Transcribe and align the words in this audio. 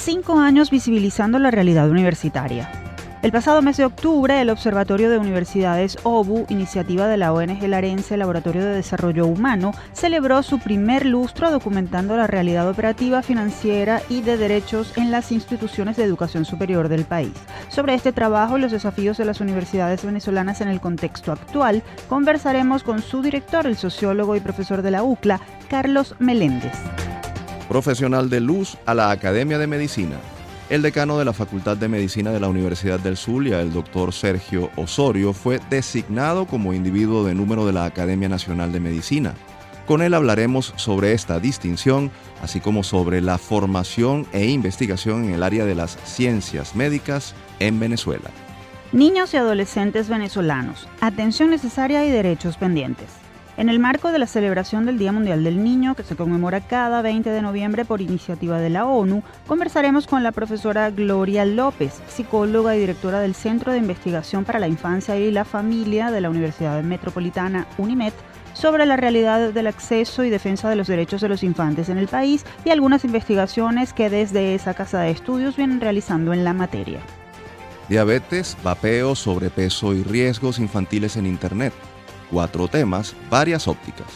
cinco 0.00 0.38
años 0.38 0.70
visibilizando 0.70 1.38
la 1.38 1.50
realidad 1.50 1.90
universitaria. 1.90 2.70
El 3.20 3.32
pasado 3.32 3.60
mes 3.60 3.76
de 3.76 3.84
octubre, 3.84 4.40
el 4.40 4.48
Observatorio 4.48 5.10
de 5.10 5.18
Universidades 5.18 5.98
OBU, 6.04 6.46
iniciativa 6.48 7.06
de 7.06 7.18
la 7.18 7.34
ONG 7.34 7.68
Larense 7.68 8.16
Laboratorio 8.16 8.64
de 8.64 8.74
Desarrollo 8.74 9.26
Humano, 9.26 9.72
celebró 9.92 10.42
su 10.42 10.58
primer 10.58 11.04
lustro 11.04 11.50
documentando 11.50 12.16
la 12.16 12.26
realidad 12.26 12.66
operativa, 12.66 13.20
financiera 13.20 14.00
y 14.08 14.22
de 14.22 14.38
derechos 14.38 14.96
en 14.96 15.10
las 15.10 15.32
instituciones 15.32 15.98
de 15.98 16.04
educación 16.04 16.46
superior 16.46 16.88
del 16.88 17.04
país. 17.04 17.34
Sobre 17.68 17.92
este 17.92 18.12
trabajo 18.12 18.56
y 18.56 18.62
los 18.62 18.72
desafíos 18.72 19.18
de 19.18 19.26
las 19.26 19.42
universidades 19.42 20.02
venezolanas 20.02 20.62
en 20.62 20.68
el 20.68 20.80
contexto 20.80 21.30
actual, 21.30 21.82
conversaremos 22.08 22.84
con 22.84 23.02
su 23.02 23.20
director, 23.20 23.66
el 23.66 23.76
sociólogo 23.76 24.34
y 24.34 24.40
profesor 24.40 24.80
de 24.80 24.92
la 24.92 25.02
UCLA, 25.02 25.42
Carlos 25.68 26.14
Meléndez. 26.20 26.72
Profesional 27.70 28.28
de 28.28 28.40
luz 28.40 28.76
a 28.84 28.94
la 28.94 29.12
Academia 29.12 29.56
de 29.56 29.68
Medicina. 29.68 30.16
El 30.70 30.82
decano 30.82 31.20
de 31.20 31.24
la 31.24 31.32
Facultad 31.32 31.76
de 31.76 31.86
Medicina 31.86 32.32
de 32.32 32.40
la 32.40 32.48
Universidad 32.48 32.98
del 32.98 33.16
Zulia, 33.16 33.60
el 33.60 33.72
doctor 33.72 34.12
Sergio 34.12 34.70
Osorio, 34.74 35.32
fue 35.32 35.60
designado 35.70 36.46
como 36.46 36.74
individuo 36.74 37.24
de 37.24 37.32
número 37.36 37.64
de 37.64 37.72
la 37.72 37.84
Academia 37.84 38.28
Nacional 38.28 38.72
de 38.72 38.80
Medicina. 38.80 39.34
Con 39.86 40.02
él 40.02 40.14
hablaremos 40.14 40.74
sobre 40.74 41.12
esta 41.12 41.38
distinción, 41.38 42.10
así 42.42 42.58
como 42.58 42.82
sobre 42.82 43.20
la 43.20 43.38
formación 43.38 44.26
e 44.32 44.46
investigación 44.46 45.26
en 45.26 45.34
el 45.34 45.44
área 45.44 45.64
de 45.64 45.76
las 45.76 45.96
ciencias 46.02 46.74
médicas 46.74 47.36
en 47.60 47.78
Venezuela. 47.78 48.30
Niños 48.90 49.32
y 49.32 49.36
adolescentes 49.36 50.08
venezolanos, 50.08 50.88
atención 51.00 51.50
necesaria 51.50 52.04
y 52.04 52.10
derechos 52.10 52.56
pendientes. 52.56 53.19
En 53.60 53.68
el 53.68 53.78
marco 53.78 54.10
de 54.10 54.18
la 54.18 54.26
celebración 54.26 54.86
del 54.86 54.96
Día 54.96 55.12
Mundial 55.12 55.44
del 55.44 55.62
Niño, 55.62 55.94
que 55.94 56.02
se 56.02 56.16
conmemora 56.16 56.62
cada 56.62 57.02
20 57.02 57.28
de 57.28 57.42
noviembre 57.42 57.84
por 57.84 58.00
iniciativa 58.00 58.58
de 58.58 58.70
la 58.70 58.86
ONU, 58.86 59.22
conversaremos 59.46 60.06
con 60.06 60.22
la 60.22 60.32
profesora 60.32 60.90
Gloria 60.90 61.44
López, 61.44 62.00
psicóloga 62.08 62.74
y 62.74 62.80
directora 62.80 63.20
del 63.20 63.34
Centro 63.34 63.72
de 63.72 63.76
Investigación 63.76 64.46
para 64.46 64.60
la 64.60 64.66
Infancia 64.66 65.18
y 65.18 65.30
la 65.30 65.44
Familia 65.44 66.10
de 66.10 66.22
la 66.22 66.30
Universidad 66.30 66.82
Metropolitana 66.82 67.66
UNIMED, 67.76 68.14
sobre 68.54 68.86
la 68.86 68.96
realidad 68.96 69.52
del 69.52 69.66
acceso 69.66 70.24
y 70.24 70.30
defensa 70.30 70.70
de 70.70 70.76
los 70.76 70.86
derechos 70.86 71.20
de 71.20 71.28
los 71.28 71.42
infantes 71.42 71.90
en 71.90 71.98
el 71.98 72.08
país 72.08 72.46
y 72.64 72.70
algunas 72.70 73.04
investigaciones 73.04 73.92
que 73.92 74.08
desde 74.08 74.54
esa 74.54 74.72
casa 74.72 75.00
de 75.02 75.10
estudios 75.10 75.58
vienen 75.58 75.82
realizando 75.82 76.32
en 76.32 76.44
la 76.44 76.54
materia. 76.54 77.00
Diabetes, 77.90 78.56
vapeo, 78.64 79.14
sobrepeso 79.14 79.92
y 79.92 80.02
riesgos 80.02 80.58
infantiles 80.58 81.18
en 81.18 81.26
Internet 81.26 81.74
cuatro 82.30 82.68
temas, 82.68 83.14
varias 83.28 83.68
ópticas. 83.68 84.06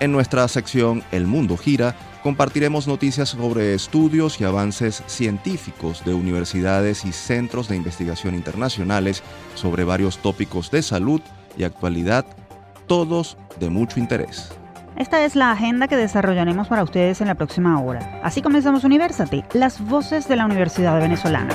En 0.00 0.12
nuestra 0.12 0.46
sección 0.48 1.02
El 1.12 1.26
Mundo 1.26 1.56
Gira 1.56 1.94
compartiremos 2.22 2.86
noticias 2.86 3.30
sobre 3.30 3.74
estudios 3.74 4.40
y 4.40 4.44
avances 4.44 5.02
científicos 5.06 6.04
de 6.04 6.14
universidades 6.14 7.04
y 7.04 7.12
centros 7.12 7.68
de 7.68 7.76
investigación 7.76 8.34
internacionales 8.34 9.22
sobre 9.54 9.84
varios 9.84 10.18
tópicos 10.18 10.70
de 10.70 10.82
salud 10.82 11.20
y 11.56 11.64
actualidad, 11.64 12.24
todos 12.86 13.36
de 13.58 13.70
mucho 13.70 13.98
interés. 14.00 14.52
Esta 14.96 15.24
es 15.24 15.36
la 15.36 15.52
agenda 15.52 15.88
que 15.88 15.96
desarrollaremos 15.96 16.68
para 16.68 16.82
ustedes 16.82 17.20
en 17.20 17.28
la 17.28 17.34
próxima 17.34 17.80
hora. 17.80 18.20
Así 18.22 18.42
comenzamos 18.42 18.84
Universate, 18.84 19.44
las 19.54 19.80
voces 19.80 20.28
de 20.28 20.36
la 20.36 20.44
Universidad 20.44 21.00
Venezolana. 21.00 21.54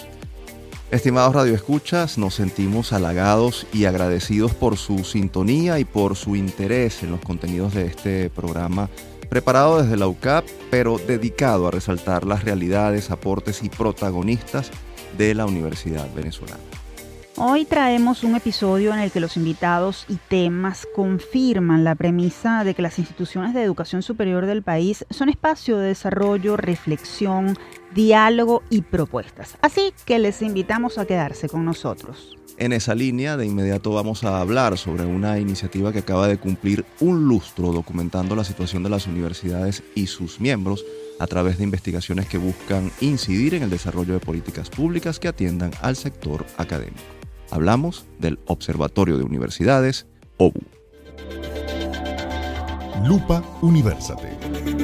Estimados 0.91 1.33
radioescuchas, 1.33 2.17
nos 2.17 2.35
sentimos 2.35 2.91
halagados 2.91 3.65
y 3.71 3.85
agradecidos 3.85 4.53
por 4.53 4.75
su 4.75 5.05
sintonía 5.05 5.79
y 5.79 5.85
por 5.85 6.17
su 6.17 6.35
interés 6.35 7.01
en 7.01 7.11
los 7.11 7.21
contenidos 7.21 7.73
de 7.73 7.85
este 7.85 8.29
programa 8.29 8.89
preparado 9.29 9.81
desde 9.81 9.95
la 9.95 10.09
UCAP, 10.09 10.43
pero 10.69 10.97
dedicado 10.97 11.69
a 11.69 11.71
resaltar 11.71 12.25
las 12.25 12.43
realidades, 12.43 13.09
aportes 13.09 13.63
y 13.63 13.69
protagonistas 13.69 14.69
de 15.17 15.33
la 15.33 15.45
Universidad 15.45 16.13
Venezolana. 16.13 16.59
Hoy 17.37 17.63
traemos 17.63 18.25
un 18.25 18.35
episodio 18.35 18.93
en 18.93 18.99
el 18.99 19.11
que 19.11 19.21
los 19.21 19.37
invitados 19.37 20.05
y 20.09 20.15
temas 20.15 20.85
confirman 20.93 21.85
la 21.85 21.95
premisa 21.95 22.65
de 22.65 22.73
que 22.73 22.81
las 22.81 22.99
instituciones 22.99 23.53
de 23.53 23.63
educación 23.63 24.03
superior 24.03 24.45
del 24.45 24.61
país 24.61 25.05
son 25.09 25.29
espacio 25.29 25.77
de 25.77 25.87
desarrollo, 25.87 26.57
reflexión, 26.57 27.57
diálogo 27.93 28.63
y 28.69 28.81
propuestas. 28.81 29.57
Así 29.61 29.93
que 30.05 30.19
les 30.19 30.41
invitamos 30.41 30.97
a 30.97 31.05
quedarse 31.05 31.49
con 31.49 31.65
nosotros. 31.65 32.37
En 32.57 32.73
esa 32.73 32.93
línea, 32.93 33.37
de 33.37 33.45
inmediato 33.45 33.91
vamos 33.91 34.23
a 34.23 34.39
hablar 34.39 34.77
sobre 34.77 35.05
una 35.05 35.39
iniciativa 35.39 35.91
que 35.91 35.99
acaba 35.99 36.27
de 36.27 36.37
cumplir 36.37 36.85
un 36.99 37.27
lustro 37.27 37.71
documentando 37.71 38.35
la 38.35 38.43
situación 38.43 38.83
de 38.83 38.89
las 38.89 39.07
universidades 39.07 39.83
y 39.95 40.07
sus 40.07 40.39
miembros 40.39 40.85
a 41.19 41.27
través 41.27 41.57
de 41.57 41.63
investigaciones 41.63 42.27
que 42.27 42.37
buscan 42.37 42.91
incidir 42.99 43.55
en 43.55 43.63
el 43.63 43.69
desarrollo 43.69 44.13
de 44.13 44.19
políticas 44.19 44.69
públicas 44.69 45.19
que 45.19 45.27
atiendan 45.27 45.71
al 45.81 45.95
sector 45.95 46.45
académico. 46.57 47.01
Hablamos 47.51 48.05
del 48.19 48.39
Observatorio 48.45 49.17
de 49.17 49.23
Universidades, 49.23 50.07
OBU. 50.37 50.61
Lupa 53.05 53.43
Universate. 53.61 54.80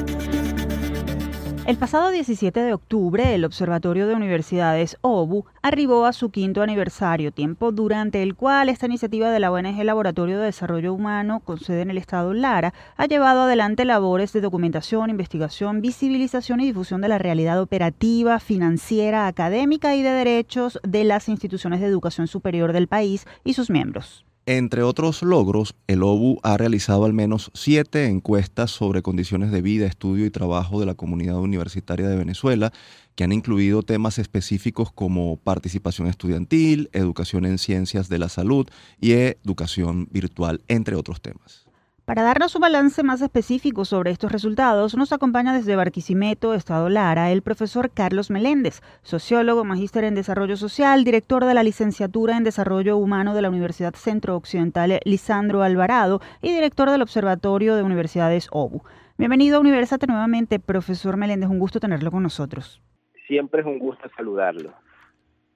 El 1.67 1.75
pasado 1.75 2.11
17 2.11 2.61
de 2.61 2.73
octubre, 2.73 3.35
el 3.35 3.43
Observatorio 3.43 4.07
de 4.07 4.15
Universidades 4.15 4.95
OBU 5.01 5.43
arribó 5.61 6.05
a 6.05 6.13
su 6.13 6.29
quinto 6.31 6.61
aniversario, 6.61 7.33
tiempo 7.33 7.73
durante 7.73 8.23
el 8.23 8.35
cual 8.35 8.69
esta 8.69 8.85
iniciativa 8.85 9.31
de 9.31 9.41
la 9.41 9.51
ONG 9.51 9.83
Laboratorio 9.83 10.39
de 10.39 10.45
Desarrollo 10.45 10.93
Humano, 10.93 11.41
con 11.41 11.59
sede 11.59 11.81
en 11.81 11.91
el 11.91 11.97
estado 11.97 12.33
Lara, 12.33 12.73
ha 12.95 13.05
llevado 13.05 13.41
adelante 13.41 13.83
labores 13.83 14.31
de 14.31 14.39
documentación, 14.39 15.09
investigación, 15.09 15.81
visibilización 15.81 16.61
y 16.61 16.67
difusión 16.67 17.01
de 17.01 17.09
la 17.09 17.17
realidad 17.17 17.61
operativa, 17.61 18.39
financiera, 18.39 19.27
académica 19.27 19.93
y 19.93 20.03
de 20.03 20.11
derechos 20.11 20.79
de 20.83 21.03
las 21.03 21.27
instituciones 21.27 21.81
de 21.81 21.87
educación 21.87 22.27
superior 22.27 22.71
del 22.71 22.87
país 22.87 23.27
y 23.43 23.55
sus 23.55 23.69
miembros. 23.69 24.26
Entre 24.49 24.81
otros 24.81 25.23
logros, 25.23 25.75
el 25.87 26.03
OBU 26.03 26.39
ha 26.41 26.55
realizado 26.55 27.03
al 27.03 27.11
menos 27.11 27.51
siete 27.53 28.05
encuestas 28.05 28.71
sobre 28.71 29.01
condiciones 29.01 29.51
de 29.51 29.61
vida, 29.61 29.87
estudio 29.87 30.25
y 30.25 30.31
trabajo 30.31 30.79
de 30.79 30.85
la 30.85 30.93
comunidad 30.93 31.35
universitaria 31.35 32.07
de 32.07 32.15
Venezuela, 32.15 32.71
que 33.15 33.25
han 33.25 33.33
incluido 33.33 33.83
temas 33.83 34.19
específicos 34.19 34.89
como 34.93 35.35
participación 35.35 36.07
estudiantil, 36.07 36.89
educación 36.93 37.45
en 37.45 37.57
ciencias 37.57 38.07
de 38.07 38.19
la 38.19 38.29
salud 38.29 38.65
y 39.01 39.11
educación 39.11 40.07
virtual, 40.11 40.61
entre 40.69 40.95
otros 40.95 41.19
temas. 41.19 41.66
Para 42.07 42.23
darnos 42.23 42.55
un 42.55 42.61
balance 42.61 43.03
más 43.03 43.21
específico 43.21 43.83
sobre 43.83 44.11
estos 44.11 44.31
resultados, 44.31 44.95
nos 44.95 45.11
acompaña 45.11 45.51
desde 45.53 45.75
Barquisimeto, 45.75 46.53
Estado 46.53 46.87
Lara, 46.87 47.33
el 47.33 47.41
profesor 47.41 47.91
Carlos 47.91 48.31
Meléndez, 48.31 48.79
sociólogo, 49.01 49.65
magíster 49.65 50.05
en 50.05 50.15
desarrollo 50.15 50.55
social, 50.55 51.03
director 51.03 51.43
de 51.43 51.53
la 51.53 51.63
licenciatura 51.63 52.37
en 52.37 52.45
desarrollo 52.45 52.95
humano 52.95 53.33
de 53.33 53.41
la 53.41 53.49
Universidad 53.49 53.93
Centro 53.93 54.37
Occidental 54.37 55.01
Lisandro 55.03 55.63
Alvarado 55.63 56.21
y 56.41 56.53
director 56.53 56.89
del 56.89 57.01
Observatorio 57.01 57.75
de 57.75 57.83
Universidades 57.83 58.47
OBU. 58.53 58.83
Bienvenido 59.17 59.57
a 59.57 59.59
Universate 59.59 60.07
nuevamente, 60.07 60.61
profesor 60.61 61.17
Meléndez, 61.17 61.49
un 61.49 61.59
gusto 61.59 61.81
tenerlo 61.81 62.09
con 62.09 62.23
nosotros. 62.23 62.81
Siempre 63.27 63.59
es 63.59 63.67
un 63.67 63.79
gusto 63.79 64.09
saludarlo. 64.15 64.73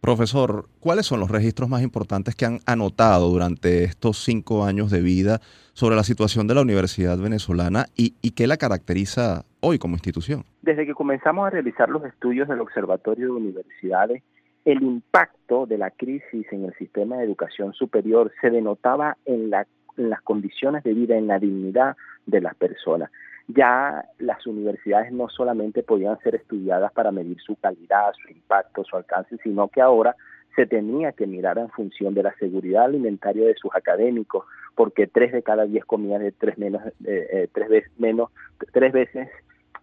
Profesor, 0.01 0.65
¿cuáles 0.79 1.05
son 1.05 1.19
los 1.19 1.29
registros 1.29 1.69
más 1.69 1.83
importantes 1.83 2.33
que 2.35 2.45
han 2.45 2.57
anotado 2.65 3.29
durante 3.29 3.83
estos 3.83 4.17
cinco 4.17 4.65
años 4.65 4.89
de 4.89 4.99
vida 4.99 5.41
sobre 5.73 5.95
la 5.95 6.03
situación 6.03 6.47
de 6.47 6.55
la 6.55 6.63
Universidad 6.63 7.19
venezolana 7.19 7.85
y, 7.95 8.31
qué 8.31 8.47
la 8.47 8.57
caracteriza 8.57 9.45
hoy 9.59 9.77
como 9.77 9.93
institución? 9.93 10.43
Desde 10.63 10.87
que 10.87 10.95
comenzamos 10.95 11.45
a 11.45 11.51
realizar 11.51 11.87
los 11.89 12.03
estudios 12.03 12.47
del 12.47 12.61
Observatorio 12.61 13.27
de 13.27 13.33
Universidades, 13.33 14.23
el 14.65 14.81
impacto 14.81 15.67
de 15.67 15.77
la 15.77 15.91
crisis 15.91 16.47
en 16.51 16.65
el 16.65 16.73
sistema 16.79 17.17
de 17.17 17.25
educación 17.25 17.73
superior 17.73 18.31
se 18.41 18.49
denotaba 18.49 19.17
en, 19.25 19.51
en 19.97 20.09
las 20.09 20.21
condiciones 20.23 20.83
de 20.83 20.95
vida, 20.95 21.15
en 21.15 21.27
la 21.27 21.37
dignidad 21.37 21.95
de 22.25 22.41
las 22.41 22.55
personas 22.55 23.11
ya 23.53 24.05
las 24.19 24.45
universidades 24.45 25.11
no 25.11 25.29
solamente 25.29 25.83
podían 25.83 26.19
ser 26.19 26.35
estudiadas 26.35 26.91
para 26.93 27.11
medir 27.11 27.39
su 27.41 27.55
calidad, 27.55 28.13
su 28.21 28.31
impacto, 28.31 28.83
su 28.83 28.95
alcance, 28.95 29.37
sino 29.43 29.67
que 29.67 29.81
ahora 29.81 30.15
se 30.55 30.65
tenía 30.65 31.13
que 31.13 31.27
mirar 31.27 31.57
en 31.57 31.69
función 31.69 32.13
de 32.13 32.23
la 32.23 32.33
seguridad 32.35 32.85
alimentaria 32.85 33.45
de 33.45 33.55
sus 33.55 33.73
académicos, 33.73 34.45
porque 34.75 35.07
tres 35.07 35.31
de 35.31 35.43
cada 35.43 35.65
diez 35.65 35.85
comían 35.85 36.21
de 36.21 36.31
tres 36.31 36.57
menos, 36.57 36.81
eh, 37.05 37.47
tres 37.53 37.69
veces 37.69 37.91
menos, 37.97 38.29
tres 38.73 38.91
veces 38.91 39.29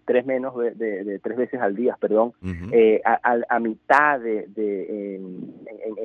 tres 0.09 0.25
menos 0.25 0.57
de, 0.57 1.21
tres 1.23 1.37
veces 1.37 1.61
al 1.61 1.77
día, 1.77 1.95
perdón, 2.01 2.33
eh, 2.73 3.03
a, 3.05 3.59
mitad 3.59 4.19
de, 4.19 4.47
en, 4.57 5.53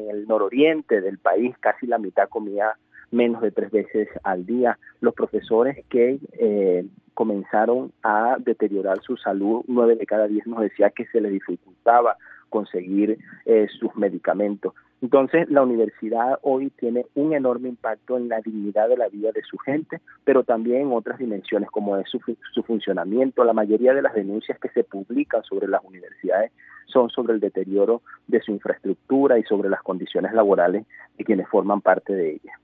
el 0.09 0.27
nororiente 0.27 0.99
del 0.99 1.19
país, 1.19 1.55
casi 1.61 1.87
la 1.87 1.97
mitad 1.97 2.27
comía 2.27 2.75
menos 3.13 3.41
de 3.41 3.51
tres 3.51 3.71
veces 3.71 4.09
al 4.23 4.45
día. 4.45 4.77
Los 4.99 5.13
profesores 5.13 5.85
que 5.89 6.19
eh, 6.33 6.85
comenzaron 7.13 7.93
a 8.01 8.37
deteriorar 8.39 9.01
su 9.01 9.15
salud, 9.17 9.63
nueve 9.67 9.95
de 9.95 10.05
cada 10.05 10.27
diez 10.27 10.45
nos 10.47 10.61
decía 10.61 10.89
que 10.89 11.05
se 11.05 11.21
les 11.21 11.31
dificultaba 11.31 12.17
conseguir 12.49 13.17
eh, 13.45 13.67
sus 13.79 13.95
medicamentos. 13.95 14.73
Entonces, 15.01 15.49
la 15.49 15.63
universidad 15.63 16.39
hoy 16.43 16.69
tiene 16.69 17.05
un 17.15 17.33
enorme 17.33 17.67
impacto 17.67 18.15
en 18.15 18.29
la 18.29 18.39
dignidad 18.39 18.87
de 18.87 18.95
la 18.95 19.09
vida 19.09 19.31
de 19.33 19.41
su 19.41 19.57
gente, 19.57 19.99
pero 20.23 20.43
también 20.43 20.83
en 20.83 20.93
otras 20.93 21.19
dimensiones 21.19 21.69
como 21.71 21.97
es 21.97 22.09
su, 22.09 22.19
su, 22.53 22.63
funcionamiento. 22.63 23.43
La 23.43 23.51
mayoría 23.51 23.93
de 23.93 24.01
las 24.01 24.13
denuncias 24.13 24.57
que 24.59 24.69
se 24.69 24.85
publican 24.85 25.43
sobre 25.43 25.67
las 25.67 25.83
universidades 25.83 26.53
son 26.85 27.09
sobre 27.09 27.33
el 27.33 27.41
deterioro 27.41 28.01
de 28.27 28.39
su 28.41 28.51
infraestructura 28.51 29.37
y 29.37 29.43
sobre 29.43 29.67
las 29.69 29.81
condiciones 29.81 30.31
laborales 30.33 30.85
de 31.17 31.25
quienes 31.25 31.49
forman 31.49 31.81
parte 31.81 32.13
de 32.13 32.35
ellas. 32.35 32.55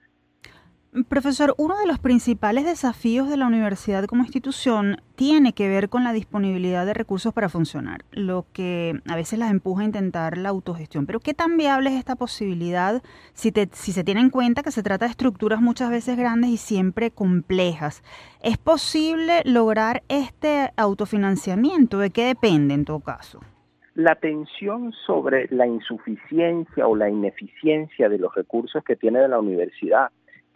Profesor, 1.07 1.53
uno 1.59 1.77
de 1.77 1.85
los 1.85 1.99
principales 1.99 2.65
desafíos 2.65 3.29
de 3.29 3.37
la 3.37 3.45
universidad 3.45 4.05
como 4.05 4.23
institución 4.23 4.97
tiene 5.15 5.53
que 5.53 5.69
ver 5.69 5.87
con 5.87 6.03
la 6.03 6.13
disponibilidad 6.13 6.83
de 6.83 6.95
recursos 6.95 7.31
para 7.31 7.47
funcionar, 7.47 8.01
lo 8.11 8.47
que 8.53 8.99
a 9.07 9.15
veces 9.15 9.37
las 9.37 9.51
empuja 9.51 9.83
a 9.83 9.85
intentar 9.85 10.39
la 10.39 10.49
autogestión. 10.49 11.05
Pero 11.05 11.19
¿qué 11.19 11.35
tan 11.35 11.57
viable 11.57 11.91
es 11.91 11.95
esta 11.95 12.15
posibilidad 12.15 13.03
si, 13.33 13.53
si 13.73 13.91
se 13.91 14.03
tiene 14.03 14.21
en 14.21 14.31
cuenta 14.31 14.63
que 14.63 14.71
se 14.71 14.81
trata 14.81 15.05
de 15.05 15.11
estructuras 15.11 15.61
muchas 15.61 15.91
veces 15.91 16.17
grandes 16.17 16.49
y 16.49 16.57
siempre 16.57 17.11
complejas? 17.11 18.01
¿Es 18.41 18.57
posible 18.57 19.43
lograr 19.45 20.01
este 20.09 20.71
autofinanciamiento? 20.75 21.99
¿De 21.99 22.09
qué 22.09 22.25
depende 22.25 22.73
en 22.73 22.85
todo 22.85 23.01
caso? 23.01 23.41
La 23.93 24.15
tensión 24.15 24.91
sobre 25.05 25.49
la 25.51 25.67
insuficiencia 25.67 26.87
o 26.87 26.95
la 26.95 27.09
ineficiencia 27.09 28.09
de 28.09 28.17
los 28.17 28.33
recursos 28.33 28.83
que 28.83 28.95
tiene 28.95 29.27
la 29.27 29.39
universidad 29.39 30.09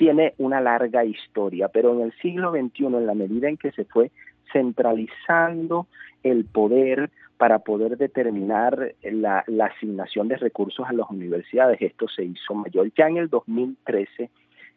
tiene 0.03 0.33
una 0.37 0.59
larga 0.59 1.05
historia, 1.05 1.69
pero 1.69 1.93
en 1.93 2.01
el 2.01 2.13
siglo 2.21 2.51
XXI, 2.51 2.87
en 2.87 3.07
la 3.07 3.13
medida 3.13 3.47
en 3.47 3.55
que 3.55 3.71
se 3.71 3.85
fue 3.85 4.11
centralizando 4.51 5.87
el 6.23 6.43
poder 6.43 7.09
para 7.37 7.59
poder 7.59 7.95
determinar 7.97 8.95
la, 9.01 9.45
asignación 9.63 10.27
de 10.27 10.35
recursos 10.35 10.85
a 10.85 10.91
las 10.91 11.09
universidades, 11.09 11.81
esto 11.81 12.09
se 12.09 12.25
hizo 12.25 12.53
mayor. 12.53 12.91
Ya 12.97 13.07
en 13.07 13.15
el 13.15 13.29
2013, 13.29 14.29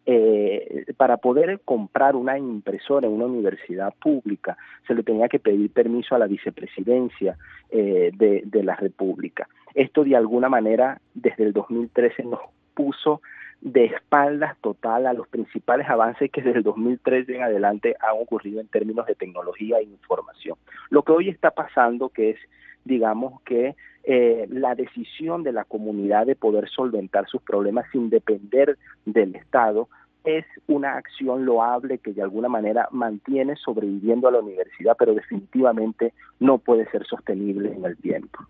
eh, 0.07 0.85
para 0.97 1.17
poder 1.17 1.61
comprar 1.65 2.15
una 2.15 2.39
impresora 2.39 3.09
en 3.09 3.15
una 3.15 3.27
universidad 3.27 3.93
pública, 4.01 4.57
se 4.87 4.95
le 4.95 5.03
tenía 5.03 5.29
que 5.29 5.41
pedir 5.41 5.73
permiso 5.73 6.15
a 6.15 6.21
la 6.21 6.29
vicepresidencia 6.29 7.37
eh, 7.71 8.13
de, 8.15 8.43
de 8.45 8.63
la 8.63 8.77
República. 8.77 9.49
Esto 9.75 10.05
de 10.05 10.15
alguna 10.15 10.49
manera 10.49 11.01
desde 11.15 11.43
el 11.43 11.53
2013 11.53 12.23
nos 12.23 12.43
puso 12.75 13.23
de 13.61 13.87
espaldas 13.87 14.57
total 14.61 15.07
a 15.07 15.13
los 15.13 15.27
principales 15.29 15.89
avances 15.89 16.31
que 16.31 16.43
desde 16.43 16.59
el 16.59 16.65
2013 16.65 17.37
en 17.37 17.43
adelante 17.43 17.97
han 18.01 18.21
ocurrido 18.21 18.61
en 18.61 18.69
términos 18.69 19.07
de 19.07 19.15
tecnología 19.15 19.79
e 19.79 19.85
información. 19.85 20.57
Lo 20.91 21.03
que 21.03 21.13
hoy 21.13 21.29
está 21.29 21.51
pasando 21.51 22.11
que 22.11 22.31
es, 22.31 22.39
digamos 22.85 23.41
que 23.43 23.75
eh, 24.05 24.47
la 24.51 24.75
decisión 24.75 25.43
de 25.43 25.53
la 25.53 25.65
comunidad 25.65 26.27
de 26.27 26.37
poder 26.37 26.69
solventar 26.69 27.27
sus 27.29 27.43
problemas 27.43 27.87
sin 27.91 28.09
depender 28.09 28.79
del 29.05 29.35
Estado 29.35 29.89
es 30.25 30.45
una 30.67 30.97
acción 30.97 31.45
loable 31.45 31.99
que 31.99 32.13
de 32.13 32.23
alguna 32.23 32.49
manera 32.49 32.89
mantiene 32.91 33.57
sobreviviendo 33.57 34.29
a 34.29 34.33
la 34.33 34.41
universidad, 34.41 34.97
pero 34.99 35.15
definitivamente 35.15 36.13
no 36.41 36.59
puede 36.59 36.89
ser 36.91 37.07
sostenible 37.07 37.73
en 37.73 37.85
el 37.85 37.97
tiempo. 37.97 38.45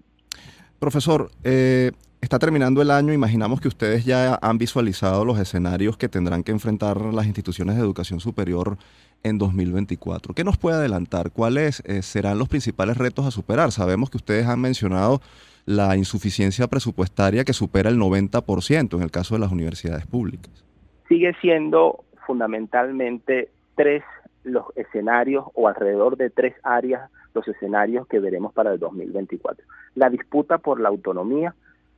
Profesor, 0.79 1.31
eh, 1.45 1.93
Está 2.21 2.39
terminando 2.39 2.83
el 2.83 2.91
año, 2.91 3.13
imaginamos 3.13 3.61
que 3.61 3.69
ustedes 3.69 4.05
ya 4.05 4.39
han 4.41 4.59
visualizado 4.59 5.25
los 5.25 5.39
escenarios 5.39 5.97
que 5.97 6.09
tendrán 6.09 6.43
que 6.43 6.51
enfrentar 6.51 7.01
las 7.01 7.27
instituciones 7.27 7.77
de 7.77 7.83
educación 7.83 8.21
superior 8.21 8.79
en 9.23 9.39
2024. 9.39 10.35
¿Qué 10.35 10.43
nos 10.43 10.57
puede 10.57 10.77
adelantar? 10.77 11.31
¿Cuáles 11.31 11.83
eh, 11.87 12.03
serán 12.03 12.39
los 12.39 12.49
principales 12.49 12.97
retos 12.97 13.27
a 13.27 13.31
superar? 13.31 13.71
Sabemos 13.71 14.11
que 14.11 14.17
ustedes 14.17 14.47
han 14.47 14.61
mencionado 14.61 15.21
la 15.67 15.97
insuficiencia 15.97 16.69
presupuestaria 16.69 17.45
que 17.45 17.53
supera 17.53 17.91
el 17.91 17.99
90% 17.99 18.97
en 18.97 19.03
el 19.03 19.11
caso 19.11 19.35
de 19.35 19.41
las 19.41 19.53
universidades 19.53 20.07
públicas. 20.07 20.65
Sigue 21.09 21.35
siendo 21.41 22.05
fundamentalmente 22.27 23.51
tres 23.75 24.03
los 24.43 24.65
escenarios 24.77 25.45
o 25.55 25.69
alrededor 25.69 26.17
de 26.17 26.31
tres 26.31 26.55
áreas 26.63 27.11
los 27.35 27.47
escenarios 27.49 28.07
que 28.07 28.19
veremos 28.19 28.53
para 28.55 28.73
el 28.73 28.79
2024. 28.79 29.65
La 29.95 30.09
disputa 30.09 30.59
por 30.59 30.81
la 30.81 30.89
autonomía, 30.89 31.55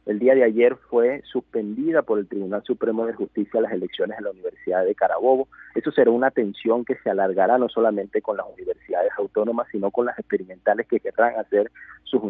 el 0.09 0.19
día 0.19 0.35
de 0.35 0.43
ayer 0.43 0.75
fue 0.89 1.21
suspendida 1.31 2.01
por 2.01 2.19
el 2.19 2.27
Tribunal 2.27 2.63
Supremo 2.65 3.05
de 3.05 3.13
Justicia 3.13 3.61
las 3.61 3.73
elecciones 3.73 4.17
en 4.17 4.25
la 4.25 4.31
Universidad 4.31 4.83
de 4.87 4.95
Carabobo. 4.95 5.49
Eso 5.75 5.93
será 5.93 6.11
una 6.11 6.31
tensión 6.31 6.87
que 6.87 6.97
se 6.97 7.11
alargará 7.11 7.59
no 7.59 7.69
solamente 7.69 8.23
con 8.23 8.39
las 8.39 8.47
universidades 8.51 9.13
autónomas, 9.19 9.69
sino 9.71 9.91
con 9.91 10.07
las 10.07 10.19
experimentales 10.19 10.87
que 10.87 10.99
querrán 10.99 11.39
hacer 11.39 11.71
sus, 12.05 12.23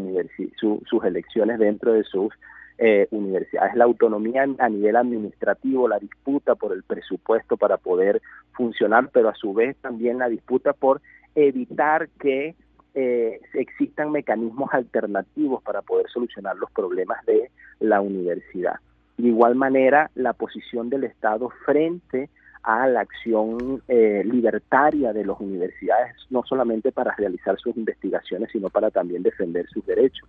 sus 0.59 1.05
elecciones 1.05 1.61
dentro 1.61 1.93
de 1.93 2.03
sus 2.03 2.35
eh, 2.79 3.07
universidades. 3.13 3.77
La 3.77 3.85
autonomía 3.85 4.45
a 4.59 4.69
nivel 4.69 4.97
administrativo, 4.97 5.87
la 5.87 6.01
disputa 6.01 6.57
por 6.57 6.73
el 6.73 6.83
presupuesto 6.83 7.57
para 7.57 7.77
poder 7.77 8.21
funcionar, 8.55 9.09
pero 9.13 9.29
a 9.29 9.37
su 9.37 9.55
vez 9.55 9.77
también 9.77 10.19
la 10.19 10.29
disputa 10.29 10.73
por 10.73 11.01
evitar 11.37 12.09
que 12.19 12.57
eh, 12.95 13.41
existan 13.55 14.11
mecanismos 14.11 14.73
alternativos 14.73 15.63
para 15.63 15.83
poder 15.83 16.09
solucionar 16.09 16.57
los 16.57 16.71
problemas 16.71 17.25
de 17.27 17.51
la 17.81 18.01
universidad. 18.01 18.77
De 19.17 19.29
igual 19.29 19.55
manera, 19.55 20.11
la 20.15 20.33
posición 20.33 20.89
del 20.91 21.05
Estado 21.05 21.51
frente 21.65 22.31
a 22.63 22.87
la 22.87 23.01
acción 23.01 23.83
eh, 23.89 24.23
libertaria 24.25 25.13
de 25.13 25.25
las 25.25 25.41
universidades, 25.41 26.15
no 26.31 26.43
solamente 26.45 26.93
para 26.93 27.15
realizar 27.17 27.59
sus 27.59 27.77
investigaciones, 27.77 28.51
sino 28.53 28.69
para 28.69 28.91
también 28.91 29.23
defender 29.23 29.67
sus 29.69 29.85
derechos. 29.87 30.29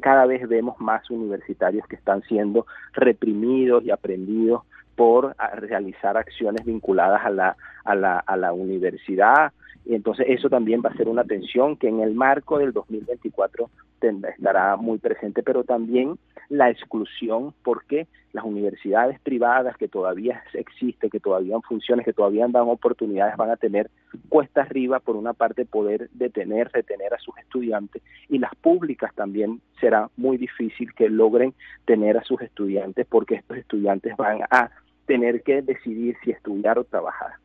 Cada 0.00 0.26
vez 0.26 0.46
vemos 0.48 0.78
más 0.80 1.08
universitarios 1.10 1.86
que 1.86 1.96
están 1.96 2.22
siendo 2.22 2.66
reprimidos 2.92 3.84
y 3.84 3.90
aprendidos 3.90 4.62
por 4.96 5.34
realizar 5.56 6.16
acciones 6.16 6.64
vinculadas 6.64 7.24
a 7.24 7.30
la, 7.30 7.56
a 7.84 7.94
la, 7.94 8.18
a 8.18 8.36
la 8.36 8.52
universidad, 8.52 9.52
y 9.84 9.94
entonces 9.94 10.26
eso 10.28 10.48
también 10.48 10.82
va 10.84 10.90
a 10.90 10.96
ser 10.96 11.08
una 11.08 11.24
tensión 11.24 11.76
que 11.76 11.88
en 11.88 12.00
el 12.00 12.14
marco 12.14 12.58
del 12.58 12.72
2024 12.72 13.70
estará 14.08 14.76
muy 14.76 14.98
presente, 14.98 15.42
pero 15.42 15.64
también 15.64 16.18
la 16.48 16.70
exclusión, 16.70 17.54
porque 17.62 18.06
las 18.32 18.44
universidades 18.44 19.18
privadas 19.20 19.76
que 19.76 19.88
todavía 19.88 20.42
existen, 20.52 21.08
que 21.08 21.20
todavía 21.20 21.56
funcionan, 21.66 22.04
que 22.04 22.12
todavía 22.12 22.46
dan 22.48 22.68
oportunidades, 22.68 23.36
van 23.36 23.50
a 23.50 23.56
tener 23.56 23.90
cuesta 24.28 24.62
arriba, 24.62 25.00
por 25.00 25.16
una 25.16 25.32
parte, 25.32 25.64
poder 25.64 26.10
detener, 26.12 26.70
retener 26.72 27.14
a 27.14 27.18
sus 27.18 27.36
estudiantes, 27.38 28.02
y 28.28 28.38
las 28.38 28.54
públicas 28.56 29.14
también 29.14 29.60
será 29.80 30.10
muy 30.16 30.36
difícil 30.36 30.92
que 30.94 31.08
logren 31.08 31.54
tener 31.86 32.18
a 32.18 32.24
sus 32.24 32.40
estudiantes, 32.42 33.06
porque 33.08 33.36
estos 33.36 33.56
estudiantes 33.56 34.16
van 34.16 34.40
a 34.50 34.70
tener 35.06 35.42
que 35.42 35.62
decidir 35.62 36.16
si 36.24 36.30
estudiar 36.30 36.78
o 36.78 36.84
trabajar. 36.84 37.43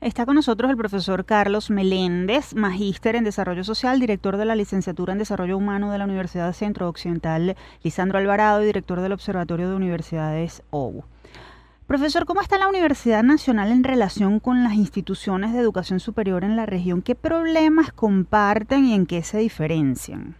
Está 0.00 0.26
con 0.26 0.36
nosotros 0.36 0.70
el 0.70 0.76
profesor 0.76 1.24
Carlos 1.24 1.70
Meléndez, 1.70 2.54
magíster 2.54 3.16
en 3.16 3.24
Desarrollo 3.24 3.64
Social, 3.64 3.98
director 3.98 4.36
de 4.36 4.44
la 4.44 4.54
licenciatura 4.54 5.12
en 5.12 5.18
Desarrollo 5.18 5.56
Humano 5.56 5.90
de 5.90 5.98
la 5.98 6.04
Universidad 6.04 6.52
Centro 6.52 6.88
Occidental, 6.88 7.56
Lisandro 7.82 8.18
Alvarado, 8.18 8.62
y 8.62 8.66
director 8.66 9.00
del 9.00 9.10
Observatorio 9.12 9.68
de 9.68 9.74
Universidades 9.74 10.62
OU. 10.70 11.02
Profesor, 11.88 12.26
¿cómo 12.26 12.40
está 12.40 12.58
la 12.58 12.68
Universidad 12.68 13.24
Nacional 13.24 13.72
en 13.72 13.82
relación 13.82 14.38
con 14.38 14.62
las 14.62 14.74
instituciones 14.74 15.52
de 15.52 15.58
educación 15.58 15.98
superior 15.98 16.44
en 16.44 16.54
la 16.54 16.64
región? 16.64 17.02
¿Qué 17.02 17.16
problemas 17.16 17.90
comparten 17.92 18.84
y 18.84 18.94
en 18.94 19.04
qué 19.04 19.22
se 19.22 19.38
diferencian? 19.38 20.36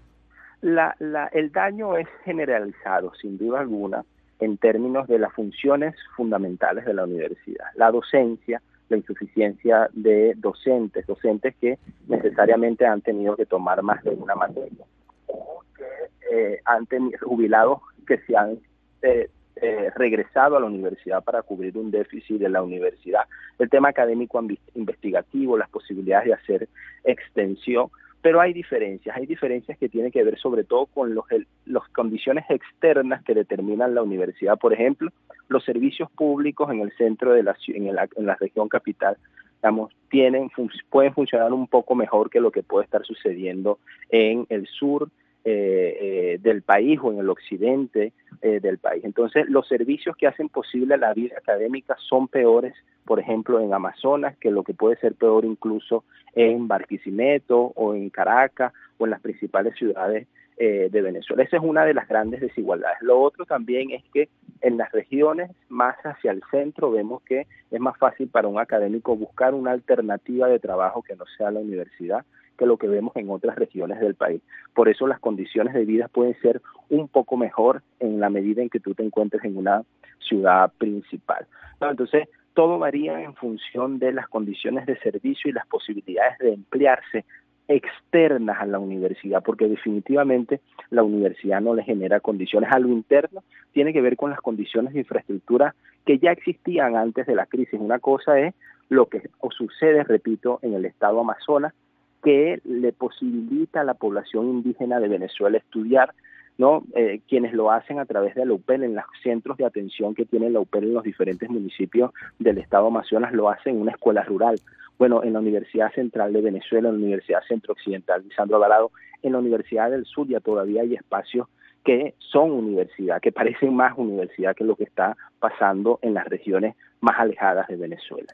el 0.63 1.53
daño 1.53 1.97
es 1.97 2.07
generalizado, 2.25 3.13
sin 3.21 3.37
duda 3.39 3.61
alguna, 3.61 4.05
en 4.39 4.57
términos 4.57 5.09
de 5.09 5.19
las 5.19 5.33
funciones 5.33 5.97
fundamentales 6.17 6.85
de 6.85 6.95
la 6.95 7.05
universidad. 7.05 7.67
La 7.75 7.91
docencia, 7.91 8.63
la 8.89 8.97
insuficiencia 8.97 9.89
de 9.93 10.35
docentes, 10.37 11.07
docentes 11.07 11.55
que 11.61 11.79
necesariamente 12.07 12.87
han 12.87 13.01
tenido 13.01 13.37
que 13.37 13.47
tomar 13.47 13.83
más 13.83 14.03
de 14.05 14.11
una 14.11 14.35
materia, 14.35 14.85
o 15.27 15.63
que 15.77 15.85
eh, 16.31 16.61
han 16.65 16.87
tenido 16.87 17.19
jubilados 17.23 17.81
que 18.07 18.19
se 18.19 18.37
han 18.37 18.59
eh, 19.03 19.29
eh, 19.61 19.91
regresado 19.97 20.57
a 20.57 20.61
la 20.61 20.67
universidad 20.67 21.23
para 21.25 21.43
cubrir 21.43 21.77
un 21.77 21.91
déficit 21.91 22.39
de 22.39 22.49
la 22.49 22.63
universidad. 22.63 23.23
El 23.59 23.69
tema 23.69 23.89
académico 23.89 24.41
investigativo, 24.75 25.59
las 25.59 25.69
posibilidades 25.69 26.27
de 26.29 26.35
hacer 26.35 26.69
extensión, 27.03 27.91
pero 28.21 28.41
hay 28.41 28.53
diferencias, 28.53 29.17
hay 29.17 29.27
diferencias 29.27 29.79
que 29.79 29.89
tienen 29.89 30.11
que 30.11 30.23
ver 30.25 30.39
sobre 30.39 30.65
todo 30.65 30.87
con 30.87 31.15
los, 31.15 31.25
las 31.67 31.89
condiciones 31.91 32.45
externas 32.49 33.23
que 33.25 33.35
determinan 33.35 33.95
la 33.95 34.03
universidad. 34.03 34.59
Por 34.59 34.73
ejemplo, 34.73 35.11
los 35.49 35.65
servicios 35.65 36.11
públicos 36.11 36.71
en 36.71 36.81
el 36.81 36.93
centro 36.97 37.33
de 37.33 37.43
la, 37.43 37.57
en 37.69 37.95
la, 37.95 38.09
en 38.17 38.27
la 38.27 38.35
región 38.35 38.69
capital 38.69 39.17
digamos, 39.63 39.93
tienen, 40.09 40.51
pueden 40.91 41.13
funcionar 41.15 41.53
un 41.53 41.67
poco 41.67 41.95
mejor 41.95 42.31
que 42.31 42.41
lo 42.41 42.51
que 42.51 42.63
puede 42.63 42.85
estar 42.85 43.05
sucediendo 43.05 43.79
en 44.09 44.47
el 44.49 44.67
sur 44.67 45.09
eh, 45.45 45.97
eh, 46.01 46.39
del 46.43 46.63
país 46.63 46.99
o 47.03 47.13
en 47.13 47.21
el 47.21 47.31
occidente 47.31 48.13
eh, 48.43 48.61
del 48.61 48.79
país. 48.79 49.05
Entonces, 49.05 49.49
los 49.49 49.67
servicios 49.69 50.17
que 50.17 50.27
hacen 50.27 50.49
posible 50.49 50.99
la 50.99 51.15
vida 51.15 51.37
académica 51.39 51.97
son 52.09 52.29
peores, 52.29 52.75
por 53.05 53.21
ejemplo, 53.21 53.61
en 53.61 53.73
Amazonas, 53.73 54.37
que 54.39 54.51
lo 54.51 54.65
que 54.65 54.75
puede 54.75 54.97
ser 54.97 55.15
peor 55.15 55.45
incluso 55.45 56.05
en 56.35 56.67
Barquisimeto 56.67 57.73
o 57.77 57.95
en 57.95 58.11
Caracas 58.11 58.73
o 58.99 59.05
en 59.05 59.11
las 59.11 59.21
principales 59.21 59.75
ciudades 59.77 60.27
de 60.59 61.03
Venezuela. 61.03 61.45
Esa 61.45 61.59
es 61.59 61.63
una 61.63 61.85
de 61.85 61.95
las 61.95 62.09
grandes 62.09 62.41
desigualdades. 62.41 62.99
Lo 63.01 63.21
otro 63.21 63.47
también 63.47 63.93
es 63.93 64.03
que 64.13 64.29
en 64.61 64.77
las 64.77 64.91
regiones 64.91 65.53
más 65.69 65.97
hacia 66.05 66.33
el 66.33 66.43
centro 66.51 66.91
vemos 66.91 67.23
que 67.23 67.47
es 67.71 67.81
más 67.81 67.97
fácil 67.97 68.27
para 68.27 68.49
un 68.49 68.59
académico 68.59 69.15
buscar 69.15 69.55
una 69.55 69.71
alternativa 69.71 70.49
de 70.49 70.59
trabajo 70.59 71.03
que 71.03 71.15
no 71.15 71.27
sea 71.37 71.53
la 71.53 71.61
universidad 71.61 72.25
que 72.59 72.67
lo 72.67 72.77
que 72.77 72.89
vemos 72.89 73.15
en 73.17 73.31
otras 73.31 73.57
regiones 73.57 74.01
del 74.01 74.15
país. 74.15 74.43
Por 74.75 74.89
eso 74.89 75.07
las 75.07 75.21
condiciones 75.21 75.73
de 75.73 75.85
vida 75.85 76.09
pueden 76.09 76.39
ser 76.43 76.61
un 76.91 77.09
poco 77.09 77.37
mejor 77.37 77.83
en 78.01 78.21
la 78.21 78.29
medida 78.29 78.61
en 78.61 78.69
que 78.69 78.81
tú 78.81 78.95
te 78.95 79.05
encuentres 79.05 79.45
en 79.45 79.57
una 79.57 79.83
ciudad 80.19 80.71
principal. 80.77 81.47
Entonces, 81.81 82.29
todo 82.55 82.79
varía 82.79 83.23
en 83.23 83.35
función 83.35 84.01
de 84.01 84.13
las 84.13 84.29
condiciones 84.29 84.85
de 84.87 84.99
servicio 84.99 85.49
y 85.49 85.55
las 85.55 85.67
posibilidades 85.69 86.39
de 86.39 86.53
emplearse 86.55 87.25
externas 87.69 88.57
a 88.61 88.67
la 88.67 88.79
universidad, 88.79 89.43
porque 89.45 89.69
definitivamente 89.69 90.61
la 90.91 91.03
universidad 91.03 91.61
no 91.61 91.75
le 91.75 91.85
genera 91.85 92.19
condiciones 92.19 92.73
a 92.73 92.79
lo 92.79 92.89
interno, 92.89 93.45
tiene 93.73 93.93
que 93.93 94.01
ver 94.01 94.17
con 94.17 94.31
las 94.31 94.41
condiciones 94.41 94.95
de 94.95 95.01
infraestructura 95.01 95.75
que 96.05 96.19
ya 96.19 96.33
existían 96.33 96.97
antes 96.97 97.27
de 97.27 97.35
la 97.35 97.47
crisis. 97.47 97.79
Una 97.79 97.99
cosa 97.99 98.41
es 98.41 98.55
lo 98.89 99.07
que 99.07 99.29
sucede, 99.51 100.03
repito, 100.03 100.59
en 100.63 100.75
el 100.75 100.87
estado 100.87 101.21
Amazonas, 101.21 101.75
que 102.23 102.61
le 102.65 102.93
posibilita 102.93 103.81
a 103.81 103.85
la 103.85 103.95
población 103.95 104.47
indígena 104.47 105.01
de 105.01 105.09
Venezuela 105.09 105.59
estudiar, 105.59 106.15
¿no? 106.57 106.83
Eh, 106.95 107.21
quienes 107.29 107.53
lo 107.53 107.71
hacen 107.71 108.01
a 108.01 108.05
través 108.05 108.35
de 108.35 108.45
la 108.45 108.53
UPEL, 108.53 108.83
en 108.83 108.95
los 108.95 109.05
centros 109.23 109.57
de 109.59 109.65
atención 109.65 110.15
que 110.15 110.25
tiene 110.25 110.51
la 110.51 110.61
UPEL 110.61 110.85
en 110.85 110.95
los 110.95 111.05
diferentes 111.05 111.49
municipios 111.49 112.13
del 112.39 112.59
estado 112.59 112.89
Amazonas, 112.89 113.33
lo 113.33 113.49
hacen 113.49 113.77
en 113.77 113.83
una 113.83 113.93
escuela 113.93 114.23
rural. 114.25 114.57
Bueno, 114.99 115.23
en 115.23 115.33
la 115.33 115.39
Universidad 115.39 115.93
Central 115.93 116.33
de 116.33 116.41
Venezuela, 116.41 116.89
en 116.89 116.97
la 116.97 117.01
Universidad 117.01 117.43
Centro 117.47 117.73
Occidental 117.75 118.25
Lisandro 118.25 118.57
Alvarado, 118.57 118.91
en 119.23 119.33
la 119.33 119.39
Universidad 119.39 119.91
del 119.91 120.05
Sur 120.05 120.27
ya 120.27 120.41
todavía 120.41 120.83
hay 120.83 120.95
espacios 120.95 121.47
que 121.85 122.15
son 122.19 122.51
universidad, 122.51 123.21
que 123.21 123.33
parecen 123.33 123.75
más 123.75 123.97
universidad 123.97 124.55
que 124.57 124.65
lo 124.65 124.75
que 124.75 124.85
está 124.85 125.17
pasando 125.39 125.99
en 126.03 126.15
las 126.15 126.27
regiones 126.27 126.75
más 127.01 127.19
alejadas 127.19 127.69
de 127.69 127.77
Venezuela. 127.77 128.33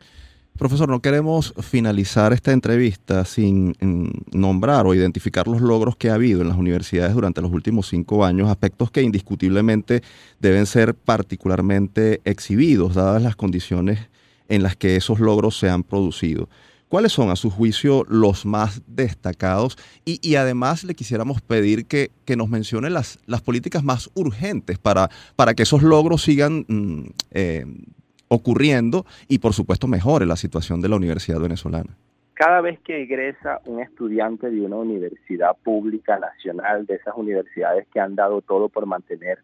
Profesor, 0.56 0.88
no 0.88 1.00
queremos 1.00 1.52
finalizar 1.62 2.32
esta 2.32 2.52
entrevista 2.52 3.24
sin 3.24 3.74
nombrar 4.32 4.86
o 4.86 4.94
identificar 4.94 5.48
los 5.48 5.60
logros 5.60 5.96
que 5.96 6.10
ha 6.10 6.14
habido 6.14 6.42
en 6.42 6.48
las 6.48 6.56
universidades 6.56 7.12
durante 7.12 7.42
los 7.42 7.50
últimos 7.50 7.88
cinco 7.88 8.24
años, 8.24 8.48
aspectos 8.48 8.92
que 8.92 9.02
indiscutiblemente 9.02 10.02
deben 10.38 10.66
ser 10.66 10.94
particularmente 10.94 12.20
exhibidos, 12.24 12.94
dadas 12.94 13.20
las 13.20 13.34
condiciones 13.34 13.98
en 14.48 14.62
las 14.62 14.76
que 14.76 14.94
esos 14.94 15.18
logros 15.18 15.58
se 15.58 15.68
han 15.68 15.82
producido. 15.82 16.48
¿Cuáles 16.88 17.10
son, 17.10 17.30
a 17.30 17.36
su 17.36 17.50
juicio, 17.50 18.06
los 18.08 18.46
más 18.46 18.80
destacados? 18.86 19.76
Y, 20.04 20.36
además 20.36 20.84
le 20.84 20.94
quisiéramos 20.94 21.42
pedir 21.42 21.86
que, 21.86 22.12
nos 22.36 22.48
mencione 22.48 22.90
las, 22.90 23.18
las 23.26 23.42
políticas 23.42 23.82
más 23.82 24.08
urgentes 24.14 24.78
para, 24.78 25.10
para 25.34 25.54
que 25.54 25.64
esos 25.64 25.82
logros 25.82 26.22
sigan 26.22 26.64
mm, 26.68 27.06
eh, 27.32 27.66
ocurriendo 28.34 29.06
y 29.28 29.38
por 29.38 29.52
supuesto 29.52 29.86
mejore 29.86 30.26
la 30.26 30.36
situación 30.36 30.80
de 30.80 30.88
la 30.88 30.96
universidad 30.96 31.40
venezolana. 31.40 31.96
Cada 32.34 32.60
vez 32.60 32.80
que 32.80 33.02
egresa 33.02 33.60
un 33.66 33.80
estudiante 33.80 34.50
de 34.50 34.60
una 34.60 34.76
universidad 34.76 35.56
pública 35.62 36.18
nacional, 36.18 36.84
de 36.84 36.96
esas 36.96 37.14
universidades 37.16 37.86
que 37.92 38.00
han 38.00 38.16
dado 38.16 38.42
todo 38.42 38.68
por 38.68 38.86
mantener 38.86 39.38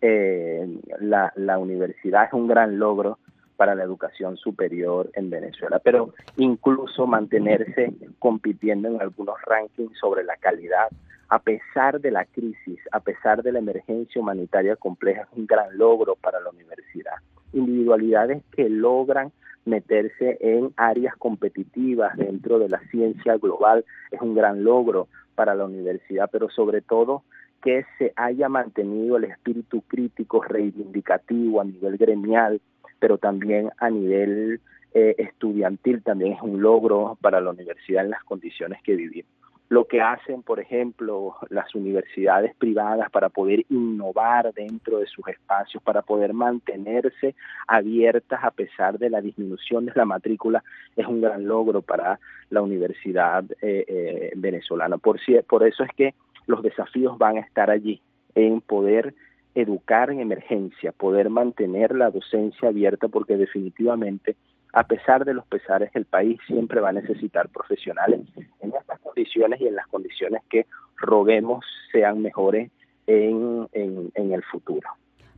eh, 0.00 0.66
la, 1.00 1.32
la 1.36 1.58
universidad, 1.58 2.24
es 2.24 2.32
un 2.32 2.48
gran 2.48 2.80
logro 2.80 3.18
para 3.56 3.76
la 3.76 3.84
educación 3.84 4.36
superior 4.36 5.08
en 5.14 5.30
Venezuela, 5.30 5.78
pero 5.78 6.14
incluso 6.36 7.06
mantenerse 7.06 7.92
compitiendo 8.18 8.88
en 8.88 9.00
algunos 9.00 9.36
rankings 9.46 9.96
sobre 10.00 10.24
la 10.24 10.36
calidad, 10.36 10.88
a 11.28 11.38
pesar 11.38 12.00
de 12.00 12.10
la 12.10 12.24
crisis, 12.24 12.80
a 12.90 12.98
pesar 12.98 13.44
de 13.44 13.52
la 13.52 13.60
emergencia 13.60 14.20
humanitaria 14.20 14.74
compleja, 14.74 15.22
es 15.22 15.38
un 15.38 15.46
gran 15.46 15.78
logro 15.78 16.16
para 16.16 16.40
la 16.40 16.50
universidad 16.50 17.14
individualidades 17.52 18.42
que 18.54 18.68
logran 18.68 19.32
meterse 19.64 20.38
en 20.40 20.72
áreas 20.76 21.16
competitivas 21.16 22.16
dentro 22.16 22.58
de 22.58 22.68
la 22.68 22.80
ciencia 22.90 23.36
global. 23.36 23.84
Es 24.10 24.20
un 24.20 24.34
gran 24.34 24.64
logro 24.64 25.08
para 25.34 25.54
la 25.54 25.64
universidad, 25.64 26.28
pero 26.30 26.50
sobre 26.50 26.80
todo 26.80 27.22
que 27.62 27.84
se 27.98 28.12
haya 28.16 28.48
mantenido 28.48 29.16
el 29.16 29.24
espíritu 29.24 29.82
crítico 29.82 30.42
reivindicativo 30.42 31.60
a 31.60 31.64
nivel 31.64 31.96
gremial, 31.96 32.60
pero 32.98 33.18
también 33.18 33.70
a 33.78 33.88
nivel 33.88 34.60
eh, 34.94 35.14
estudiantil 35.18 36.02
también 36.02 36.32
es 36.32 36.42
un 36.42 36.60
logro 36.60 37.16
para 37.20 37.40
la 37.40 37.50
universidad 37.50 38.04
en 38.04 38.10
las 38.10 38.24
condiciones 38.24 38.82
que 38.82 38.96
vivimos 38.96 39.41
lo 39.72 39.86
que 39.86 40.02
hacen, 40.02 40.42
por 40.42 40.60
ejemplo, 40.60 41.36
las 41.48 41.74
universidades 41.74 42.54
privadas 42.56 43.10
para 43.10 43.30
poder 43.30 43.64
innovar 43.70 44.52
dentro 44.52 44.98
de 44.98 45.06
sus 45.06 45.26
espacios, 45.26 45.82
para 45.82 46.02
poder 46.02 46.34
mantenerse 46.34 47.34
abiertas 47.66 48.44
a 48.44 48.50
pesar 48.50 48.98
de 48.98 49.08
la 49.08 49.22
disminución 49.22 49.86
de 49.86 49.92
la 49.94 50.04
matrícula, 50.04 50.62
es 50.94 51.06
un 51.06 51.22
gran 51.22 51.46
logro 51.46 51.80
para 51.80 52.20
la 52.50 52.60
universidad 52.60 53.44
eh, 53.62 53.86
eh, 53.88 54.32
venezolana. 54.36 54.98
Por, 54.98 55.18
por 55.48 55.66
eso 55.66 55.84
es 55.84 55.90
que 55.96 56.14
los 56.46 56.62
desafíos 56.62 57.16
van 57.16 57.38
a 57.38 57.40
estar 57.40 57.70
allí, 57.70 58.02
en 58.34 58.60
poder 58.60 59.14
educar 59.54 60.10
en 60.10 60.20
emergencia, 60.20 60.92
poder 60.92 61.30
mantener 61.30 61.96
la 61.96 62.10
docencia 62.10 62.68
abierta, 62.68 63.08
porque 63.08 63.38
definitivamente 63.38 64.36
a 64.72 64.84
pesar 64.84 65.24
de 65.24 65.34
los 65.34 65.46
pesares, 65.46 65.90
el 65.94 66.06
país 66.06 66.40
siempre 66.46 66.80
va 66.80 66.90
a 66.90 66.92
necesitar 66.92 67.48
profesionales 67.48 68.20
en 68.60 68.72
estas 68.74 68.98
condiciones 69.00 69.60
y 69.60 69.66
en 69.66 69.74
las 69.74 69.86
condiciones 69.88 70.42
que 70.48 70.66
roguemos 70.96 71.64
sean 71.90 72.22
mejores 72.22 72.70
en, 73.06 73.68
el 74.14 74.42
futuro. 74.44 74.88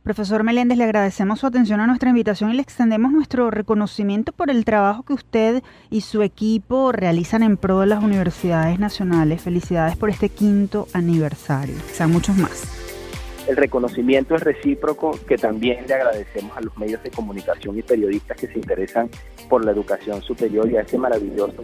Profesor 0.03 0.43
Meléndez, 0.43 0.77
le 0.77 0.83
agradecemos 0.83 1.39
su 1.39 1.47
atención 1.47 1.79
a 1.79 1.87
nuestra 1.87 2.09
invitación 2.09 2.51
y 2.51 2.53
le 2.53 2.61
extendemos 2.61 3.11
nuestro 3.11 3.49
reconocimiento 3.49 4.31
por 4.31 4.51
el 4.51 4.63
trabajo 4.63 5.03
que 5.03 5.13
usted 5.13 5.63
y 5.89 6.01
su 6.01 6.21
equipo 6.21 6.91
realizan 6.91 7.41
en 7.41 7.57
pro 7.57 7.79
de 7.79 7.87
las 7.87 8.03
universidades 8.03 8.79
nacionales. 8.79 9.41
Felicidades 9.41 9.97
por 9.97 10.11
este 10.11 10.29
quinto 10.29 10.87
aniversario. 10.93 11.75
Sean 11.87 12.11
muchos 12.11 12.37
más. 12.37 12.74
El 13.47 13.57
reconocimiento 13.57 14.35
es 14.35 14.41
recíproco, 14.41 15.19
que 15.27 15.37
también 15.37 15.85
le 15.87 15.93
agradecemos 15.93 16.57
a 16.57 16.61
los 16.61 16.75
medios 16.77 17.03
de 17.03 17.11
comunicación 17.11 17.77
y 17.77 17.83
periodistas 17.83 18.37
que 18.37 18.47
se 18.47 18.57
interesan 18.57 19.09
por 19.47 19.63
la 19.63 19.71
educación 19.71 20.21
superior 20.23 20.69
y 20.71 20.77
a 20.77 20.81
ese 20.81 20.97
maravilloso 20.97 21.61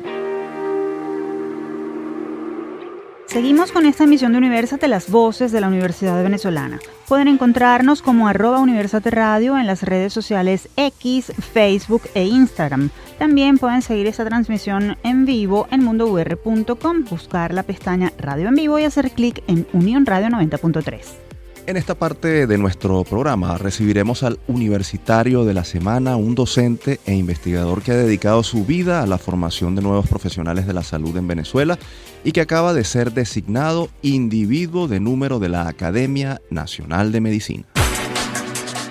Seguimos 3.28 3.72
con 3.72 3.86
esta 3.86 4.04
emisión 4.04 4.34
de 4.34 4.40
Universate, 4.40 4.90
las 4.90 5.10
voces 5.10 5.54
de 5.54 5.62
la 5.62 5.70
Universidad 5.70 6.22
Venezolana. 6.22 6.82
Pueden 7.08 7.30
encontrarnos 7.30 8.02
como 8.02 8.28
arroba 8.28 8.60
Universate 8.60 9.12
Radio 9.12 9.58
en 9.58 9.66
las 9.66 9.84
redes 9.84 10.12
sociales 10.12 10.68
X, 10.76 11.32
Facebook 11.54 12.02
e 12.14 12.26
Instagram. 12.26 12.90
También 13.18 13.58
pueden 13.58 13.82
seguir 13.82 14.08
esta 14.08 14.26
transmisión 14.26 14.98
en 15.04 15.26
vivo 15.26 15.70
en 15.72 15.86
mundour.com, 15.86 17.06
buscar 17.10 17.54
la 17.54 17.64
pestaña 17.64 18.12
Radio 18.18 18.50
en 18.50 18.56
vivo 18.56 18.78
y 18.78 18.84
hacer 18.84 19.12
clic 19.12 19.42
en 19.48 19.66
Unión 19.72 20.06
Radio 20.06 20.28
90.3. 20.28 21.23
En 21.66 21.78
esta 21.78 21.96
parte 21.96 22.46
de 22.46 22.58
nuestro 22.58 23.06
programa 23.06 23.58
recibiremos 23.58 24.24
al 24.24 24.38
universitario 24.48 25.46
de 25.46 25.54
la 25.54 25.64
semana, 25.64 26.18
un 26.18 26.36
docente 26.36 27.00
e 27.06 27.16
investigador 27.16 27.82
que 27.82 27.94
ha 27.94 27.96
dedicado 27.96 28.44
su 28.44 28.66
vida 28.66 29.02
a 29.02 29.08
la 29.08 29.18
formación 29.18 29.74
de 29.74 29.82
nuevos 29.82 30.06
profesionales 30.08 30.68
de 30.68 30.74
la 30.74 30.84
salud 30.84 31.16
en 31.16 31.26
Venezuela 31.26 31.80
y 32.26 32.34
que 32.34 32.42
acaba 32.42 32.74
de 32.74 32.84
ser 32.84 33.14
designado 33.14 33.90
individuo 34.02 34.90
de 34.90 35.00
número 35.00 35.40
de 35.40 35.50
la 35.50 35.70
Academia 35.70 36.42
Nacional 36.50 37.14
de 37.14 37.22
Medicina. 37.22 37.64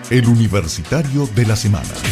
El 0.08 0.26
universitario 0.26 1.28
de 1.34 1.46
la 1.46 1.56
semana. 1.56 2.11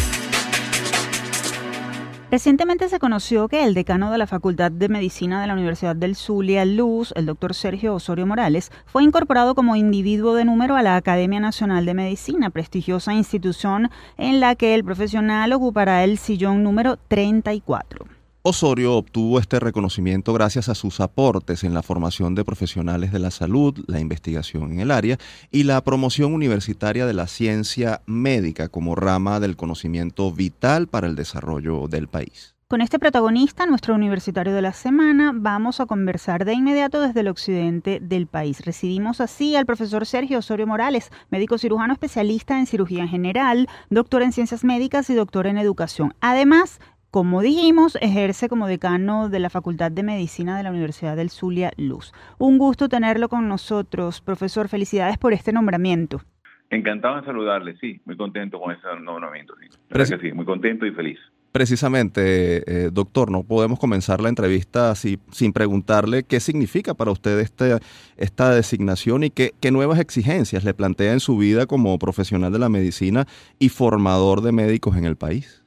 Recientemente 2.31 2.87
se 2.87 2.97
conoció 2.97 3.49
que 3.49 3.65
el 3.65 3.73
decano 3.73 4.09
de 4.09 4.17
la 4.17 4.25
Facultad 4.25 4.71
de 4.71 4.87
Medicina 4.87 5.41
de 5.41 5.47
la 5.47 5.53
Universidad 5.53 5.97
del 5.97 6.15
Zulia, 6.15 6.63
Luz, 6.63 7.11
el 7.17 7.25
doctor 7.25 7.53
Sergio 7.53 7.93
Osorio 7.93 8.25
Morales, 8.25 8.71
fue 8.85 9.03
incorporado 9.03 9.53
como 9.53 9.75
individuo 9.75 10.33
de 10.33 10.45
número 10.45 10.77
a 10.77 10.81
la 10.81 10.95
Academia 10.95 11.41
Nacional 11.41 11.85
de 11.85 11.93
Medicina, 11.93 12.49
prestigiosa 12.49 13.13
institución 13.13 13.91
en 14.17 14.39
la 14.39 14.55
que 14.55 14.75
el 14.75 14.85
profesional 14.85 15.51
ocupará 15.51 16.05
el 16.05 16.17
sillón 16.17 16.63
número 16.63 16.97
34. 17.09 18.20
Osorio 18.43 18.95
obtuvo 18.95 19.37
este 19.37 19.59
reconocimiento 19.59 20.33
gracias 20.33 20.67
a 20.67 20.73
sus 20.73 20.99
aportes 20.99 21.63
en 21.63 21.75
la 21.75 21.83
formación 21.83 22.33
de 22.33 22.43
profesionales 22.43 23.11
de 23.11 23.19
la 23.19 23.29
salud, 23.29 23.77
la 23.85 23.99
investigación 23.99 24.71
en 24.71 24.79
el 24.79 24.89
área 24.89 25.19
y 25.51 25.61
la 25.61 25.79
promoción 25.83 26.33
universitaria 26.33 27.05
de 27.05 27.13
la 27.13 27.27
ciencia 27.27 28.01
médica 28.07 28.67
como 28.67 28.95
rama 28.95 29.39
del 29.39 29.55
conocimiento 29.55 30.31
vital 30.31 30.87
para 30.87 31.05
el 31.05 31.15
desarrollo 31.15 31.87
del 31.87 32.07
país. 32.07 32.55
Con 32.67 32.81
este 32.81 32.97
protagonista, 32.97 33.67
nuestro 33.67 33.93
universitario 33.93 34.55
de 34.55 34.61
la 34.63 34.73
semana, 34.73 35.33
vamos 35.35 35.79
a 35.79 35.85
conversar 35.85 36.43
de 36.43 36.53
inmediato 36.53 36.99
desde 36.99 37.19
el 37.19 37.27
occidente 37.27 37.99
del 38.01 38.25
país. 38.25 38.65
Recibimos 38.65 39.21
así 39.21 39.55
al 39.55 39.67
profesor 39.67 40.07
Sergio 40.07 40.39
Osorio 40.39 40.65
Morales, 40.65 41.11
médico 41.29 41.59
cirujano 41.59 41.93
especialista 41.93 42.57
en 42.57 42.65
cirugía 42.65 43.03
en 43.03 43.09
general, 43.09 43.67
doctor 43.89 44.23
en 44.23 44.31
ciencias 44.31 44.63
médicas 44.63 45.09
y 45.11 45.15
doctor 45.15 45.47
en 45.47 45.57
educación. 45.57 46.15
Además, 46.21 46.79
como 47.11 47.41
dijimos, 47.41 47.97
ejerce 47.99 48.47
como 48.47 48.67
decano 48.67 49.27
de 49.27 49.39
la 49.39 49.49
Facultad 49.49 49.91
de 49.91 50.01
Medicina 50.01 50.55
de 50.55 50.63
la 50.63 50.71
Universidad 50.71 51.17
del 51.17 51.29
Zulia 51.29 51.73
Luz. 51.75 52.13
Un 52.37 52.57
gusto 52.57 52.87
tenerlo 52.87 53.27
con 53.27 53.49
nosotros, 53.49 54.21
profesor. 54.21 54.69
Felicidades 54.69 55.17
por 55.17 55.33
este 55.33 55.51
nombramiento. 55.51 56.21
Encantado 56.69 57.17
de 57.17 57.25
saludarle, 57.25 57.75
sí, 57.81 57.99
muy 58.05 58.15
contento 58.15 58.57
con 58.61 58.71
ese 58.71 58.87
nombramiento. 59.01 59.53
Sí. 59.59 60.15
sí, 60.21 60.31
muy 60.31 60.45
contento 60.45 60.85
y 60.85 60.91
feliz. 60.91 61.19
Precisamente, 61.51 62.63
eh, 62.65 62.89
doctor, 62.93 63.29
no 63.29 63.43
podemos 63.43 63.77
comenzar 63.77 64.21
la 64.21 64.29
entrevista 64.29 64.89
así, 64.89 65.19
sin 65.31 65.51
preguntarle 65.51 66.23
qué 66.23 66.39
significa 66.39 66.93
para 66.93 67.11
usted 67.11 67.41
este, 67.41 67.77
esta 68.15 68.55
designación 68.55 69.25
y 69.25 69.31
qué, 69.31 69.51
qué 69.59 69.69
nuevas 69.69 69.99
exigencias 69.99 70.63
le 70.63 70.73
plantea 70.73 71.11
en 71.11 71.19
su 71.19 71.37
vida 71.37 71.65
como 71.65 71.99
profesional 71.99 72.53
de 72.53 72.59
la 72.59 72.69
medicina 72.69 73.25
y 73.59 73.67
formador 73.67 74.39
de 74.39 74.53
médicos 74.53 74.95
en 74.95 75.03
el 75.03 75.17
país. 75.17 75.60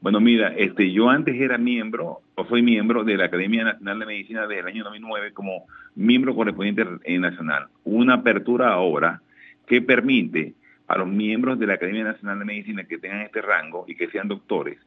Bueno, 0.00 0.18
mira, 0.18 0.54
este, 0.56 0.90
yo 0.92 1.10
antes 1.10 1.38
era 1.38 1.58
miembro, 1.58 2.20
o 2.34 2.46
soy 2.46 2.62
miembro 2.62 3.04
de 3.04 3.18
la 3.18 3.26
Academia 3.26 3.64
Nacional 3.64 3.98
de 3.98 4.06
Medicina 4.06 4.46
desde 4.46 4.60
el 4.60 4.66
año 4.66 4.84
2009 4.84 5.32
como 5.34 5.66
miembro 5.94 6.34
correspondiente 6.34 6.86
nacional. 7.18 7.66
Una 7.84 8.14
apertura 8.14 8.72
ahora 8.72 9.20
que 9.66 9.82
permite 9.82 10.54
a 10.88 10.96
los 10.96 11.06
miembros 11.06 11.58
de 11.58 11.66
la 11.66 11.74
Academia 11.74 12.04
Nacional 12.04 12.38
de 12.38 12.44
Medicina 12.46 12.84
que 12.84 12.96
tengan 12.96 13.20
este 13.20 13.42
rango 13.42 13.84
y 13.86 13.94
que 13.94 14.08
sean 14.08 14.26
doctores, 14.26 14.78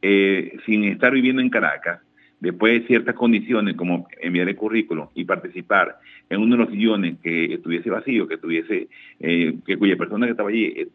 eh, 0.00 0.56
sin 0.64 0.84
estar 0.84 1.12
viviendo 1.12 1.42
en 1.42 1.50
Caracas, 1.50 2.00
después 2.38 2.72
de 2.72 2.86
ciertas 2.86 3.16
condiciones 3.16 3.74
como 3.76 4.08
enviar 4.20 4.48
el 4.48 4.56
currículum 4.56 5.08
y 5.14 5.24
participar 5.24 5.98
en 6.30 6.40
uno 6.40 6.56
de 6.56 6.64
los 6.64 6.72
sillones 6.72 7.18
que 7.20 7.54
estuviese 7.54 7.90
vacío, 7.90 8.28
que 8.28 8.38
tuviese, 8.38 8.88
eh, 9.20 9.54
que 9.66 9.76
cuya 9.76 9.96
persona 9.96 10.26
que 10.26 10.32
estaba 10.32 10.50
allí 10.50 10.66
eh, 10.66 10.88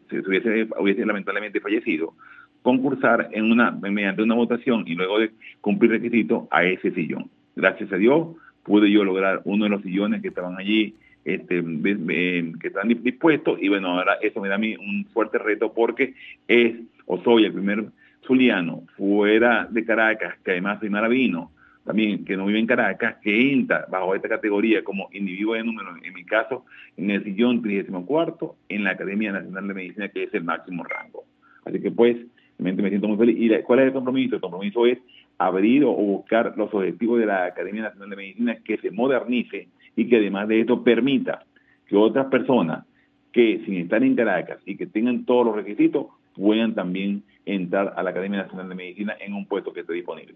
hubiese 0.78 1.06
lamentablemente 1.06 1.60
fallecido, 1.60 2.14
concursar 2.62 3.28
en 3.32 3.50
una, 3.50 3.70
mediante 3.70 4.22
una 4.22 4.34
votación 4.34 4.84
y 4.86 4.94
luego 4.94 5.18
de 5.18 5.30
cumplir 5.60 5.92
requisitos 5.92 6.44
a 6.50 6.64
ese 6.64 6.90
sillón. 6.92 7.30
Gracias 7.56 7.92
a 7.92 7.96
Dios 7.96 8.28
pude 8.62 8.90
yo 8.90 9.02
lograr 9.04 9.40
uno 9.44 9.64
de 9.64 9.70
los 9.70 9.82
sillones 9.82 10.20
que 10.20 10.28
estaban 10.28 10.56
allí, 10.58 10.94
este, 11.24 11.62
que 11.62 12.66
están 12.68 12.88
dispuestos 12.88 13.58
y 13.60 13.68
bueno, 13.68 13.88
ahora 13.88 14.18
eso 14.20 14.40
me 14.40 14.48
da 14.48 14.56
a 14.56 14.58
mí 14.58 14.76
un 14.76 15.06
fuerte 15.12 15.38
reto 15.38 15.72
porque 15.72 16.14
es 16.46 16.76
o 17.06 17.18
soy 17.22 17.46
el 17.46 17.52
primer 17.52 17.86
zuliano 18.26 18.82
fuera 18.96 19.66
de 19.70 19.84
Caracas, 19.84 20.36
que 20.44 20.52
además 20.52 20.78
soy 20.80 20.90
maravino, 20.90 21.50
también 21.84 22.24
que 22.26 22.36
no 22.36 22.44
vive 22.44 22.58
en 22.58 22.66
Caracas, 22.66 23.16
que 23.22 23.52
entra 23.52 23.86
bajo 23.90 24.14
esta 24.14 24.28
categoría 24.28 24.84
como 24.84 25.08
individuo 25.12 25.54
de 25.54 25.64
número, 25.64 25.96
en 26.02 26.12
mi 26.12 26.24
caso, 26.24 26.66
en 26.98 27.10
el 27.10 27.24
sillón 27.24 27.62
34 27.62 28.56
en 28.68 28.84
la 28.84 28.90
Academia 28.90 29.32
Nacional 29.32 29.68
de 29.68 29.74
Medicina, 29.74 30.08
que 30.08 30.24
es 30.24 30.34
el 30.34 30.44
máximo 30.44 30.84
rango. 30.84 31.24
Así 31.64 31.80
que 31.80 31.90
pues, 31.90 32.18
me 32.58 32.74
siento 32.88 33.08
muy 33.08 33.16
feliz. 33.16 33.36
¿Y 33.38 33.62
cuál 33.62 33.80
es 33.80 33.86
el 33.86 33.92
compromiso? 33.92 34.34
El 34.34 34.40
compromiso 34.40 34.86
es 34.86 34.98
abrir 35.38 35.84
o 35.84 35.92
buscar 35.92 36.54
los 36.56 36.72
objetivos 36.74 37.20
de 37.20 37.26
la 37.26 37.46
Academia 37.46 37.82
Nacional 37.82 38.10
de 38.10 38.16
Medicina 38.16 38.56
que 38.64 38.76
se 38.78 38.90
modernice 38.90 39.68
y 39.96 40.08
que 40.08 40.16
además 40.16 40.48
de 40.48 40.60
esto 40.60 40.82
permita 40.82 41.44
que 41.86 41.96
otras 41.96 42.26
personas 42.26 42.84
que 43.32 43.62
sin 43.64 43.76
estar 43.76 44.02
en 44.02 44.16
Caracas 44.16 44.58
y 44.66 44.76
que 44.76 44.86
tengan 44.86 45.24
todos 45.24 45.46
los 45.46 45.56
requisitos 45.56 46.06
puedan 46.34 46.74
también 46.74 47.22
entrar 47.46 47.94
a 47.96 48.02
la 48.02 48.10
Academia 48.10 48.42
Nacional 48.42 48.68
de 48.68 48.74
Medicina 48.74 49.16
en 49.20 49.34
un 49.34 49.46
puesto 49.46 49.72
que 49.72 49.80
esté 49.80 49.92
disponible. 49.92 50.34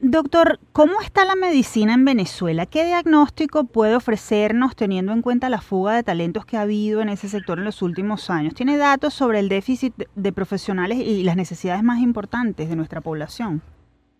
Doctor, 0.00 0.58
¿cómo 0.72 1.00
está 1.00 1.24
la 1.24 1.36
medicina 1.36 1.94
en 1.94 2.04
Venezuela? 2.04 2.66
¿Qué 2.66 2.84
diagnóstico 2.84 3.64
puede 3.64 3.96
ofrecernos 3.96 4.76
teniendo 4.76 5.12
en 5.12 5.22
cuenta 5.22 5.48
la 5.48 5.60
fuga 5.60 5.94
de 5.94 6.02
talentos 6.02 6.46
que 6.46 6.56
ha 6.56 6.62
habido 6.62 7.00
en 7.00 7.08
ese 7.08 7.28
sector 7.28 7.58
en 7.58 7.64
los 7.64 7.82
últimos 7.82 8.30
años? 8.30 8.54
¿Tiene 8.54 8.76
datos 8.76 9.14
sobre 9.14 9.40
el 9.40 9.48
déficit 9.48 9.94
de 10.14 10.32
profesionales 10.32 10.98
y 10.98 11.22
las 11.24 11.36
necesidades 11.36 11.82
más 11.82 12.00
importantes 12.00 12.68
de 12.68 12.76
nuestra 12.76 13.00
población? 13.00 13.62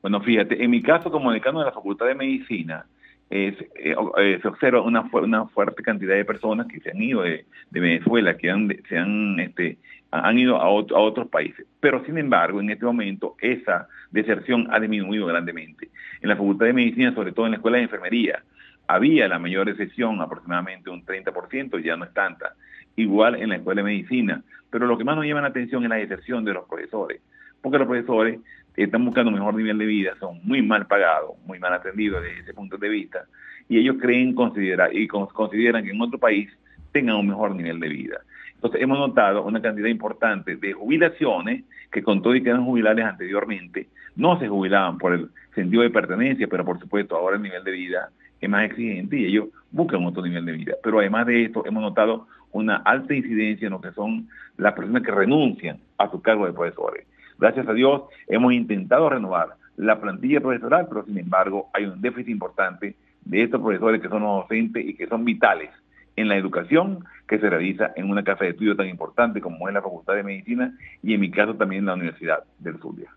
Bueno, 0.02 0.20
fíjate, 0.20 0.62
en 0.62 0.70
mi 0.70 0.82
caso 0.82 1.10
como 1.10 1.32
decano 1.32 1.60
de 1.60 1.66
la 1.66 1.72
Facultad 1.72 2.06
de 2.06 2.14
Medicina, 2.14 2.86
eh, 3.28 3.56
eh, 3.74 4.38
se 4.40 4.48
observa 4.48 4.80
una, 4.82 5.08
una 5.12 5.46
fuerte 5.46 5.82
cantidad 5.82 6.14
de 6.14 6.24
personas 6.24 6.68
que 6.68 6.78
se 6.80 6.90
han 6.90 7.02
ido 7.02 7.22
de, 7.22 7.44
Venezuela, 7.70 8.36
que 8.36 8.50
han, 8.50 8.68
se 8.88 8.96
han, 8.96 9.40
este, 9.40 9.78
han 10.10 10.38
ido 10.38 10.56
a, 10.56 10.68
otros 10.68 11.28
países. 11.28 11.66
Pero 11.80 12.04
sin 12.04 12.18
embargo, 12.18 12.60
en 12.60 12.70
este 12.70 12.84
momento 12.84 13.36
esa 13.40 13.88
deserción 14.10 14.68
ha 14.70 14.80
disminuido 14.80 15.26
grandemente. 15.26 15.90
En 16.20 16.28
la 16.28 16.36
Facultad 16.36 16.66
de 16.66 16.72
Medicina, 16.72 17.14
sobre 17.14 17.32
todo 17.32 17.46
en 17.46 17.52
la 17.52 17.56
Escuela 17.56 17.78
de 17.78 17.84
Enfermería, 17.84 18.42
había 18.86 19.28
la 19.28 19.38
mayor 19.38 19.66
deserción, 19.66 20.20
aproximadamente 20.20 20.90
un 20.90 21.04
30%, 21.04 21.82
ya 21.82 21.96
no 21.96 22.04
es 22.04 22.14
tanta. 22.14 22.54
Igual 22.94 23.36
en 23.36 23.50
la 23.50 23.56
Escuela 23.56 23.82
de 23.82 23.86
Medicina. 23.86 24.42
Pero 24.70 24.86
lo 24.86 24.96
que 24.96 25.04
más 25.04 25.16
nos 25.16 25.26
llama 25.26 25.42
la 25.42 25.48
atención 25.48 25.82
es 25.82 25.88
la 25.88 25.96
deserción 25.96 26.44
de 26.44 26.54
los 26.54 26.66
profesores, 26.68 27.20
porque 27.60 27.78
los 27.78 27.86
profesores 27.86 28.40
están 28.76 29.04
buscando 29.04 29.30
un 29.30 29.36
mejor 29.36 29.54
nivel 29.54 29.78
de 29.78 29.86
vida, 29.86 30.14
son 30.20 30.40
muy 30.42 30.62
mal 30.62 30.86
pagados, 30.86 31.32
muy 31.46 31.58
mal 31.58 31.72
atendidos 31.72 32.22
desde 32.22 32.40
ese 32.40 32.54
punto 32.54 32.76
de 32.76 32.88
vista, 32.88 33.24
y 33.68 33.78
ellos 33.78 33.96
creen 34.00 34.34
considerar 34.34 34.94
y 34.94 35.06
consideran 35.08 35.84
que 35.84 35.90
en 35.90 36.00
otro 36.00 36.18
país 36.18 36.50
tengan 36.92 37.16
un 37.16 37.28
mejor 37.28 37.54
nivel 37.54 37.80
de 37.80 37.88
vida. 37.88 38.20
Entonces 38.66 38.82
hemos 38.82 38.98
notado 38.98 39.44
una 39.44 39.62
cantidad 39.62 39.86
importante 39.86 40.56
de 40.56 40.72
jubilaciones 40.72 41.62
que 41.92 42.02
con 42.02 42.20
todo 42.20 42.34
y 42.34 42.42
que 42.42 42.48
eran 42.48 42.64
jubilables 42.64 43.04
anteriormente, 43.04 43.86
no 44.16 44.40
se 44.40 44.48
jubilaban 44.48 44.98
por 44.98 45.12
el 45.12 45.28
sentido 45.54 45.84
de 45.84 45.90
pertenencia, 45.90 46.48
pero 46.48 46.64
por 46.64 46.80
supuesto 46.80 47.14
ahora 47.14 47.36
el 47.36 47.42
nivel 47.42 47.62
de 47.62 47.70
vida 47.70 48.10
es 48.40 48.50
más 48.50 48.64
exigente 48.64 49.18
y 49.18 49.26
ellos 49.26 49.50
buscan 49.70 50.04
otro 50.04 50.20
nivel 50.20 50.44
de 50.46 50.50
vida. 50.50 50.74
Pero 50.82 50.98
además 50.98 51.26
de 51.26 51.44
esto 51.44 51.64
hemos 51.64 51.80
notado 51.80 52.26
una 52.50 52.78
alta 52.78 53.14
incidencia 53.14 53.66
en 53.66 53.72
lo 53.72 53.80
que 53.80 53.92
son 53.92 54.26
las 54.56 54.72
personas 54.72 55.04
que 55.04 55.12
renuncian 55.12 55.78
a 55.98 56.10
su 56.10 56.20
cargo 56.20 56.46
de 56.46 56.52
profesores. 56.52 57.06
Gracias 57.38 57.68
a 57.68 57.72
Dios 57.72 58.02
hemos 58.26 58.52
intentado 58.52 59.08
renovar 59.08 59.50
la 59.76 60.00
plantilla 60.00 60.40
profesoral, 60.40 60.86
pero 60.88 61.04
sin 61.04 61.18
embargo 61.18 61.68
hay 61.72 61.84
un 61.84 62.00
déficit 62.00 62.30
importante 62.30 62.96
de 63.24 63.42
estos 63.44 63.60
profesores 63.60 64.02
que 64.02 64.08
son 64.08 64.24
los 64.24 64.42
docentes 64.42 64.84
y 64.84 64.94
que 64.94 65.06
son 65.06 65.24
vitales 65.24 65.70
en 66.16 66.28
la 66.28 66.36
educación 66.36 67.04
que 67.28 67.38
se 67.38 67.48
realiza 67.48 67.92
en 67.96 68.10
una 68.10 68.24
casa 68.24 68.44
de 68.44 68.50
estudio 68.50 68.74
tan 68.74 68.88
importante 68.88 69.40
como 69.40 69.68
es 69.68 69.74
la 69.74 69.82
Facultad 69.82 70.14
de 70.14 70.22
Medicina 70.22 70.76
y 71.02 71.14
en 71.14 71.20
mi 71.20 71.30
caso 71.30 71.54
también 71.54 71.80
en 71.80 71.86
la 71.86 71.94
Universidad 71.94 72.44
del 72.58 72.78
Zulia. 72.78 73.10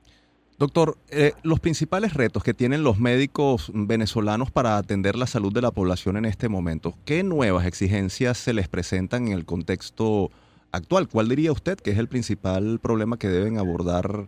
Doctor, 0.57 0.95
eh, 1.09 1.31
los 1.41 1.61
principales 1.61 2.13
retos 2.13 2.43
que 2.43 2.53
tienen 2.53 2.83
los 2.83 2.99
médicos 2.99 3.71
venezolanos 3.73 4.51
para 4.51 4.77
atender 4.77 5.15
la 5.15 5.25
salud 5.25 5.53
de 5.53 5.61
la 5.61 5.71
población 5.71 6.17
en 6.17 6.25
este 6.25 6.49
momento, 6.49 6.95
¿qué 7.05 7.23
nuevas 7.23 7.65
exigencias 7.65 8.37
se 8.37 8.53
les 8.53 8.67
presentan 8.67 9.27
en 9.27 9.33
el 9.33 9.45
contexto 9.45 10.31
actual. 10.71 11.07
¿Cuál 11.11 11.29
diría 11.29 11.51
usted 11.51 11.77
que 11.77 11.91
es 11.91 11.97
el 11.97 12.07
principal 12.07 12.79
problema 12.81 13.17
que 13.17 13.27
deben 13.27 13.57
abordar 13.57 14.27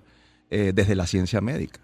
eh, 0.50 0.72
desde 0.74 0.96
la 0.96 1.06
ciencia 1.06 1.42
médica? 1.42 1.82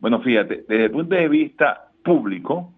Bueno, 0.00 0.20
fíjate, 0.22 0.64
desde 0.68 0.84
el 0.84 0.90
punto 0.90 1.14
de 1.14 1.28
vista 1.28 1.90
público, 2.02 2.72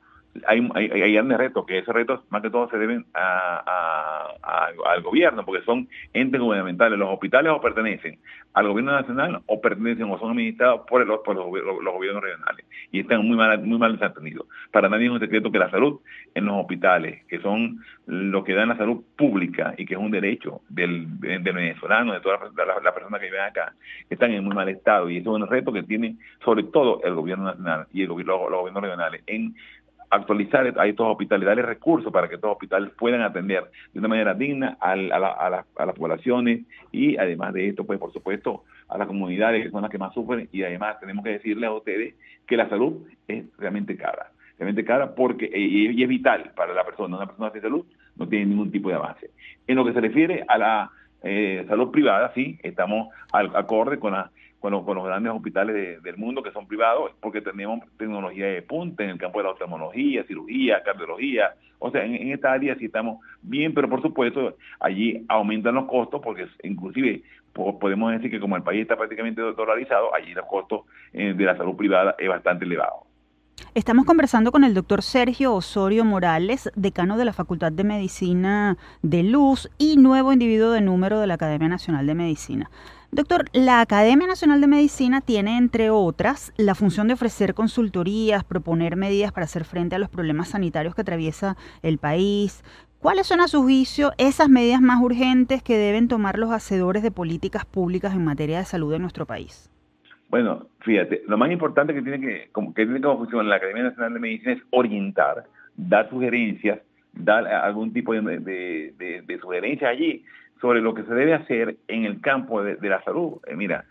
hay, 0.47 0.69
hay, 0.75 0.91
hay 0.91 1.13
grandes 1.13 1.39
retos, 1.39 1.67
que 1.67 1.79
esos 1.79 1.95
retos 1.95 2.21
más 2.31 2.43
que 2.43 2.51
todo 2.51 2.69
se 2.71 2.79
deben 2.79 3.05
al 3.13 5.03
gobierno, 5.03 5.45
porque 5.45 5.65
son 5.65 5.89
entes 6.13 6.41
gubernamentales. 6.41 6.99
Los 6.99 7.11
hospitales 7.11 7.53
o 7.53 7.61
pertenecen 7.61 8.19
al 8.55 8.69
gobierno 8.69 8.93
nacional 8.93 9.43
o 9.47 9.61
pertenecen 9.61 10.11
o 10.11 10.19
son 10.19 10.31
administrados 10.31 10.83
por, 10.89 11.07
los, 11.07 11.21
por 11.21 11.35
los, 11.37 11.47
gobiernos 11.47 12.23
regionales. 12.23 12.67
Y 12.91 13.01
están 13.01 13.27
muy 13.27 13.37
mal, 13.37 13.63
muy 13.63 13.79
mal 13.79 13.93
desatendidos. 13.93 14.47
Para 14.71 14.89
nadie 14.89 15.07
es 15.07 15.13
un 15.13 15.21
secreto 15.21 15.51
que 15.51 15.59
la 15.59 15.71
salud 15.71 16.01
en 16.35 16.47
los 16.47 16.57
hospitales, 16.57 17.25
que 17.27 17.39
son 17.41 17.81
lo 18.07 18.43
que 18.45 18.55
dan 18.55 18.69
la 18.69 18.77
salud 18.77 19.03
pública 19.17 19.75
y 19.77 19.87
que 19.87 19.95
es 19.95 20.01
un 20.01 20.11
derecho 20.11 20.63
del, 20.69 21.07
venezolano, 21.07 22.13
de 22.15 22.21
todas 22.21 22.41
las 22.55 22.95
personas 22.95 23.21
que 23.21 23.27
viven 23.27 23.43
acá, 23.43 23.75
están 24.09 24.33
en 24.33 24.45
muy 24.45 24.55
mal 24.55 24.69
estado. 24.69 25.09
Y 25.11 25.19
eso 25.19 25.37
es 25.37 25.43
un 25.43 25.49
reto 25.49 25.73
que 25.73 25.83
tiene 25.83 26.17
sobre 26.45 26.65
todo 26.65 27.01
el 27.05 27.15
gobierno 27.15 27.45
nacional 27.45 27.87
y 27.93 28.03
el, 28.03 28.09
los, 28.09 28.27
los 28.27 28.51
gobiernos 28.51 28.83
regionales 28.83 29.23
en 29.27 29.55
actualizar 30.13 30.75
a 30.79 30.87
estos 30.87 31.07
hospitales, 31.07 31.47
darle 31.47 31.63
recursos 31.63 32.13
para 32.13 32.29
que 32.29 32.35
estos 32.35 32.53
hospitales 32.53 32.93
puedan 32.99 33.23
atender 33.23 33.65
de 33.95 33.99
una 33.99 34.09
manera 34.09 34.35
digna 34.35 34.77
a, 34.79 34.95
las 34.95 35.97
poblaciones 35.97 36.61
y 36.93 37.17
además 37.17 37.55
de 37.55 37.69
esto, 37.69 37.85
pues 37.85 37.99
por 37.99 38.13
supuesto, 38.13 38.65
a 38.89 38.99
las 38.99 39.07
comunidades 39.07 39.65
que 39.65 39.71
son 39.71 39.81
las 39.81 39.91
que 39.91 39.97
más 39.97 40.13
sufren 40.13 40.51
y 40.53 40.63
además 40.65 41.01
tenemos 41.01 41.25
que 41.25 41.31
decirles 41.31 41.69
a 41.69 41.73
ustedes 41.73 42.15
que 42.47 42.59
la 42.59 42.69
salud 42.69 43.07
es 43.27 43.45
realmente 43.57 43.97
cara, 43.97 44.31
realmente 44.59 44.85
cara 44.85 45.15
porque 45.15 45.51
y 45.55 46.03
es 46.03 46.09
vital 46.09 46.53
para 46.55 46.75
la 46.75 46.85
persona, 46.85 47.17
una 47.17 47.27
persona 47.27 47.51
sin 47.51 47.63
salud 47.63 47.87
no 48.17 48.29
tiene 48.29 48.47
ningún 48.47 48.71
tipo 48.71 48.91
de 48.91 48.97
avance. 48.97 49.31
En 49.67 49.77
lo 49.77 49.85
que 49.87 49.95
se 49.95 50.01
refiere 50.03 50.45
a 50.47 50.59
la 50.59 50.91
eh, 51.23 51.65
salud 51.69 51.91
privada, 51.91 52.33
sí, 52.35 52.59
estamos 52.63 53.09
al 53.33 53.57
acorde 53.57 53.99
con 53.99 54.13
la 54.13 54.31
con 54.63 54.71
los, 54.71 55.05
grandes 55.05 55.33
hospitales 55.33 56.01
del 56.03 56.17
mundo 56.17 56.41
que 56.41 56.53
son 56.53 56.69
privados, 56.69 57.11
porque 57.21 57.41
tenemos 57.41 57.81
tecnología 57.99 58.47
de 58.47 58.63
punta 58.63 59.03
en 59.03 59.11
el 59.11 59.19
campo 59.19 59.41
de 59.41 59.45
la 59.45 59.51
oftalmología, 59.51 60.23
cirugía, 60.25 60.83
cardiología. 60.85 61.55
O 61.81 61.91
sea, 61.91 62.05
en, 62.05 62.31
esta 62.31 62.53
área 62.53 62.77
sí 62.77 62.85
estamos 62.85 63.19
bien, 63.43 63.75
pero 63.75 63.89
por 63.89 64.01
supuesto 64.01 64.57
allí 64.79 65.25
aumentan 65.29 65.75
los 65.75 65.87
costos, 65.87 66.23
porque 66.23 66.47
inclusive 66.63 67.23
podemos 67.53 68.13
decir 68.13 68.31
que 68.31 68.39
como 68.39 68.57
el 68.57 68.63
país 68.63 68.83
está 68.83 68.97
prácticamente 68.97 69.43
dolarizado, 69.43 70.15
allí 70.15 70.33
los 70.33 70.47
costos 70.47 70.83
eh, 71.13 71.35
de 71.37 71.45
la 71.45 71.57
salud 71.57 71.77
privada 71.77 72.15
es 72.17 72.29
bastante 72.29 72.65
elevado. 72.65 73.12
Estamos 73.75 74.05
conversando 74.05 74.53
con 74.53 74.65
el 74.65 74.75
doctor 74.75 75.01
Sergio 75.03 75.55
Osorio 75.55 76.05
Morales, 76.05 76.71
decano 76.77 77.17
de 77.17 77.25
la 77.25 77.33
Facultad 77.33 77.73
de 77.73 77.85
Medicina 77.85 78.77
de 79.01 79.23
Luz 79.23 79.71
y 79.79 79.97
nuevo 79.97 80.31
individuo 80.31 80.73
de 80.73 80.83
número 80.83 81.19
de 81.21 81.27
la 81.27 81.35
Academia 81.35 81.69
Nacional 81.69 82.07
de 82.07 82.15
Medicina. 82.15 82.71
Doctor, 83.13 83.47
la 83.55 83.81
Academia 83.81 84.27
Nacional 84.27 84.61
de 84.61 84.67
Medicina 84.67 85.23
tiene, 85.23 85.57
entre 85.57 85.89
otras, 85.89 86.53
la 86.59 86.75
función 86.75 87.09
de 87.09 87.15
ofrecer 87.15 87.55
consultorías, 87.55 88.45
proponer 88.45 88.97
medidas 88.97 89.33
para 89.33 89.47
hacer 89.47 89.65
frente 89.65 89.97
a 89.97 89.99
los 89.99 90.11
problemas 90.11 90.51
sanitarios 90.51 90.95
que 90.95 91.01
atraviesa 91.01 91.57
el 91.81 91.97
país. 91.97 92.63
¿Cuáles 93.01 93.27
son, 93.27 93.41
a 93.41 93.49
su 93.49 93.63
juicio, 93.63 94.13
esas 94.19 94.51
medidas 94.51 94.83
más 94.83 95.01
urgentes 95.01 95.63
que 95.63 95.79
deben 95.79 96.09
tomar 96.09 96.39
los 96.39 96.51
hacedores 96.53 97.03
de 97.03 97.11
políticas 97.11 97.65
públicas 97.65 98.13
en 98.13 98.23
materia 98.23 98.59
de 98.59 98.67
salud 98.67 98.93
en 98.93 99.01
nuestro 99.01 99.25
país? 99.25 99.72
Bueno, 100.33 100.67
fíjate, 100.81 101.25
lo 101.29 101.37
más 101.37 101.51
importante 101.51 101.93
que 101.93 102.01
tiene 102.01 102.19
que, 102.19 102.49
como, 102.53 102.73
que 102.73 102.87
tiene 102.87 103.03
como 103.03 103.19
función 103.19 103.51
la 103.51 103.57
Academia 103.57 103.83
Nacional 103.83 104.15
de 104.15 104.19
Medicina 104.19 104.53
es 104.53 104.63
orientar, 104.71 105.45
dar 105.77 106.09
sugerencias, 106.09 106.81
dar 107.13 107.47
algún 107.47 107.93
tipo 107.93 108.15
de, 108.15 108.39
de, 108.41 109.23
de 109.27 109.39
sugerencias 109.41 109.91
allí 109.91 110.25
sobre 110.59 110.81
lo 110.81 110.95
que 110.95 111.03
se 111.03 111.13
debe 111.13 111.35
hacer 111.35 111.77
en 111.87 112.07
el 112.07 112.23
campo 112.23 112.63
de, 112.63 112.79
la 112.89 113.05
salud. 113.05 113.43
Eh, 113.47 113.57
mira, 113.57 113.85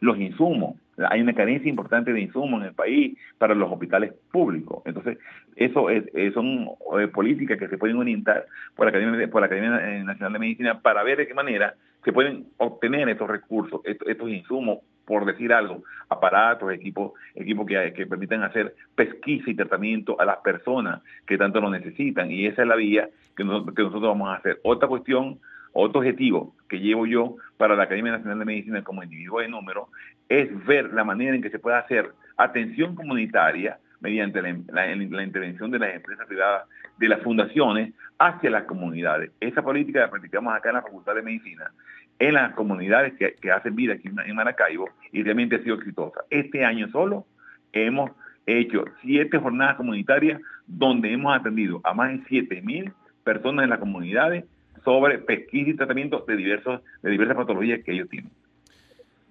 los 0.00 0.18
insumos, 0.18 0.74
hay 0.96 1.20
una 1.20 1.34
carencia 1.34 1.68
importante 1.68 2.12
de 2.12 2.20
insumos 2.20 2.60
en 2.60 2.68
el 2.68 2.74
país 2.74 3.18
para 3.38 3.54
los 3.54 3.70
hospitales 3.70 4.12
públicos. 4.30 4.82
Entonces, 4.84 5.18
eso 5.56 5.90
es, 5.90 6.04
son 6.34 6.68
eh, 6.98 7.08
políticas 7.08 7.58
que 7.58 7.68
se 7.68 7.78
pueden 7.78 7.96
orientar 7.96 8.46
por 8.74 8.86
la, 8.86 8.90
Academia, 8.90 9.26
Academia 9.26 10.04
Nacional 10.04 10.32
de 10.32 10.38
Medicina 10.38 10.80
para 10.80 11.02
ver 11.02 11.18
de 11.18 11.26
qué 11.26 11.34
manera 11.34 11.74
se 12.04 12.12
pueden 12.12 12.46
obtener 12.58 13.08
estos 13.08 13.28
recursos, 13.28 13.80
estos, 13.84 14.28
insumos, 14.28 14.80
por 15.06 15.24
decir 15.24 15.52
algo, 15.52 15.84
aparatos, 16.08 16.72
equipos, 16.72 17.12
equipos 17.34 17.66
que, 17.66 17.92
que 17.94 18.06
permitan 18.06 18.42
hacer 18.42 18.74
pesquisa 18.94 19.50
y 19.50 19.54
tratamiento 19.54 20.18
a 20.20 20.24
las 20.24 20.38
personas 20.38 21.02
que 21.26 21.38
tanto 21.38 21.60
lo 21.60 21.70
necesitan. 21.70 22.30
Y 22.30 22.46
esa 22.46 22.62
es 22.62 22.68
la 22.68 22.76
vía 22.76 23.08
que, 23.36 23.42
que 23.42 23.82
nosotros 23.82 24.02
vamos 24.02 24.28
a 24.28 24.34
hacer. 24.34 24.60
Otra 24.62 24.88
cuestión 24.88 25.38
otro 25.74 26.00
objetivo 26.00 26.54
que 26.68 26.78
llevo 26.78 27.04
yo 27.04 27.36
para 27.56 27.74
la 27.74 27.82
Academia 27.82 28.12
Nacional 28.12 28.38
de 28.38 28.44
Medicina 28.44 28.84
como 28.84 29.02
individuo 29.02 29.40
de 29.40 29.48
número 29.48 29.88
es 30.28 30.64
ver 30.66 30.92
la 30.92 31.04
manera 31.04 31.34
en 31.34 31.42
que 31.42 31.50
se 31.50 31.58
puede 31.58 31.76
hacer 31.76 32.12
atención 32.36 32.94
comunitaria 32.94 33.78
mediante 34.00 34.42
la, 34.42 34.92
intervención 35.22 35.70
de 35.70 35.78
las 35.78 35.94
empresas 35.94 36.26
privadas, 36.26 36.68
de 36.98 37.08
las 37.08 37.22
fundaciones, 37.22 37.94
hacia 38.18 38.50
las 38.50 38.64
comunidades. 38.64 39.30
Esa 39.40 39.62
política 39.62 40.00
la 40.00 40.10
practicamos 40.10 40.54
acá 40.54 40.68
en 40.68 40.76
la 40.76 40.82
Facultad 40.82 41.14
de 41.14 41.22
Medicina, 41.22 41.70
en 42.18 42.34
las 42.34 42.52
comunidades 42.54 43.14
que, 43.14 43.50
hacen 43.50 43.74
vida 43.74 43.94
aquí 43.94 44.08
en 44.08 44.34
Maracaibo 44.34 44.90
y 45.10 45.22
realmente 45.22 45.56
ha 45.56 45.62
sido 45.62 45.76
exitosa. 45.76 46.20
Este 46.30 46.64
año 46.64 46.88
solo 46.88 47.26
hemos 47.72 48.10
hecho 48.46 48.84
siete 49.00 49.38
jornadas 49.38 49.76
comunitarias 49.76 50.40
donde 50.66 51.12
hemos 51.12 51.34
atendido 51.34 51.80
a 51.82 51.94
más 51.94 52.12
de 52.12 52.22
siete 52.28 52.60
mil 52.62 52.92
personas 53.24 53.64
en 53.64 53.70
las 53.70 53.78
comunidades 53.78 54.44
sobre 54.84 55.18
pesquisa 55.18 55.70
y 55.70 55.74
tratamiento 55.74 56.24
de, 56.28 56.36
diversos, 56.36 56.82
de 57.02 57.10
diversas 57.10 57.36
patologías 57.36 57.82
que 57.82 57.92
ellos 57.92 58.08
tienen. 58.08 58.30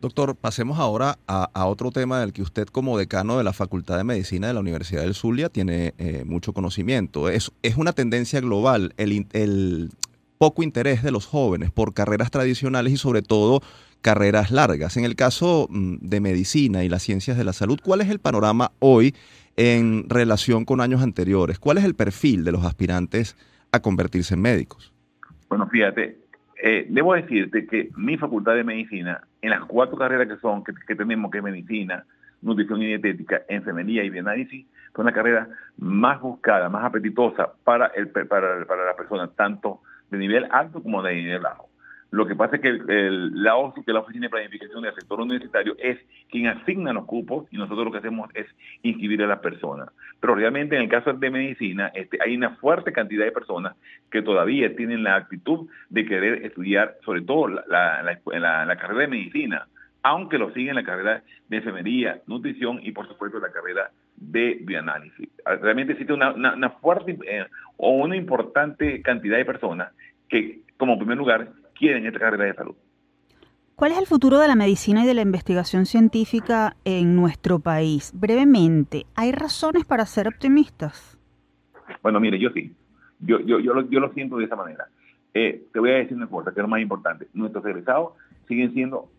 Doctor, 0.03 0.35
pasemos 0.35 0.79
ahora 0.79 1.17
a, 1.27 1.65
otro 1.65 1.89
tema 1.89 2.19
del 2.19 2.33
que 2.33 2.41
usted 2.41 2.67
como 2.67 2.97
decano 2.97 3.37
de 3.37 3.45
la 3.45 3.53
Facultad 3.53 3.95
de 3.95 4.03
Medicina 4.03 4.47
de 4.47 4.53
la 4.53 4.59
Universidad 4.59 5.03
del 5.03 5.13
Zulia 5.13 5.47
tiene 5.47 5.93
eh, 5.97 6.25
mucho 6.25 6.51
conocimiento. 6.51 7.29
Es, 7.29 7.53
es 7.61 7.77
una 7.77 7.93
tendencia 7.93 8.41
global 8.41 8.93
el, 8.97 9.27
el 9.31 9.91
poco 10.37 10.61
interés 10.61 11.03
de 11.03 11.11
los 11.11 11.25
jóvenes 11.25 11.71
por 11.71 11.93
carreras 11.93 12.31
tradicionales 12.31 12.91
y 12.91 12.97
sobre 12.97 13.21
todo 13.21 13.61
carreras 14.01 14.51
largas. 14.51 14.97
En 14.97 15.05
el 15.05 15.15
caso 15.15 15.67
mm, 15.69 15.95
de 16.01 16.19
medicina 16.19 16.83
y 16.83 16.89
las 16.89 17.01
ciencias 17.01 17.37
de 17.37 17.45
la 17.45 17.53
salud, 17.53 17.79
¿cuál 17.81 18.01
es 18.01 18.09
el 18.09 18.19
panorama 18.19 18.73
hoy 18.79 19.15
en 19.55 20.09
relación 20.09 20.65
con 20.65 20.81
años 20.81 21.01
anteriores? 21.01 21.59
¿Cuál 21.59 21.77
es 21.77 21.85
el 21.85 21.95
perfil 21.95 22.43
de 22.43 22.51
los 22.51 22.65
aspirantes 22.65 23.37
a 23.71 23.79
convertirse 23.79 24.33
en 24.33 24.41
médicos? 24.41 24.91
Bueno, 25.47 25.65
fíjate, 25.69 26.17
eh, 26.65 26.85
debo 26.87 27.13
decirte 27.13 27.67
que 27.67 27.89
mi 27.97 28.17
facultad 28.17 28.55
de 28.55 28.63
medicina, 28.63 29.19
en 29.41 29.49
las 29.49 29.65
cuatro 29.65 29.97
carreras 29.97 30.29
que 30.29 30.37
son, 30.37 30.63
que, 30.63 30.95
tenemos, 30.95 31.29
que 31.29 31.39
es 31.39 31.43
medicina, 31.43 32.05
nutrición 32.41 32.81
y 32.81 32.85
dietética, 32.85 33.41
enfermería 33.49 34.01
y 34.05 34.09
bioanálisis, 34.09 34.65
son 34.95 35.05
la 35.05 35.11
carrera 35.11 35.49
más 35.77 36.21
buscada, 36.21 36.69
más 36.69 36.85
apetitosa 36.85 37.51
para, 37.65 37.91
para, 38.29 38.65
para 38.65 38.85
las 38.85 38.95
personas, 38.95 39.31
tanto 39.35 39.81
de 40.09 40.17
nivel 40.17 40.47
alto 40.51 40.81
como 40.81 41.03
de 41.03 41.15
nivel 41.15 41.41
bajo. 41.41 41.67
Lo 42.13 42.27
que 42.27 42.35
pasa 42.35 42.57
es 42.57 42.61
que 42.61 42.77
la 42.79 43.55
OSU, 43.55 43.83
que 43.83 43.91
la 43.91 44.01
Oficina 44.01 44.27
de 44.27 44.29
Planificación 44.29 44.83
del 44.83 44.93
Sector 44.93 45.19
Universitario, 45.19 45.75
es 45.79 45.97
quien 46.29 46.45
asigna 46.45 46.93
los 46.93 47.05
cupos 47.05 47.47
y 47.49 47.57
nosotros 47.57 47.85
lo 47.85 47.91
que 47.91 47.97
hacemos 47.97 48.29
es 48.35 48.45
inscribir 48.83 49.23
a 49.23 49.27
las 49.27 49.39
personas. 49.39 49.89
Pero 50.19 50.35
realmente 50.35 50.75
en 50.75 50.83
el 50.83 50.89
caso 50.89 51.11
de 51.11 51.29
medicina 51.31 51.87
este, 51.95 52.19
hay 52.23 52.35
una 52.35 52.51
fuerte 52.57 52.93
cantidad 52.93 53.25
de 53.25 53.31
personas 53.31 53.75
que 54.11 54.21
todavía 54.21 54.75
tienen 54.75 55.01
la 55.01 55.15
actitud 55.15 55.67
de 55.89 56.05
querer 56.05 56.45
estudiar, 56.45 56.97
sobre 57.03 57.23
todo 57.23 57.47
la, 57.47 58.19
carrera 58.79 58.99
de 58.99 59.07
medicina, 59.07 59.67
aunque 60.03 60.37
lo 60.37 60.53
siguen 60.53 60.75
la 60.75 60.83
carrera 60.83 61.23
de 61.49 61.57
enfermería, 61.57 62.21
nutrición 62.27 62.79
y 62.83 62.91
por 62.91 63.07
supuesto 63.07 63.39
la 63.39 63.51
carrera 63.51 63.89
de 64.17 64.59
bioanálisis. 64.61 65.29
Realmente 65.63 65.93
existe 65.93 66.13
una, 66.13 66.31
una, 66.31 66.69
fuerte 66.69 67.17
eh, 67.25 67.47
o 67.77 67.89
una 67.89 68.15
importante 68.15 69.01
cantidad 69.01 69.37
de 69.37 69.45
personas 69.45 69.91
que, 70.29 70.59
como 70.77 70.99
primer 70.99 71.17
lugar, 71.17 71.49
quieren 71.83 72.05
esta 72.05 72.19
carrera 72.19 72.45
de 72.45 72.53
salud. 72.53 72.75
¿Cuál 73.75 73.91
es 73.91 73.97
el 73.97 74.05
futuro 74.05 74.39
de 74.39 74.47
la 74.47 74.55
medicina 74.55 75.03
y 75.03 75.07
de 75.07 75.13
la 75.13 75.21
investigación 75.21 75.85
científica 75.85 76.77
en 76.85 77.15
nuestro 77.15 77.59
país? 77.59 78.13
Brevemente, 78.15 79.05
¿hay 79.15 79.33
razones 79.33 79.83
para 79.83 80.05
ser 80.05 80.29
optimistas? 80.29 81.17
Bueno, 82.01 82.21
mire, 82.21 82.39
yo 82.39 82.51
sí. 82.51 82.73
Yo, 83.19 83.41
yo, 83.41 83.59
yo, 83.59 83.73
lo, 83.73 83.89
yo 83.89 83.99
lo 83.99 84.13
siento 84.13 84.37
de 84.37 84.45
esa 84.45 84.55
manera. 84.55 84.87
Eh, 85.33 85.65
te 85.73 85.79
voy 85.79 85.91
a 85.91 85.95
decir 85.95 86.15
una 86.15 86.27
cosa, 86.27 86.53
que 86.53 86.61
es 86.61 86.63
lo 86.63 86.69
más 86.69 86.79
importante. 86.79 87.27
Nuestros 87.33 87.65
egresados 87.65 88.13
siguen 88.47 88.71
siendo 88.73 89.09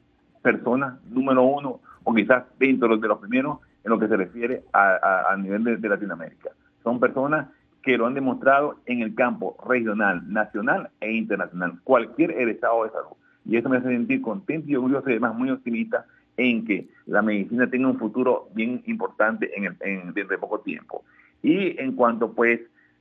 personas 0.40 1.04
número 1.10 1.42
uno 1.42 1.80
o 2.02 2.14
quizás 2.14 2.44
dentro 2.58 2.96
de 2.96 3.08
los 3.08 3.18
primeros 3.18 3.58
en 3.84 3.90
lo 3.90 3.98
que 3.98 4.08
se 4.08 4.16
refiere 4.16 4.62
a, 4.72 5.36
nivel 5.36 5.64
de 5.64 5.88
Latinoamérica. 5.88 6.50
Son 6.82 6.98
personas 6.98 7.48
que 7.84 7.98
lo 7.98 8.06
han 8.06 8.14
demostrado 8.14 8.80
en 8.86 9.02
el 9.02 9.14
campo 9.14 9.56
regional, 9.68 10.22
nacional 10.32 10.90
e 11.00 11.12
internacional, 11.12 11.78
cualquier 11.84 12.30
estado 12.32 12.84
de 12.84 12.90
salud. 12.90 13.16
Y 13.44 13.56
eso 13.56 13.68
me 13.68 13.76
hace 13.76 13.88
sentir 13.88 14.22
contento 14.22 14.70
y 14.70 14.74
orgulloso 14.74 15.08
y 15.08 15.12
además 15.12 15.34
muy 15.34 15.50
optimista 15.50 16.06
en 16.36 16.64
que 16.64 16.88
la 17.06 17.22
medicina 17.22 17.68
tenga 17.68 17.88
un 17.88 17.98
futuro 17.98 18.48
bien 18.54 18.82
importante 18.86 19.50
en, 19.54 19.64
el, 19.66 19.76
dentro 20.14 20.28
de 20.28 20.38
poco 20.38 20.60
tiempo. 20.60 21.04
Y 21.42 21.78
en 21.78 21.92
cuanto 21.92 22.32
pues 22.32 22.60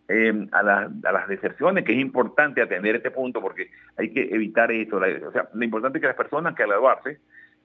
em, 0.10 0.50
a, 0.52 0.62
las 0.64 1.28
deserciones, 1.30 1.86
que 1.86 1.94
es 1.94 2.00
importante 2.00 2.62
atender 2.62 2.98
este 2.98 3.10
punto 3.10 3.42
porque 3.42 3.70
hay 3.98 4.10
que 4.10 4.24
evitar 4.36 4.70
eso. 4.72 4.98
o 4.98 5.32
sea, 5.32 5.48
lo 5.54 5.64
importante 5.64 5.98
es 5.98 6.02
que 6.02 6.08
las 6.08 6.18
personas 6.18 6.56
que 6.56 6.64
al 6.64 6.70
graduarse 6.70 7.20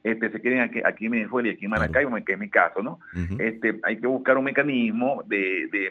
este, 0.04 0.30
se 0.30 0.40
queden 0.40 0.60
aquí, 0.60 0.80
aquí 0.84 1.06
en 1.06 1.12
Venezuela 1.12 1.48
y 1.48 1.52
aquí 1.52 1.64
en 1.64 1.72
Maracaibo, 1.72 2.16
que 2.24 2.34
es 2.34 2.38
mi 2.38 2.48
caso, 2.48 2.80
¿no? 2.80 3.00
este, 3.40 3.80
hay 3.82 3.98
que 3.98 4.06
buscar 4.06 4.38
un 4.38 4.44
mecanismo 4.44 5.24
de 5.26 5.68
de 5.72 5.90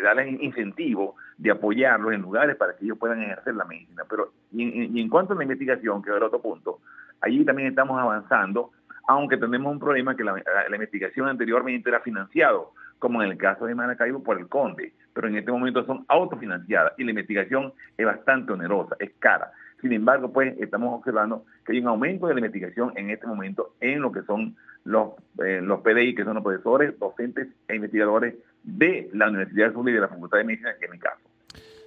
darles 0.00 0.40
incentivo, 0.40 1.16
de 1.36 1.50
apoyarlos 1.50 2.12
en 2.12 2.22
lugares 2.22 2.56
para 2.56 2.76
que 2.76 2.84
ellos 2.84 2.98
puedan 2.98 3.22
ejercer 3.22 3.54
la 3.54 3.64
medicina. 3.64 4.04
Pero 4.08 4.32
y 4.52 5.00
en, 5.00 5.08
cuanto 5.08 5.32
a 5.32 5.36
la 5.36 5.42
investigación, 5.42 6.02
que 6.02 6.10
es 6.10 6.16
el 6.16 6.22
otro 6.22 6.40
punto, 6.40 6.80
allí 7.20 7.44
también 7.44 7.68
estamos 7.68 8.00
avanzando, 8.00 8.70
aunque 9.08 9.36
tenemos 9.36 9.72
un 9.72 9.80
problema 9.80 10.16
que 10.16 10.24
la, 10.24 10.34
investigación 10.72 11.28
anteriormente 11.28 11.88
era 11.88 12.00
financiado, 12.00 12.72
como 12.98 13.22
en 13.22 13.32
el 13.32 13.36
caso 13.36 13.66
de 13.66 13.74
Maracaibo 13.74 14.22
por 14.22 14.38
el 14.38 14.48
Conde, 14.48 14.92
pero 15.12 15.28
en 15.28 15.36
este 15.36 15.50
momento 15.52 15.84
son 15.84 16.04
autofinanciadas 16.08 16.92
y 16.96 17.04
la 17.04 17.10
investigación 17.10 17.72
es 17.98 18.06
bastante 18.06 18.52
onerosa, 18.52 18.96
es 18.98 19.12
cara. 19.18 19.52
Sin 19.80 19.92
embargo, 19.92 20.32
pues 20.32 20.56
estamos 20.58 20.98
observando 20.98 21.44
que 21.66 21.72
hay 21.72 21.80
un 21.80 21.88
aumento 21.88 22.26
de 22.26 22.34
la 22.34 22.40
investigación 22.40 22.92
en 22.96 23.10
este 23.10 23.26
momento 23.26 23.74
en 23.80 24.00
lo 24.00 24.12
que 24.12 24.22
son 24.22 24.56
los, 24.84 25.10
eh, 25.44 25.60
los 25.62 25.80
PDI, 25.80 26.14
que 26.14 26.24
son 26.24 26.34
los 26.34 26.42
profesores, 26.42 26.98
docentes 26.98 27.48
e 27.68 27.76
investigadores 27.76 28.34
de 28.64 29.10
la 29.12 29.28
Universidad 29.28 29.68
de 29.68 29.74
Zulia 29.74 29.92
y 29.92 29.94
de 29.94 30.00
la 30.00 30.08
Facultad 30.08 30.38
de 30.38 30.44
Medicina, 30.44 30.74
que 30.78 30.86
es 30.86 30.90
mi 30.90 30.98
caso. 30.98 31.20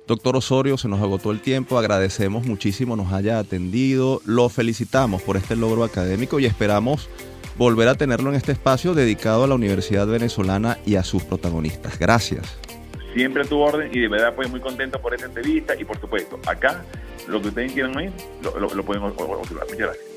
Doctor 0.08 0.38
Osorio, 0.38 0.78
se 0.78 0.88
nos 0.88 1.02
agotó 1.02 1.32
el 1.32 1.42
tiempo, 1.42 1.78
agradecemos 1.78 2.46
muchísimo 2.46 2.96
nos 2.96 3.12
haya 3.12 3.40
atendido, 3.40 4.22
lo 4.26 4.48
felicitamos 4.48 5.22
por 5.22 5.36
este 5.36 5.58
logro 5.58 5.84
académico 5.84 6.40
y 6.40 6.46
esperamos 6.46 7.10
volver 7.58 7.90
a 7.90 7.96
tenerlo 7.96 8.30
en 8.30 8.36
este 8.36 8.54
espacio 8.54 8.94
dedicado 8.94 9.44
a 9.44 9.48
la 9.48 9.56
Universidad 9.56 10.08
Venezolana 10.08 10.78
y 10.86 10.96
a 10.96 11.04
sus 11.04 11.24
protagonistas. 11.24 12.00
Gracias. 12.00 12.58
Siempre 13.14 13.42
a 13.42 13.46
tu 13.46 13.60
orden 13.60 13.90
y 13.92 14.00
de 14.00 14.08
verdad 14.08 14.34
pues 14.34 14.50
muy 14.50 14.62
contento 14.62 15.02
por 15.02 15.14
esta 15.14 15.26
entrevista 15.26 15.76
y 15.78 15.84
por 15.84 16.00
supuesto, 16.00 16.40
acá 16.48 16.86
lo 17.28 17.42
que 17.42 17.50
ustedes 17.50 17.74
quieran 17.74 17.98
oír 17.98 18.12
lo, 18.44 18.58
lo, 18.60 18.74
lo 18.74 18.84
pueden 18.86 19.04
observar. 19.04 19.40
Muchas 19.40 19.78
gracias. 19.78 20.17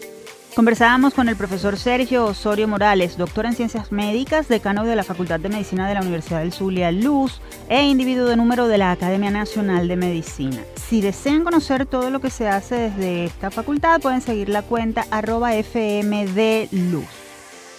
Conversábamos 0.54 1.14
con 1.14 1.28
el 1.28 1.36
profesor 1.36 1.76
Sergio 1.78 2.26
Osorio 2.26 2.66
Morales, 2.66 3.16
doctor 3.16 3.46
en 3.46 3.54
Ciencias 3.54 3.92
Médicas, 3.92 4.48
decano 4.48 4.84
de 4.84 4.96
la 4.96 5.04
Facultad 5.04 5.38
de 5.38 5.48
Medicina 5.48 5.88
de 5.88 5.94
la 5.94 6.00
Universidad 6.00 6.40
del 6.40 6.52
Zulia 6.52 6.90
Luz 6.90 7.40
e 7.68 7.82
individuo 7.84 8.26
de 8.26 8.36
número 8.36 8.66
de 8.66 8.76
la 8.76 8.90
Academia 8.90 9.30
Nacional 9.30 9.86
de 9.86 9.96
Medicina. 9.96 10.58
Si 10.74 11.00
desean 11.00 11.44
conocer 11.44 11.86
todo 11.86 12.10
lo 12.10 12.20
que 12.20 12.30
se 12.30 12.48
hace 12.48 12.74
desde 12.74 13.26
esta 13.26 13.52
facultad, 13.52 14.00
pueden 14.00 14.20
seguir 14.20 14.48
la 14.48 14.62
cuenta 14.62 15.06
arroba 15.12 15.52
fmdluz. 15.52 17.06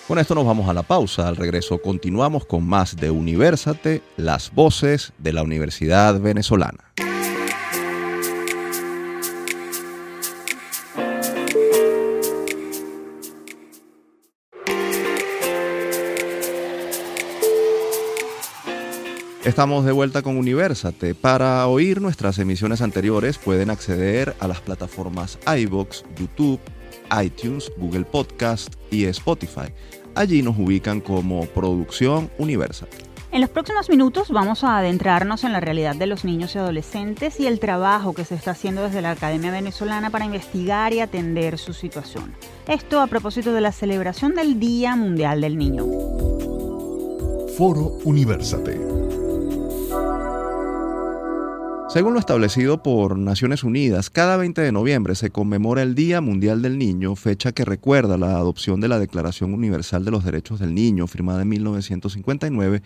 Con 0.07 0.17
esto 0.17 0.34
nos 0.34 0.45
vamos 0.45 0.69
a 0.69 0.73
la 0.73 0.84
pausa. 0.84 1.27
Al 1.27 1.36
regreso 1.36 1.81
continuamos 1.81 2.45
con 2.45 2.65
más 2.65 2.95
de 2.95 3.12
Universate, 3.12 4.01
las 4.15 4.51
voces 4.53 5.12
de 5.17 5.34
la 5.34 5.43
Universidad 5.43 6.19
Venezolana. 6.19 6.86
Estamos 19.43 19.86
de 19.86 19.91
vuelta 19.91 20.21
con 20.21 20.38
Universate. 20.38 21.15
Para 21.15 21.65
oír 21.65 21.99
nuestras 21.99 22.38
emisiones 22.38 22.80
anteriores 22.80 23.39
pueden 23.39 23.71
acceder 23.71 24.36
a 24.39 24.47
las 24.47 24.62
plataformas 24.62 25.39
iBox, 25.47 26.06
YouTube, 26.15 26.60
iTunes, 27.23 27.71
Google 27.77 28.06
Podcast 28.06 28.75
y 28.91 29.06
Spotify. 29.06 29.73
Allí 30.13 30.43
nos 30.43 30.60
ubican 30.60 31.01
como 31.01 31.47
Producción 31.47 32.30
Universate. 32.38 32.95
En 33.32 33.41
los 33.41 33.49
próximos 33.49 33.89
minutos 33.89 34.30
vamos 34.30 34.63
a 34.63 34.77
adentrarnos 34.77 35.43
en 35.43 35.54
la 35.54 35.60
realidad 35.60 35.95
de 35.95 36.06
los 36.06 36.23
niños 36.23 36.54
y 36.54 36.60
adolescentes 36.60 37.39
y 37.39 37.47
el 37.47 37.60
trabajo 37.60 38.13
que 38.13 38.25
se 38.25 38.36
está 38.36 38.51
haciendo 38.51 38.84
desde 38.84 39.01
la 39.01 39.10
Academia 39.10 39.49
Venezolana 39.49 40.12
para 40.12 40.25
investigar 40.25 40.93
y 40.93 40.99
atender 40.99 41.58
su 41.58 41.73
situación. 41.73 42.36
Esto 42.67 43.01
a 43.01 43.08
propósito 43.08 43.54
de 43.54 43.62
la 43.62 43.71
celebración 43.71 44.36
del 44.36 44.60
Día 44.60 44.95
Mundial 44.95 45.41
del 45.41 45.58
Niño. 45.58 45.88
Foro 47.58 47.97
Universate. 48.04 49.00
Según 51.91 52.13
lo 52.13 52.21
establecido 52.21 52.82
por 52.82 53.17
Naciones 53.17 53.65
Unidas, 53.65 54.10
cada 54.10 54.38
20 54.38 54.62
de 54.62 54.71
noviembre 54.71 55.13
se 55.13 55.30
conmemora 55.30 55.82
el 55.82 55.93
Día 55.93 56.21
Mundial 56.21 56.62
del 56.62 56.77
Niño, 56.77 57.17
fecha 57.17 57.51
que 57.51 57.65
recuerda 57.65 58.17
la 58.17 58.38
adopción 58.38 58.80
de 58.80 58.88
la 58.88 58.97
Declaración 58.97 59.54
Universal 59.54 60.06
de 60.06 60.12
los 60.12 60.23
Derechos 60.23 60.62
del 60.62 60.73
Niño, 60.73 61.06
firmada 61.08 61.41
en 61.41 61.49
1959, 61.49 62.82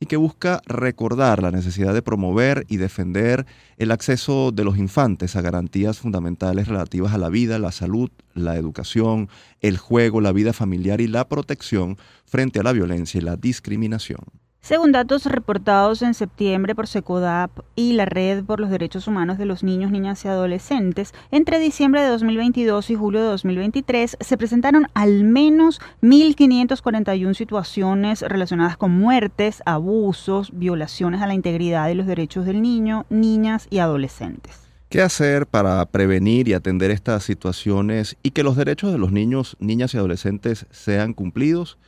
y 0.00 0.06
que 0.06 0.16
busca 0.16 0.60
recordar 0.66 1.40
la 1.40 1.52
necesidad 1.52 1.94
de 1.94 2.02
promover 2.02 2.64
y 2.68 2.78
defender 2.78 3.46
el 3.76 3.92
acceso 3.92 4.50
de 4.50 4.64
los 4.64 4.76
infantes 4.76 5.36
a 5.36 5.40
garantías 5.40 6.00
fundamentales 6.00 6.66
relativas 6.66 7.14
a 7.14 7.18
la 7.18 7.28
vida, 7.28 7.60
la 7.60 7.70
salud, 7.70 8.10
la 8.34 8.56
educación, 8.56 9.28
el 9.60 9.78
juego, 9.78 10.20
la 10.20 10.32
vida 10.32 10.52
familiar 10.52 11.00
y 11.00 11.06
la 11.06 11.28
protección 11.28 11.96
frente 12.24 12.58
a 12.58 12.64
la 12.64 12.72
violencia 12.72 13.18
y 13.18 13.22
la 13.22 13.36
discriminación. 13.36 14.24
Según 14.68 14.92
datos 14.92 15.24
reportados 15.24 16.02
en 16.02 16.12
septiembre 16.12 16.74
por 16.74 16.86
SECODAP 16.86 17.60
y 17.74 17.94
la 17.94 18.04
Red 18.04 18.44
por 18.44 18.60
los 18.60 18.68
Derechos 18.68 19.06
Humanos 19.06 19.38
de 19.38 19.46
los 19.46 19.62
Niños, 19.64 19.90
Niñas 19.90 20.22
y 20.26 20.28
Adolescentes, 20.28 21.14
entre 21.30 21.58
diciembre 21.58 22.02
de 22.02 22.08
2022 22.08 22.90
y 22.90 22.94
julio 22.94 23.22
de 23.22 23.28
2023 23.28 24.18
se 24.20 24.36
presentaron 24.36 24.88
al 24.92 25.24
menos 25.24 25.80
1.541 26.02 27.32
situaciones 27.32 28.20
relacionadas 28.20 28.76
con 28.76 28.90
muertes, 28.90 29.62
abusos, 29.64 30.50
violaciones 30.52 31.22
a 31.22 31.26
la 31.26 31.32
integridad 31.32 31.88
y 31.88 31.94
los 31.94 32.06
derechos 32.06 32.44
del 32.44 32.60
niño, 32.60 33.06
niñas 33.08 33.68
y 33.70 33.78
adolescentes. 33.78 34.68
¿Qué 34.90 35.00
hacer 35.00 35.46
para 35.46 35.82
prevenir 35.86 36.46
y 36.46 36.52
atender 36.52 36.90
estas 36.90 37.24
situaciones 37.24 38.18
y 38.22 38.32
que 38.32 38.42
los 38.42 38.56
derechos 38.56 38.92
de 38.92 38.98
los 38.98 39.12
niños, 39.12 39.56
niñas 39.60 39.94
y 39.94 39.96
adolescentes 39.96 40.66
sean 40.70 41.14
cumplidos? 41.14 41.78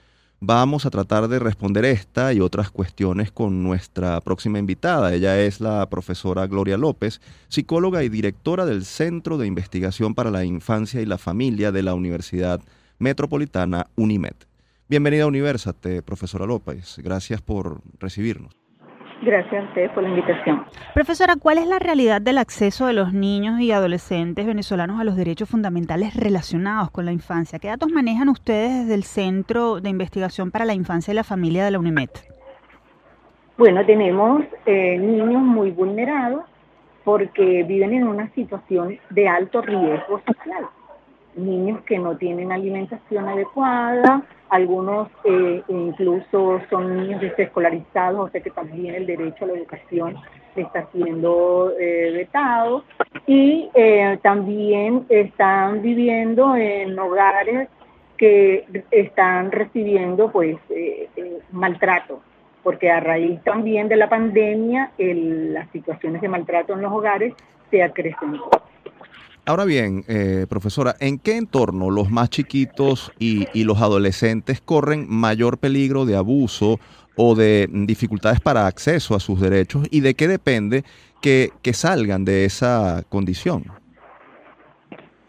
Vamos 0.42 0.87
a 0.87 0.90
tratar 0.90 1.29
de 1.29 1.38
responder 1.38 1.85
esta 1.85 2.33
y 2.33 2.40
otras 2.40 2.70
cuestiones 2.70 3.31
con 3.31 3.62
nuestra 3.62 4.18
próxima 4.22 4.59
invitada. 4.59 5.12
Ella 5.12 5.38
es 5.38 5.61
la 5.61 5.90
profesora 5.90 6.46
Gloria 6.46 6.79
López, 6.79 7.20
psicóloga 7.48 8.05
y 8.05 8.09
directora 8.09 8.64
del 8.64 8.87
Centro 8.87 9.37
de 9.37 9.46
Investigación 9.46 10.14
para 10.14 10.31
la 10.31 10.46
Infancia 10.46 11.03
y 11.03 11.05
la 11.05 11.18
Familia 11.18 11.72
de 11.72 11.83
la 11.83 11.92
Universidad 11.92 12.62
Metropolitana 12.98 13.88
UNIMED. 13.96 14.37
Bienvenida 14.88 15.24
a 15.24 15.26
Universate, 15.26 16.00
profesora 16.00 16.46
López. 16.46 16.96
Gracias 17.05 17.42
por 17.42 17.83
recibirnos. 17.98 18.59
Gracias 19.22 19.62
a 19.62 19.66
ustedes 19.66 19.90
por 19.90 20.02
la 20.02 20.09
invitación. 20.09 20.64
Profesora, 20.94 21.35
¿cuál 21.37 21.59
es 21.59 21.66
la 21.66 21.78
realidad 21.78 22.22
del 22.22 22.38
acceso 22.38 22.87
de 22.87 22.94
los 22.94 23.12
niños 23.12 23.61
y 23.61 23.70
adolescentes 23.70 24.46
venezolanos 24.46 24.98
a 24.98 25.04
los 25.04 25.14
derechos 25.14 25.48
fundamentales 25.48 26.14
relacionados 26.14 26.90
con 26.90 27.04
la 27.04 27.12
infancia? 27.12 27.59
¿Qué 27.59 27.68
datos 27.68 27.90
manejan 27.90 28.30
ustedes 28.30 28.80
desde 28.80 28.94
el 28.94 29.04
Centro 29.04 29.80
de 29.80 29.90
Investigación 29.90 30.50
para 30.50 30.64
la 30.64 30.72
Infancia 30.72 31.12
y 31.12 31.14
la 31.14 31.24
Familia 31.24 31.64
de 31.66 31.70
la 31.70 31.78
UNIMED? 31.78 32.09
Bueno, 33.59 33.85
tenemos 33.85 34.42
eh, 34.64 34.96
niños 34.98 35.42
muy 35.42 35.70
vulnerados 35.70 36.44
porque 37.04 37.62
viven 37.64 37.92
en 37.92 38.09
una 38.09 38.30
situación 38.30 38.98
de 39.11 39.28
alto 39.28 39.61
riesgo 39.61 40.18
social. 40.26 40.64
Niños 41.37 41.83
que 41.83 41.98
no 41.98 42.16
tienen 42.16 42.52
alimentación 42.52 43.28
adecuada, 43.28 44.22
algunos 44.50 45.08
eh, 45.24 45.62
incluso 45.68 46.60
son 46.68 46.96
niños 46.96 47.20
desescolarizados, 47.20 48.28
o 48.28 48.30
sea 48.30 48.40
que 48.40 48.50
también 48.50 48.96
el 48.96 49.06
derecho 49.06 49.44
a 49.44 49.48
la 49.48 49.54
educación 49.54 50.16
está 50.56 50.86
siendo 50.92 51.72
eh, 51.78 52.10
vetado, 52.12 52.84
y 53.26 53.70
eh, 53.74 54.18
también 54.22 55.06
están 55.08 55.80
viviendo 55.82 56.56
en 56.56 56.98
hogares 56.98 57.68
que 58.16 58.66
están 58.90 59.50
recibiendo 59.52 60.30
pues 60.30 60.58
maltrato, 61.52 62.20
porque 62.62 62.90
a 62.90 63.00
raíz 63.00 63.42
también 63.44 63.88
de 63.88 63.96
la 63.96 64.08
pandemia 64.08 64.92
las 64.98 65.70
situaciones 65.70 66.20
de 66.20 66.28
maltrato 66.28 66.74
en 66.74 66.82
los 66.82 66.92
hogares 66.92 67.32
se 67.70 67.82
acrecentó. 67.82 68.50
Ahora 69.50 69.64
bien, 69.64 70.04
eh, 70.06 70.46
profesora, 70.48 70.94
¿en 71.00 71.18
qué 71.18 71.36
entorno 71.36 71.90
los 71.90 72.08
más 72.08 72.30
chiquitos 72.30 73.10
y, 73.18 73.48
los 73.64 73.82
adolescentes 73.82 74.60
corren 74.60 75.06
mayor 75.08 75.58
peligro 75.58 76.06
de 76.06 76.14
abuso 76.14 76.78
o 77.16 77.34
de 77.34 77.68
dificultades 77.68 78.38
para 78.38 78.68
acceso 78.68 79.16
a 79.16 79.18
sus 79.18 79.40
derechos 79.40 79.88
y 79.90 80.02
de 80.02 80.14
qué 80.14 80.28
depende 80.28 80.84
que, 81.20 81.48
que 81.62 81.72
salgan 81.72 82.24
de 82.24 82.44
esa 82.44 83.02
condición? 83.08 83.64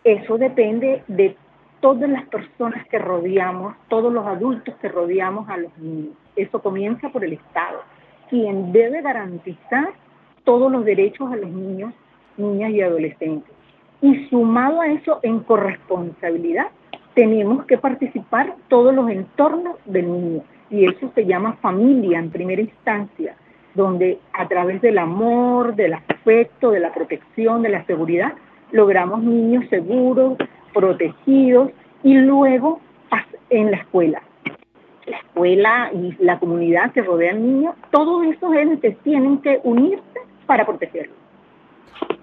Eso 0.04 0.38
depende 0.38 1.02
de 1.08 1.36
todas 1.80 2.08
las 2.08 2.28
personas 2.28 2.88
que 2.90 3.00
rodeamos, 3.00 3.74
todos 3.90 4.14
los 4.14 4.28
adultos 4.28 4.76
que 4.84 4.88
rodeamos 4.88 5.50
a 5.50 5.58
los 5.58 5.76
niños. 5.80 6.14
Eso 6.36 6.62
comienza 6.62 7.10
por 7.10 7.26
el 7.26 7.34
Estado, 7.34 7.82
quien 8.30 8.72
debe 8.72 9.02
garantizar 9.02 9.94
todos 10.44 10.72
los 10.72 10.86
derechos 10.86 11.32
a 11.32 11.38
los 11.38 11.50
niños, 11.50 11.92
niñas 12.38 12.70
y 12.70 12.82
adolescentes. 12.82 13.61
Y 14.02 14.28
sumado 14.30 14.82
a 14.82 14.88
eso, 14.88 15.20
en 15.24 15.40
corresponsabilidad, 15.42 16.68
tenemos 17.14 17.66
que 17.66 17.78
participar 17.78 18.56
todos 18.68 18.94
los 18.94 19.10
entornos 19.10 19.76
del 19.86 20.12
niño. 20.12 20.44
Y 20.70 20.86
eso 20.86 21.12
se 21.14 21.26
llama 21.26 21.58
familia 21.62 22.20
en 22.20 22.32
primera 22.32 22.62
instancia, 22.62 23.36
donde 23.76 24.20
a 24.34 24.48
través 24.48 24.82
del 24.82 24.98
amor, 24.98 25.76
del 25.76 25.94
afecto, 25.94 26.72
de 26.72 26.80
la 26.80 26.94
protección, 26.94 27.62
de 27.62 27.70
la 27.70 27.86
seguridad, 27.86 28.34
logramos 28.72 29.22
niños 29.22 29.66
seguros, 29.70 30.38
protegidos 30.74 31.72
y 32.04 32.16
luego 32.16 32.80
en 33.52 33.70
la 33.70 33.78
escuela. 33.78 34.22
La 35.06 35.18
escuela 35.18 35.92
y 35.94 36.16
la 36.24 36.40
comunidad 36.40 36.92
que 36.94 37.02
rodea 37.02 37.32
al 37.32 37.44
niño, 37.44 37.76
todos 37.92 38.26
esos 38.26 38.56
entes 38.56 38.98
tienen 39.04 39.40
que 39.40 39.60
unirse 39.64 40.02
para 40.48 40.66
protegerlo. 40.66 41.21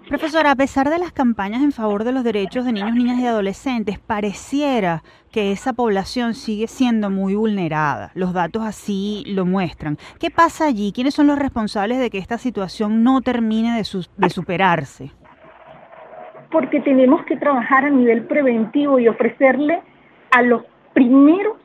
Profesora, 0.08 0.52
a 0.52 0.56
pesar 0.56 0.88
de 0.88 0.98
las 0.98 1.12
campañas 1.12 1.62
en 1.62 1.70
favor 1.70 2.02
de 2.02 2.12
los 2.12 2.24
derechos 2.24 2.64
de 2.64 2.72
niños, 2.72 2.94
niñas 2.94 3.18
y 3.18 3.26
adolescentes, 3.26 3.98
pareciera 3.98 5.02
que 5.30 5.52
esa 5.52 5.74
población 5.74 6.32
sigue 6.32 6.66
siendo 6.66 7.10
muy 7.10 7.34
vulnerada. 7.34 8.10
Los 8.14 8.32
datos 8.32 8.62
así 8.62 9.22
lo 9.26 9.44
muestran. 9.44 9.98
¿Qué 10.18 10.30
pasa 10.30 10.64
allí? 10.64 10.92
¿Quiénes 10.94 11.12
son 11.14 11.26
los 11.26 11.38
responsables 11.38 11.98
de 11.98 12.08
que 12.08 12.16
esta 12.16 12.38
situación 12.38 13.04
no 13.04 13.20
termine 13.20 13.76
de, 13.76 13.86
de 14.16 14.30
superarse? 14.30 15.10
Porque 16.50 16.80
tenemos 16.80 17.26
que 17.26 17.36
trabajar 17.36 17.84
a 17.84 17.90
nivel 17.90 18.24
preventivo 18.24 18.98
y 18.98 19.08
ofrecerle 19.08 19.82
a 20.30 20.40
los 20.40 20.62
primeros 20.94 21.58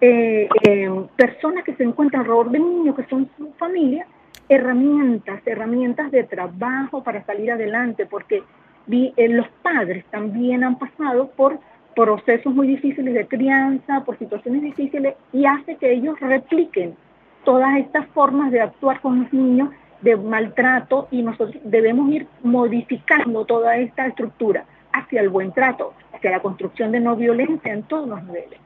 eh, 0.00 0.48
eh, 0.62 0.90
personas 1.16 1.64
que 1.64 1.74
se 1.74 1.82
encuentran 1.82 2.22
alrededor 2.22 2.50
del 2.50 2.62
niño, 2.62 2.94
que 2.96 3.04
son 3.10 3.28
su 3.36 3.52
familia, 3.58 4.06
herramientas, 4.50 5.40
herramientas 5.46 6.10
de 6.10 6.24
trabajo 6.24 7.04
para 7.04 7.24
salir 7.24 7.52
adelante, 7.52 8.04
porque 8.04 8.42
eh, 8.90 9.28
los 9.28 9.48
padres 9.62 10.04
también 10.10 10.64
han 10.64 10.76
pasado 10.76 11.30
por 11.30 11.60
procesos 11.94 12.52
muy 12.52 12.66
difíciles 12.66 13.14
de 13.14 13.28
crianza, 13.28 14.04
por 14.04 14.18
situaciones 14.18 14.62
difíciles, 14.62 15.14
y 15.32 15.46
hace 15.46 15.76
que 15.76 15.92
ellos 15.92 16.18
repliquen 16.18 16.96
todas 17.44 17.78
estas 17.78 18.06
formas 18.08 18.50
de 18.50 18.60
actuar 18.60 19.00
con 19.00 19.22
los 19.22 19.32
niños 19.32 19.70
de 20.02 20.16
maltrato 20.16 21.06
y 21.12 21.22
nosotros 21.22 21.56
debemos 21.62 22.10
ir 22.10 22.26
modificando 22.42 23.44
toda 23.44 23.76
esta 23.76 24.06
estructura 24.06 24.64
hacia 24.92 25.20
el 25.20 25.28
buen 25.28 25.52
trato, 25.52 25.94
hacia 26.12 26.32
la 26.32 26.40
construcción 26.40 26.90
de 26.90 26.98
no 26.98 27.14
violencia 27.14 27.72
en 27.72 27.84
todos 27.84 28.08
los 28.08 28.22
niveles. 28.24 28.58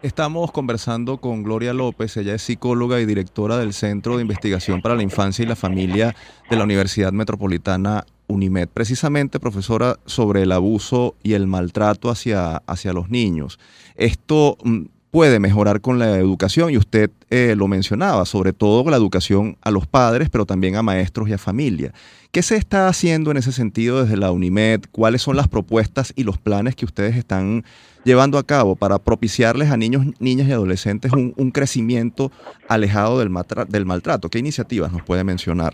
Estamos 0.00 0.52
conversando 0.52 1.18
con 1.18 1.42
Gloria 1.42 1.72
López, 1.72 2.16
ella 2.16 2.34
es 2.34 2.42
psicóloga 2.42 3.00
y 3.00 3.06
directora 3.06 3.58
del 3.58 3.72
Centro 3.72 4.16
de 4.16 4.22
Investigación 4.22 4.80
para 4.80 4.94
la 4.94 5.02
Infancia 5.02 5.42
y 5.42 5.48
la 5.48 5.56
Familia 5.56 6.14
de 6.48 6.56
la 6.56 6.62
Universidad 6.62 7.12
Metropolitana 7.12 8.06
UNIMED, 8.28 8.68
precisamente 8.68 9.40
profesora 9.40 9.98
sobre 10.06 10.42
el 10.42 10.52
abuso 10.52 11.16
y 11.24 11.32
el 11.32 11.48
maltrato 11.48 12.10
hacia, 12.10 12.58
hacia 12.58 12.92
los 12.92 13.10
niños. 13.10 13.58
Esto 13.96 14.56
mm, 14.62 14.82
puede 15.10 15.40
mejorar 15.40 15.80
con 15.80 15.98
la 15.98 16.16
educación 16.16 16.70
y 16.70 16.76
usted 16.76 17.10
eh, 17.30 17.54
lo 17.56 17.68
mencionaba, 17.68 18.24
sobre 18.24 18.52
todo 18.52 18.88
la 18.90 18.96
educación 18.96 19.56
a 19.62 19.70
los 19.70 19.86
padres, 19.86 20.28
pero 20.30 20.44
también 20.44 20.76
a 20.76 20.82
maestros 20.82 21.28
y 21.28 21.32
a 21.32 21.38
familia. 21.38 21.92
¿Qué 22.30 22.42
se 22.42 22.56
está 22.56 22.88
haciendo 22.88 23.30
en 23.30 23.38
ese 23.38 23.52
sentido 23.52 24.02
desde 24.02 24.16
la 24.16 24.30
UNIMED? 24.30 24.82
¿Cuáles 24.92 25.22
son 25.22 25.36
las 25.36 25.48
propuestas 25.48 26.12
y 26.14 26.24
los 26.24 26.38
planes 26.38 26.76
que 26.76 26.84
ustedes 26.84 27.16
están 27.16 27.64
llevando 28.04 28.38
a 28.38 28.44
cabo 28.44 28.76
para 28.76 28.98
propiciarles 28.98 29.70
a 29.70 29.76
niños, 29.76 30.04
niñas 30.20 30.48
y 30.48 30.52
adolescentes 30.52 31.12
un, 31.12 31.50
crecimiento 31.50 32.30
alejado 32.68 33.18
del, 33.18 33.30
del 33.68 33.86
maltrato? 33.86 34.28
¿Qué 34.28 34.38
iniciativas 34.38 34.92
nos 34.92 35.02
puede 35.02 35.24
mencionar? 35.24 35.72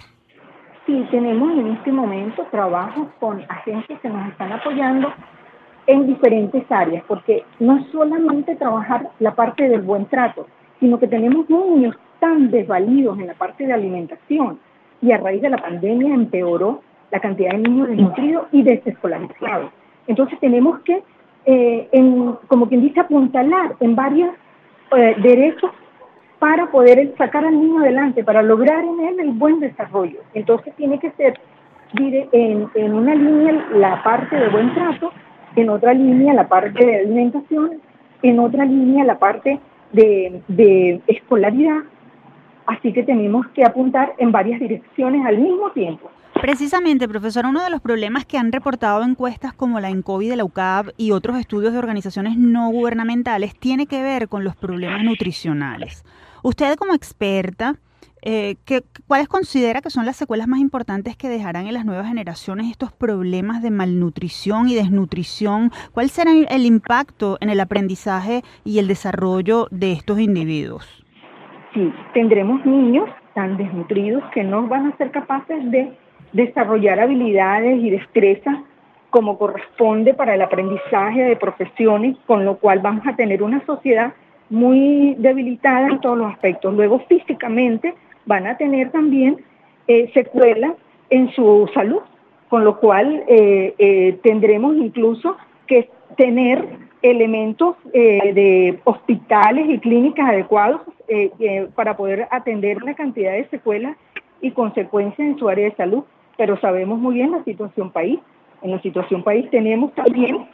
Sí, 0.87 1.05
tenemos 1.11 1.51
en 1.59 1.69
este 1.69 1.91
momento 1.91 2.47
trabajos 2.51 3.09
con 3.19 3.41
agencias 3.49 3.99
que 4.01 4.09
nos 4.09 4.29
están 4.31 4.53
apoyando 4.53 5.09
en 5.87 6.07
diferentes 6.07 6.65
áreas, 6.71 7.05
porque 7.07 7.45
no 7.61 7.77
es 7.77 7.87
solamente 7.89 8.57
trabajar 8.57 9.11
la 9.19 9.35
parte 9.35 9.69
del 9.69 9.83
buen 9.83 10.07
trato, 10.07 10.47
sino 10.81 10.99
que 10.99 11.09
tenemos 11.09 11.49
niños 11.49 11.97
tan 12.21 12.51
desvalidos 12.51 13.19
en 13.19 13.27
la 13.27 13.35
parte 13.35 13.67
de 13.67 13.73
alimentación 13.73 14.59
y 15.03 15.13
a 15.13 15.19
raíz 15.19 15.43
de 15.43 15.51
la 15.51 15.59
pandemia 15.59 16.15
empeoró 16.15 16.81
la 17.11 17.21
cantidad 17.21 17.53
de 17.53 17.59
niños 17.59 17.89
desnutridos 17.89 18.47
y 18.53 18.63
desescolarizados. 18.63 19.71
Entonces 20.07 20.39
tenemos 20.41 20.81
que, 20.81 21.03
eh, 21.47 21.89
como 22.49 22.69
quien 22.69 22.81
dice, 22.81 23.01
apuntalar 23.01 23.77
en 23.81 23.95
varios 23.95 24.31
eh, 24.97 25.15
derechos 25.23 25.71
para 26.39 26.71
poder 26.71 27.15
sacar 27.17 27.45
al 27.45 27.59
niño 27.59 27.81
adelante, 27.81 28.25
para 28.25 28.43
lograr 28.43 28.85
en 28.85 29.01
él 29.01 29.21
el 29.21 29.31
buen 29.33 29.61
desarrollo. 29.61 30.21
Entonces 30.35 30.75
tiene 30.77 30.99
que 30.99 31.11
ser 31.13 31.39
en, 31.99 32.69
en 32.75 32.95
una 32.95 33.15
línea 33.15 33.67
la 33.75 34.03
parte 34.03 34.37
de 34.37 34.49
buen 34.49 34.75
trato, 34.75 35.13
en 35.57 35.69
otra 35.71 35.95
línea 35.95 36.35
la 36.35 36.49
parte 36.49 36.85
de 36.85 36.97
alimentación, 36.97 37.81
en 38.23 38.39
otra 38.39 38.65
línea 38.65 39.05
la 39.05 39.19
parte 39.19 39.61
de, 39.93 40.43
de 40.49 41.01
escolaridad 41.07 41.83
Así 42.67 42.93
que 42.93 43.03
tenemos 43.03 43.47
que 43.49 43.65
apuntar 43.65 44.15
en 44.19 44.33
varias 44.33 44.61
direcciones 44.61 45.25
al 45.27 45.39
mismo 45.39 45.71
tiempo. 45.73 46.11
Precisamente, 46.41 47.09
profesor, 47.09 47.47
uno 47.47 47.63
de 47.63 47.71
los 47.71 47.81
problemas 47.81 48.25
que 48.25 48.39
han 48.39 48.53
reportado 48.53 49.03
encuestas 49.03 49.53
como 49.53 49.81
la 49.81 49.91
ENCOVI 49.91 50.29
de 50.29 50.37
la 50.37 50.45
UCAB 50.45 50.93
y 50.97 51.13
otros 51.13 51.39
estudios 51.39 51.73
de 51.73 51.79
organizaciones 51.79 52.37
no 52.37 52.71
gubernamentales 52.71 53.55
tiene 53.55 53.87
que 53.87 54.03
ver 54.03 54.29
con 54.29 54.45
los 54.45 54.57
problemas 54.57 55.05
nutricionales. 55.05 56.05
Usted 56.43 56.77
como 56.77 56.95
experta, 56.95 57.77
eh, 58.25 58.57
¿qué, 58.65 58.83
¿cuáles 59.07 59.29
considera 59.29 59.81
que 59.81 59.91
son 59.91 60.07
las 60.07 60.17
secuelas 60.17 60.49
más 60.49 60.59
importantes 60.59 61.17
que 61.17 61.29
dejarán 61.29 61.67
en 61.67 61.75
las 61.75 61.85
nuevas 61.85 62.09
generaciones 62.09 62.71
estos 62.71 62.91
problemas 62.91 63.63
de 63.63 63.71
malnutrición 63.71 64.69
y 64.69 64.75
desnutrición? 64.75 65.71
¿Cuál 65.93 66.09
será 66.11 66.33
el 66.33 66.67
impacto 66.67 67.39
en 67.41 67.51
el 67.51 67.61
aprendizaje 67.61 68.43
y 68.65 68.81
el 68.81 68.89
desarrollo 68.89 69.69
de 69.71 69.93
estos 69.93 70.19
individuos? 70.19 71.05
sí, 71.75 71.93
tendremos 72.15 72.65
niños 72.65 73.09
tan 73.35 73.57
desnutridos 73.57 74.23
que 74.33 74.45
no 74.45 74.67
van 74.69 74.87
a 74.87 74.97
ser 74.97 75.11
capaces 75.11 75.71
de 75.71 75.93
desarrollar 76.33 77.01
habilidades 77.01 77.83
y 77.83 77.91
destrezas 77.91 78.57
como 79.11 79.39
corresponde 79.39 80.15
para 80.15 80.35
el 80.35 80.43
aprendizaje 80.43 81.23
de 81.23 81.37
profesiones, 81.37 82.17
con 82.27 82.45
lo 82.45 82.57
cual 82.57 82.81
vamos 82.81 83.07
a 83.07 83.15
tener 83.15 83.43
una 83.43 83.65
sociedad 83.67 84.13
muy 84.51 85.15
debilitada 85.19 85.89
en 85.89 86.01
todos 86.01 86.19
los 86.19 86.33
aspectos. 86.33 86.75
Luego 86.75 87.01
físicamente 87.09 87.95
van 88.27 88.47
a 88.47 88.57
tener 88.57 88.91
también 88.91 89.45
eh, 89.87 90.11
secuelas 90.15 90.73
en 91.11 91.31
su 91.33 91.69
salud, 91.75 92.01
con 92.49 92.65
lo 92.65 92.79
cual 92.81 93.25
eh, 93.29 93.75
eh, 93.79 94.19
tendremos 94.23 94.77
incluso 94.77 95.37
que 95.67 95.91
tener 96.17 96.67
elementos 97.03 97.77
de 97.93 98.81
hospitales 98.85 99.69
y 99.69 99.79
clínicas 99.79 100.27
adecuados 100.27 100.81
para 101.75 101.99
poder 101.99 102.27
atender 102.31 102.83
una 102.83 102.95
cantidad 102.95 103.33
de 103.33 103.47
secuelas 103.49 103.95
y 104.41 104.53
consecuencias 104.53 105.29
en 105.29 105.39
su 105.39 105.51
área 105.51 105.69
de 105.69 105.77
salud. 105.77 106.05
Pero 106.39 106.59
sabemos 106.61 106.99
muy 106.99 107.17
bien 107.17 107.33
la 107.33 107.45
situación 107.45 107.91
país. 107.91 108.21
En 108.63 108.71
la 108.71 108.81
situación 108.81 109.23
país 109.23 109.51
tenemos 109.51 109.93
también 109.93 110.47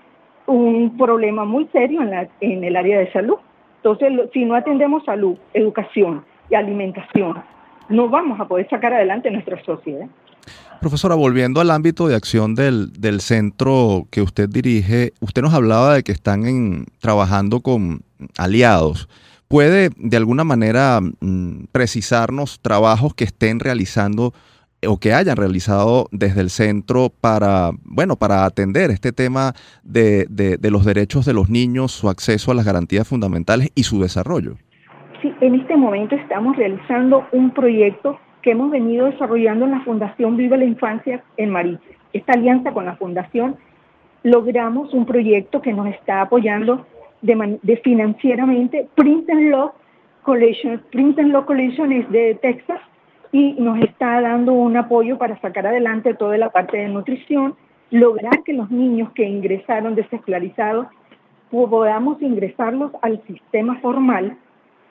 un 0.47 0.97
problema 0.99 1.45
muy 1.45 1.69
serio 1.73 2.03
en, 2.03 2.11
la, 2.11 2.29
en 2.41 2.65
el 2.65 2.75
área 2.75 2.99
de 2.99 3.13
salud. 3.13 3.37
Entonces, 3.77 4.13
si 4.33 4.45
no 4.45 4.57
atendemos 4.57 5.05
salud, 5.05 5.37
educación 5.55 6.25
y 6.51 6.57
alimentación, 6.57 7.43
no 7.91 8.09
vamos 8.09 8.41
a 8.41 8.49
poder 8.49 8.69
sacar 8.69 8.95
adelante 8.95 9.31
nuestra 9.31 9.63
sociedad. 9.65 10.07
Profesora, 10.81 11.15
volviendo 11.15 11.61
al 11.61 11.71
ámbito 11.71 12.09
de 12.09 12.15
acción 12.15 12.55
del, 12.55 12.93
del, 12.95 13.21
centro 13.21 14.07
que 14.11 14.23
usted 14.23 14.49
dirige, 14.49 15.13
usted 15.21 15.43
nos 15.43 15.53
hablaba 15.53 15.95
de 15.95 16.03
que 16.03 16.13
están 16.13 16.47
en, 16.47 16.87
trabajando 17.01 17.61
con 17.61 18.01
aliados. 18.39 19.09
¿Puede 19.47 19.91
de 19.97 20.17
alguna 20.17 20.45
manera 20.45 21.01
mm, 21.01 21.65
precisarnos 21.73 22.61
trabajos 22.61 23.15
que 23.15 23.25
estén 23.25 23.61
realizando 23.61 24.33
o 24.87 24.99
que 24.99 25.13
hayan 25.13 25.37
realizado 25.37 26.09
desde 26.11 26.41
el 26.41 26.49
centro 26.49 27.13
para, 27.21 27.73
bueno, 27.83 28.17
para 28.17 28.47
atender 28.47 28.91
este 28.91 29.13
tema 29.13 29.55
de, 29.83 30.27
de, 30.31 30.71
los 30.71 30.87
derechos 30.87 31.27
de 31.27 31.35
los 31.35 31.51
niños, 31.51 31.93
su 31.93 32.09
acceso 32.09 32.51
a 32.51 32.55
las 32.55 32.65
garantías 32.65 33.07
fundamentales 33.07 33.71
y 33.75 33.83
su 33.83 34.01
desarrollo? 34.01 34.57
En 35.23 35.55
este 35.55 35.77
momento 35.77 36.15
estamos 36.15 36.57
realizando 36.57 37.27
un 37.33 37.51
proyecto 37.51 38.19
que 38.41 38.53
hemos 38.53 38.71
venido 38.71 39.07
desarrollando 39.07 39.67
en 39.67 39.73
la 39.73 39.81
Fundación 39.81 40.37
Viva 40.37 40.57
la 40.57 40.65
Infancia 40.65 41.23
en 41.37 41.51
Mariche. 41.51 41.97
Esta 42.15 42.33
alianza 42.33 42.73
con 42.73 42.87
la 42.87 42.97
Fundación 42.97 43.57
logramos 44.23 44.95
un 44.95 45.05
proyecto 45.05 45.61
que 45.61 45.75
nos 45.75 45.89
está 45.89 46.23
apoyando 46.23 46.87
de, 47.21 47.81
financieramente. 47.85 48.89
Print 48.95 49.29
and 49.29 49.51
Law 49.51 49.73
Collection, 50.23 50.83
Print 50.91 51.19
Law 51.19 51.45
Collection 51.45 51.93
es 51.93 52.11
de 52.11 52.39
Texas 52.41 52.81
y 53.31 53.53
nos 53.59 53.79
está 53.81 54.23
dando 54.23 54.55
un 54.55 54.77
apoyo 54.77 55.19
para 55.19 55.39
sacar 55.41 55.67
adelante 55.67 56.15
toda 56.15 56.39
la 56.39 56.49
parte 56.49 56.79
de 56.79 56.89
nutrición, 56.89 57.55
lograr 57.91 58.43
que 58.43 58.55
los 58.55 58.71
niños 58.71 59.11
que 59.13 59.25
ingresaron 59.25 59.95
desescolarizados 59.95 60.87
podamos 61.51 62.23
ingresarlos 62.23 62.93
al 63.03 63.21
sistema 63.27 63.79
formal 63.81 64.39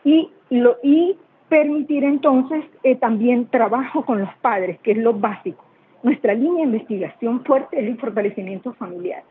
y, 0.03 0.29
lo, 0.49 0.77
y 0.83 1.17
permitir 1.49 2.03
entonces 2.03 2.63
eh, 2.83 2.95
también 2.95 3.47
trabajo 3.47 4.05
con 4.05 4.19
los 4.21 4.33
padres, 4.41 4.79
que 4.81 4.91
es 4.91 4.97
lo 4.97 5.13
básico. 5.13 5.63
Nuestra 6.03 6.33
línea 6.33 6.65
de 6.65 6.75
investigación 6.75 7.43
fuerte 7.43 7.79
es 7.79 7.87
el 7.87 7.97
fortalecimiento 7.97 8.73
familiar 8.73 9.23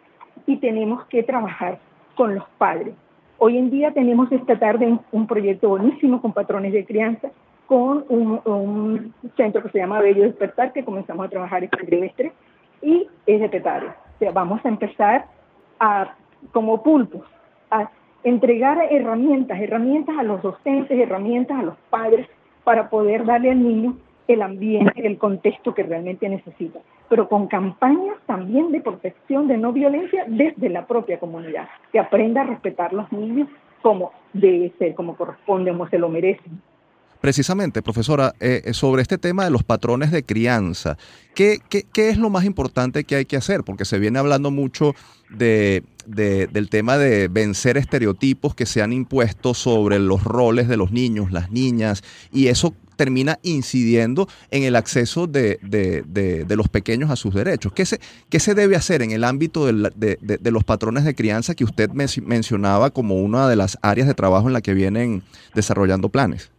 y 0.46 0.56
tenemos 0.56 1.04
que 1.06 1.22
trabajar 1.22 1.78
con 2.14 2.34
los 2.34 2.44
padres. 2.58 2.94
Hoy 3.38 3.56
en 3.56 3.70
día 3.70 3.92
tenemos 3.92 4.30
esta 4.32 4.58
tarde 4.58 4.98
un, 5.12 5.26
proyecto 5.26 5.68
buenísimo 5.68 6.20
con 6.20 6.32
patrones 6.32 6.72
de 6.72 6.84
crianza, 6.84 7.30
con 7.66 8.04
un, 8.08 9.14
centro 9.36 9.62
que 9.62 9.70
se 9.70 9.78
llama 9.78 10.00
Bello 10.00 10.24
Despertar, 10.24 10.72
que 10.72 10.84
comenzamos 10.84 11.26
a 11.26 11.28
trabajar 11.28 11.62
este 11.62 11.84
trimestre, 11.84 12.32
y 12.82 13.06
es 13.26 13.40
de 13.40 13.48
Petare. 13.48 13.86
O 13.86 14.18
sea, 14.18 14.32
vamos 14.32 14.60
a 14.64 14.68
empezar 14.68 15.26
a, 15.78 16.14
como 16.52 16.82
pulpos, 16.82 17.24
entregar 18.24 18.78
herramientas, 18.90 19.60
herramientas 19.60 20.16
a 20.18 20.22
los 20.22 20.42
docentes, 20.42 20.98
herramientas 20.98 21.58
a 21.58 21.62
los 21.62 21.76
padres 21.90 22.28
para 22.64 22.90
poder 22.90 23.24
darle 23.24 23.50
al 23.50 23.62
niño 23.62 23.96
el 24.26 24.42
ambiente, 24.42 24.92
el 25.06 25.16
contexto 25.16 25.74
que 25.74 25.82
realmente 25.82 26.28
necesita, 26.28 26.80
pero 27.08 27.28
con 27.28 27.46
campañas 27.46 28.16
también 28.26 28.70
de 28.70 28.80
protección, 28.80 29.48
de 29.48 29.56
no 29.56 29.72
violencia 29.72 30.24
desde 30.26 30.68
la 30.68 30.86
propia 30.86 31.18
comunidad, 31.18 31.68
que 31.90 31.98
aprenda 31.98 32.42
a 32.42 32.44
respetar 32.44 32.90
a 32.90 32.96
los 32.96 33.12
niños 33.12 33.48
como 33.80 34.12
debe 34.34 34.72
ser, 34.78 34.94
como 34.94 35.16
corresponde, 35.16 35.70
como 35.70 35.88
se 35.88 35.98
lo 35.98 36.10
merecen. 36.10 36.60
Precisamente, 37.20 37.82
profesora, 37.82 38.34
eh, 38.38 38.62
eh, 38.64 38.74
sobre 38.74 39.02
este 39.02 39.18
tema 39.18 39.44
de 39.44 39.50
los 39.50 39.64
patrones 39.64 40.12
de 40.12 40.22
crianza, 40.22 40.96
¿qué, 41.34 41.58
¿qué, 41.68 42.08
es 42.10 42.16
lo 42.16 42.30
más 42.30 42.44
importante 42.44 43.02
que 43.02 43.16
hay 43.16 43.24
que 43.24 43.36
hacer? 43.36 43.64
Porque 43.64 43.84
se 43.84 43.98
viene 43.98 44.20
hablando 44.20 44.52
mucho 44.52 44.94
de, 45.28 45.82
del 46.06 46.68
tema 46.70 46.96
de 46.96 47.26
vencer 47.26 47.76
estereotipos 47.76 48.54
que 48.54 48.66
se 48.66 48.82
han 48.82 48.92
impuesto 48.92 49.52
sobre 49.52 49.98
los 49.98 50.22
roles 50.22 50.68
de 50.68 50.76
los 50.76 50.92
niños, 50.92 51.32
las 51.32 51.50
niñas, 51.50 52.04
y 52.32 52.46
eso 52.46 52.72
termina 52.94 53.38
incidiendo 53.42 54.28
en 54.50 54.62
el 54.62 54.76
acceso 54.76 55.26
de, 55.26 55.58
de, 55.62 56.56
los 56.56 56.68
pequeños 56.68 57.10
a 57.10 57.16
sus 57.16 57.34
derechos. 57.34 57.72
¿Qué 57.72 57.84
se, 57.84 58.00
qué 58.28 58.38
se 58.38 58.54
debe 58.54 58.76
hacer 58.76 59.02
en 59.02 59.10
el 59.10 59.24
ámbito 59.24 59.66
de, 59.66 60.50
los 60.50 60.64
patrones 60.64 61.04
de 61.04 61.14
crianza 61.16 61.54
que 61.54 61.64
usted 61.64 61.90
mencionaba 61.90 62.90
como 62.90 63.16
una 63.16 63.48
de 63.48 63.56
las 63.56 63.76
áreas 63.82 64.06
de 64.06 64.14
trabajo 64.14 64.46
en 64.46 64.52
la 64.52 64.60
que 64.60 64.74
vienen 64.74 65.22
desarrollando 65.54 66.08
planes? 66.10 66.50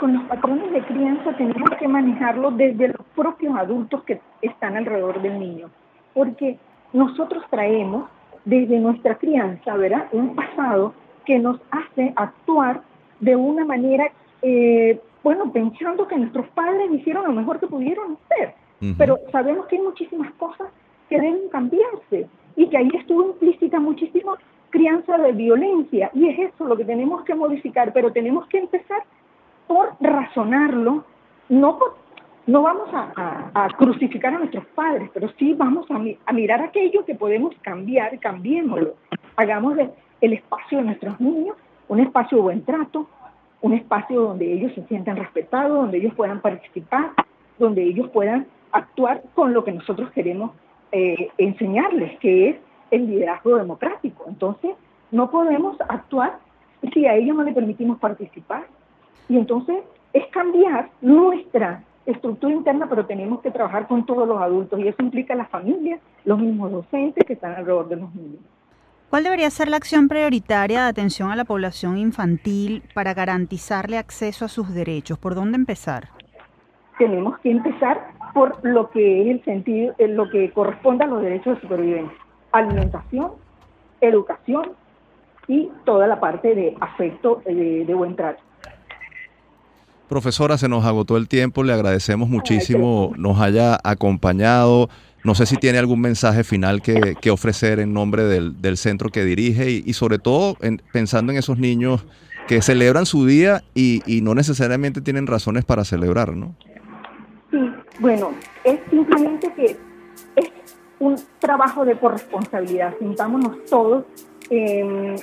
Con 0.00 0.14
los 0.14 0.22
patrones 0.24 0.72
de 0.72 0.82
crianza 0.82 1.36
tenemos 1.36 1.70
que 1.78 1.86
manejarlo 1.86 2.50
desde 2.52 2.88
los 2.88 3.06
propios 3.14 3.54
adultos 3.54 4.02
que 4.04 4.18
están 4.40 4.76
alrededor 4.76 5.20
del 5.20 5.38
niño, 5.38 5.68
porque 6.14 6.58
nosotros 6.94 7.44
traemos 7.50 8.08
desde 8.46 8.80
nuestra 8.80 9.16
crianza, 9.16 9.76
¿verdad? 9.76 10.08
Un 10.12 10.34
pasado 10.34 10.94
que 11.26 11.38
nos 11.38 11.60
hace 11.70 12.14
actuar 12.16 12.80
de 13.20 13.36
una 13.36 13.66
manera, 13.66 14.10
eh, 14.40 14.98
bueno, 15.22 15.52
pensando 15.52 16.08
que 16.08 16.16
nuestros 16.16 16.48
padres 16.48 16.90
hicieron 16.90 17.26
lo 17.26 17.32
mejor 17.32 17.60
que 17.60 17.66
pudieron 17.66 18.16
hacer, 18.24 18.54
pero 18.96 19.18
sabemos 19.30 19.66
que 19.66 19.76
hay 19.76 19.82
muchísimas 19.82 20.32
cosas 20.32 20.68
que 21.10 21.16
deben 21.16 21.50
cambiarse 21.52 22.26
y 22.56 22.66
que 22.68 22.78
ahí 22.78 22.90
estuvo 22.94 23.26
implícita 23.26 23.78
muchísimo 23.78 24.38
crianza 24.70 25.18
de 25.18 25.32
violencia. 25.32 26.10
Y 26.14 26.28
es 26.28 26.38
eso 26.38 26.64
lo 26.64 26.76
que 26.78 26.86
tenemos 26.86 27.22
que 27.24 27.34
modificar, 27.34 27.92
pero 27.92 28.10
tenemos 28.12 28.46
que 28.46 28.58
empezar 28.58 29.02
por 29.70 29.94
razonarlo, 30.00 31.04
no, 31.48 31.78
no 32.48 32.62
vamos 32.62 32.88
a, 32.92 33.68
crucificar 33.78 34.34
a 34.34 34.38
nuestros 34.38 34.64
padres, 34.74 35.08
pero 35.14 35.28
sí 35.38 35.54
vamos 35.54 35.86
a, 35.92 36.32
mirar 36.32 36.60
aquello 36.60 37.04
que 37.04 37.14
podemos 37.14 37.54
cambiar, 37.62 38.18
cambiémoslo. 38.18 38.96
Hagamos 39.36 39.78
el 40.20 40.32
espacio 40.32 40.78
de 40.78 40.84
nuestros 40.86 41.20
niños 41.20 41.56
un 41.86 42.00
espacio 42.00 42.38
de 42.38 42.42
buen 42.42 42.64
trato, 42.64 43.08
un 43.60 43.74
espacio 43.74 44.22
donde 44.22 44.52
ellos 44.52 44.72
se 44.74 44.82
sientan 44.88 45.16
respetados, 45.16 45.82
donde 45.82 45.98
ellos 45.98 46.14
puedan 46.14 46.40
participar, 46.40 47.12
donde 47.56 47.84
ellos 47.84 48.08
puedan 48.10 48.48
actuar 48.72 49.22
con 49.36 49.54
lo 49.54 49.62
que 49.62 49.70
nosotros 49.70 50.10
queremos 50.10 50.50
eh, 50.90 51.30
enseñarles, 51.38 52.18
que 52.18 52.48
es 52.48 52.56
el 52.90 53.06
liderazgo 53.06 53.54
democrático. 53.54 54.24
Entonces, 54.26 54.72
no 55.12 55.30
podemos 55.30 55.76
actuar 55.88 56.40
si 56.92 57.06
a 57.06 57.14
ellos 57.14 57.36
no 57.36 57.44
le 57.44 57.52
permitimos 57.52 58.00
participar, 58.00 58.64
y 59.30 59.38
entonces 59.38 59.76
es 60.12 60.26
cambiar 60.26 60.90
nuestra 61.00 61.84
estructura 62.04 62.52
interna, 62.52 62.88
pero 62.88 63.06
tenemos 63.06 63.40
que 63.40 63.52
trabajar 63.52 63.86
con 63.86 64.04
todos 64.04 64.26
los 64.26 64.42
adultos 64.42 64.80
y 64.80 64.88
eso 64.88 65.00
implica 65.00 65.36
las 65.36 65.48
familias, 65.48 66.00
los 66.24 66.40
mismos 66.40 66.72
docentes 66.72 67.24
que 67.24 67.34
están 67.34 67.54
alrededor 67.54 67.88
de 67.88 67.96
los 67.96 68.12
niños. 68.12 68.40
¿Cuál 69.08 69.22
debería 69.22 69.48
ser 69.50 69.68
la 69.68 69.76
acción 69.76 70.08
prioritaria 70.08 70.82
de 70.82 70.88
atención 70.88 71.30
a 71.30 71.36
la 71.36 71.44
población 71.44 71.96
infantil 71.96 72.82
para 72.92 73.14
garantizarle 73.14 73.98
acceso 73.98 74.44
a 74.44 74.48
sus 74.48 74.74
derechos? 74.74 75.16
¿Por 75.16 75.36
dónde 75.36 75.56
empezar? 75.56 76.08
Tenemos 76.98 77.38
que 77.38 77.52
empezar 77.52 78.10
por 78.34 78.58
lo 78.64 78.90
que 78.90 79.22
es 79.22 79.28
el 79.28 79.44
sentido, 79.44 79.94
lo 79.98 80.28
que 80.28 80.50
corresponde 80.50 81.04
a 81.04 81.06
los 81.06 81.22
derechos 81.22 81.54
de 81.54 81.60
supervivencia. 81.60 82.18
Alimentación, 82.50 83.32
educación 84.00 84.72
y 85.46 85.70
toda 85.84 86.08
la 86.08 86.18
parte 86.18 86.54
de 86.54 86.76
afecto, 86.80 87.42
de, 87.44 87.84
de 87.84 87.94
buen 87.94 88.16
trato. 88.16 88.42
Profesora, 90.10 90.58
se 90.58 90.68
nos 90.68 90.84
agotó 90.86 91.16
el 91.16 91.28
tiempo, 91.28 91.62
le 91.62 91.72
agradecemos 91.72 92.28
muchísimo 92.28 93.12
nos 93.16 93.40
haya 93.40 93.78
acompañado. 93.84 94.90
No 95.22 95.36
sé 95.36 95.46
si 95.46 95.56
tiene 95.56 95.78
algún 95.78 96.00
mensaje 96.00 96.42
final 96.42 96.82
que, 96.82 97.30
ofrecer 97.30 97.78
en 97.78 97.94
nombre 97.94 98.24
del, 98.24 98.76
centro 98.76 99.10
que 99.10 99.24
dirige 99.24 99.70
y, 99.70 99.92
sobre 99.92 100.18
todo 100.18 100.56
pensando 100.92 101.30
en 101.30 101.38
esos 101.38 101.58
niños 101.58 102.04
que 102.48 102.60
celebran 102.60 103.06
su 103.06 103.24
día 103.24 103.62
y, 103.72 104.02
no 104.24 104.34
necesariamente 104.34 105.00
tienen 105.00 105.28
razones 105.28 105.64
para 105.64 105.84
celebrar, 105.84 106.34
¿no? 106.34 106.56
Sí, 107.52 107.70
bueno, 108.00 108.32
es 108.64 108.80
simplemente 108.90 109.52
que 109.54 109.76
es 110.34 110.50
un 110.98 111.14
trabajo 111.38 111.84
de 111.84 111.96
corresponsabilidad. 111.96 112.94
Sintámonos 112.98 113.64
todos 113.66 114.06
en 114.50 115.14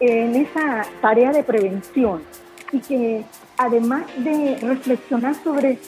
esa 0.00 0.84
tarea 1.00 1.30
de 1.30 1.44
prevención 1.44 2.22
y 2.72 2.80
que 2.80 3.24
además 3.58 4.04
de 4.18 4.58
reflexionar 4.60 5.34
sobre 5.42 5.78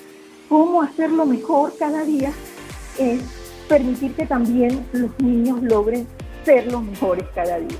cómo 0.49 0.83
hacerlo 0.83 1.27
mejor 1.27 1.73
cada 1.79 2.05
día, 2.05 2.33
es 2.99 3.21
permitir 3.69 4.15
que 4.15 4.27
también 4.27 4.87
los 4.93 5.11
niños 5.19 5.63
logren 5.63 6.07
ser 6.45 6.71
los 6.73 6.83
mejores 6.83 7.27
cada 7.35 7.59
día. 7.59 7.79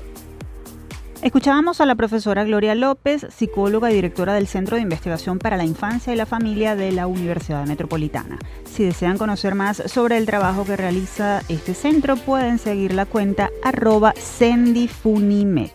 Escuchábamos 1.21 1.81
a 1.81 1.85
la 1.85 1.95
profesora 1.95 2.45
Gloria 2.45 2.75
López, 2.75 3.27
psicóloga 3.29 3.91
y 3.91 3.95
directora 3.95 4.33
del 4.33 4.47
Centro 4.47 4.77
de 4.77 4.83
Investigación 4.83 5.37
para 5.37 5.57
la 5.57 5.65
Infancia 5.65 6.13
y 6.13 6.15
la 6.15 6.25
Familia 6.25 6.77
de 6.77 6.93
la 6.93 7.07
Universidad 7.07 7.65
Metropolitana. 7.65 8.39
Si 8.63 8.85
desean 8.85 9.17
conocer 9.17 9.53
más 9.53 9.83
sobre 9.87 10.17
el 10.17 10.25
trabajo 10.25 10.63
que 10.63 10.77
realiza 10.77 11.41
este 11.49 11.73
centro, 11.73 12.15
pueden 12.15 12.57
seguir 12.57 12.93
la 12.93 13.05
cuenta 13.05 13.49
arroba 13.63 14.13
sendifunimet. 14.15 15.73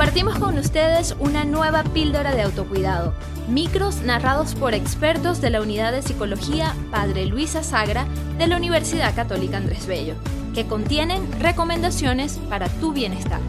Compartimos 0.00 0.38
con 0.38 0.56
ustedes 0.56 1.14
una 1.20 1.44
nueva 1.44 1.84
píldora 1.84 2.34
de 2.34 2.40
autocuidado, 2.40 3.12
micros 3.48 4.00
narrados 4.00 4.54
por 4.54 4.72
expertos 4.72 5.42
de 5.42 5.50
la 5.50 5.60
Unidad 5.60 5.92
de 5.92 6.00
Psicología 6.00 6.74
Padre 6.90 7.26
Luisa 7.26 7.62
Sagra 7.62 8.06
de 8.38 8.46
la 8.46 8.56
Universidad 8.56 9.14
Católica 9.14 9.58
Andrés 9.58 9.86
Bello, 9.86 10.14
que 10.54 10.66
contienen 10.66 11.30
recomendaciones 11.38 12.38
para 12.48 12.70
tu 12.70 12.94
bienestar. 12.94 13.40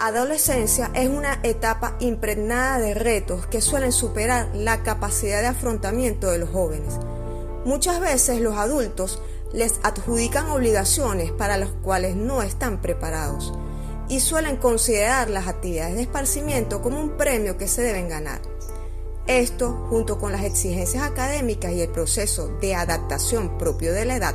Adolescencia 0.00 0.90
es 0.92 1.08
una 1.08 1.38
etapa 1.44 1.94
impregnada 2.00 2.80
de 2.80 2.94
retos 2.94 3.46
que 3.46 3.60
suelen 3.60 3.92
superar 3.92 4.48
la 4.56 4.82
capacidad 4.82 5.40
de 5.40 5.46
afrontamiento 5.46 6.32
de 6.32 6.38
los 6.38 6.50
jóvenes. 6.50 6.98
Muchas 7.64 8.00
veces 8.00 8.40
los 8.40 8.56
adultos 8.56 9.22
les 9.52 9.80
adjudican 9.82 10.50
obligaciones 10.50 11.32
para 11.32 11.56
las 11.56 11.70
cuales 11.70 12.16
no 12.16 12.42
están 12.42 12.80
preparados 12.80 13.52
y 14.08 14.20
suelen 14.20 14.56
considerar 14.56 15.30
las 15.30 15.48
actividades 15.48 15.94
de 15.96 16.02
esparcimiento 16.02 16.82
como 16.82 17.00
un 17.00 17.16
premio 17.16 17.56
que 17.56 17.68
se 17.68 17.82
deben 17.82 18.08
ganar. 18.08 18.40
Esto, 19.26 19.86
junto 19.90 20.18
con 20.18 20.32
las 20.32 20.44
exigencias 20.44 21.02
académicas 21.02 21.72
y 21.72 21.82
el 21.82 21.90
proceso 21.90 22.48
de 22.60 22.74
adaptación 22.74 23.58
propio 23.58 23.92
de 23.92 24.06
la 24.06 24.16
edad, 24.16 24.34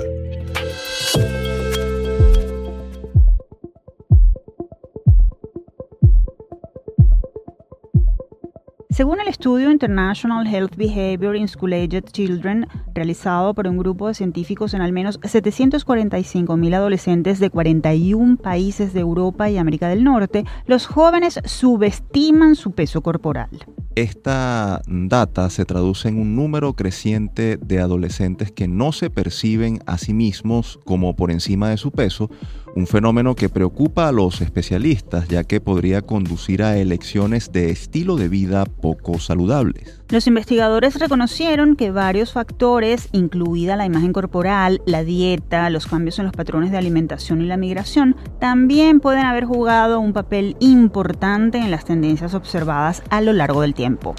Según 8.92 9.22
el 9.22 9.28
estudio 9.28 9.70
International 9.70 10.46
Health 10.46 10.76
Behavior 10.76 11.34
in 11.34 11.48
School-Aged 11.48 12.10
Children, 12.12 12.68
realizado 12.94 13.54
por 13.54 13.66
un 13.66 13.78
grupo 13.78 14.08
de 14.08 14.12
científicos 14.12 14.74
en 14.74 14.82
al 14.82 14.92
menos 14.92 15.18
745.000 15.22 16.74
adolescentes 16.74 17.40
de 17.40 17.48
41 17.48 18.36
países 18.36 18.92
de 18.92 19.00
Europa 19.00 19.48
y 19.48 19.56
América 19.56 19.88
del 19.88 20.04
Norte, 20.04 20.44
los 20.66 20.86
jóvenes 20.86 21.40
subestiman 21.46 22.54
su 22.54 22.72
peso 22.72 23.00
corporal. 23.00 23.48
Esta 23.94 24.80
data 24.86 25.50
se 25.50 25.66
traduce 25.66 26.08
en 26.08 26.18
un 26.18 26.34
número 26.34 26.72
creciente 26.72 27.58
de 27.58 27.78
adolescentes 27.78 28.50
que 28.50 28.66
no 28.66 28.90
se 28.92 29.10
perciben 29.10 29.80
a 29.84 29.98
sí 29.98 30.14
mismos 30.14 30.80
como 30.86 31.14
por 31.14 31.30
encima 31.30 31.68
de 31.68 31.76
su 31.76 31.90
peso, 31.90 32.30
un 32.74 32.86
fenómeno 32.86 33.34
que 33.34 33.50
preocupa 33.50 34.08
a 34.08 34.12
los 34.12 34.40
especialistas 34.40 35.28
ya 35.28 35.44
que 35.44 35.60
podría 35.60 36.00
conducir 36.00 36.62
a 36.62 36.78
elecciones 36.78 37.52
de 37.52 37.70
estilo 37.70 38.16
de 38.16 38.28
vida 38.28 38.64
poco 38.64 39.18
saludables. 39.18 40.01
Los 40.12 40.26
investigadores 40.26 40.96
reconocieron 40.96 41.74
que 41.74 41.90
varios 41.90 42.34
factores, 42.34 43.08
incluida 43.12 43.76
la 43.76 43.86
imagen 43.86 44.12
corporal, 44.12 44.82
la 44.84 45.04
dieta, 45.04 45.70
los 45.70 45.86
cambios 45.86 46.18
en 46.18 46.26
los 46.26 46.34
patrones 46.34 46.70
de 46.70 46.76
alimentación 46.76 47.40
y 47.40 47.46
la 47.46 47.56
migración, 47.56 48.14
también 48.38 49.00
pueden 49.00 49.24
haber 49.24 49.46
jugado 49.46 50.00
un 50.00 50.12
papel 50.12 50.54
importante 50.60 51.56
en 51.56 51.70
las 51.70 51.86
tendencias 51.86 52.34
observadas 52.34 53.02
a 53.08 53.22
lo 53.22 53.32
largo 53.32 53.62
del 53.62 53.72
tiempo. 53.72 54.14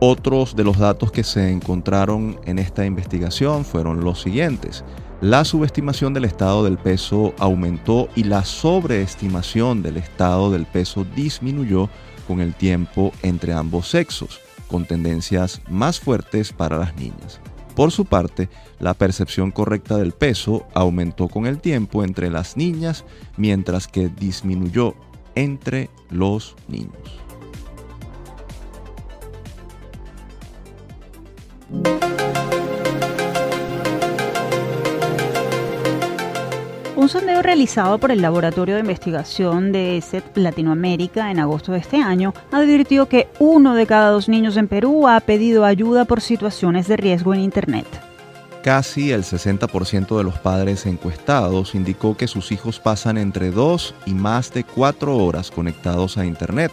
Otros 0.00 0.54
de 0.54 0.64
los 0.64 0.76
datos 0.76 1.10
que 1.10 1.24
se 1.24 1.50
encontraron 1.50 2.38
en 2.44 2.58
esta 2.58 2.84
investigación 2.84 3.64
fueron 3.64 4.04
los 4.04 4.20
siguientes. 4.20 4.84
La 5.22 5.46
subestimación 5.46 6.12
del 6.12 6.26
estado 6.26 6.62
del 6.62 6.76
peso 6.76 7.32
aumentó 7.38 8.10
y 8.14 8.24
la 8.24 8.44
sobreestimación 8.44 9.80
del 9.80 9.96
estado 9.96 10.50
del 10.50 10.66
peso 10.66 11.06
disminuyó 11.16 11.88
con 12.28 12.42
el 12.42 12.54
tiempo 12.54 13.12
entre 13.22 13.54
ambos 13.54 13.88
sexos, 13.88 14.38
con 14.72 14.86
tendencias 14.86 15.60
más 15.68 16.00
fuertes 16.00 16.54
para 16.54 16.78
las 16.78 16.96
niñas. 16.96 17.40
Por 17.76 17.90
su 17.90 18.06
parte, 18.06 18.48
la 18.80 18.94
percepción 18.94 19.50
correcta 19.50 19.98
del 19.98 20.12
peso 20.12 20.66
aumentó 20.74 21.28
con 21.28 21.46
el 21.46 21.60
tiempo 21.60 22.04
entre 22.04 22.30
las 22.30 22.56
niñas, 22.56 23.04
mientras 23.36 23.86
que 23.86 24.08
disminuyó 24.08 24.94
entre 25.34 25.90
los 26.10 26.56
niños. 26.68 27.20
Un 37.02 37.08
sondeo 37.08 37.42
realizado 37.42 37.98
por 37.98 38.12
el 38.12 38.22
Laboratorio 38.22 38.76
de 38.76 38.82
Investigación 38.82 39.72
de 39.72 39.96
ESET 39.96 40.36
Latinoamérica 40.36 41.32
en 41.32 41.40
agosto 41.40 41.72
de 41.72 41.78
este 41.78 41.96
año 41.96 42.32
advirtió 42.52 43.08
que 43.08 43.26
uno 43.40 43.74
de 43.74 43.88
cada 43.88 44.10
dos 44.10 44.28
niños 44.28 44.56
en 44.56 44.68
Perú 44.68 45.08
ha 45.08 45.18
pedido 45.18 45.64
ayuda 45.64 46.04
por 46.04 46.20
situaciones 46.20 46.86
de 46.86 46.96
riesgo 46.96 47.34
en 47.34 47.40
Internet. 47.40 47.86
Casi 48.62 49.10
el 49.10 49.24
60% 49.24 50.16
de 50.16 50.22
los 50.22 50.38
padres 50.38 50.86
encuestados 50.86 51.74
indicó 51.74 52.16
que 52.16 52.28
sus 52.28 52.52
hijos 52.52 52.78
pasan 52.78 53.18
entre 53.18 53.50
dos 53.50 53.96
y 54.06 54.14
más 54.14 54.52
de 54.52 54.62
cuatro 54.62 55.16
horas 55.16 55.50
conectados 55.50 56.18
a 56.18 56.24
Internet 56.24 56.70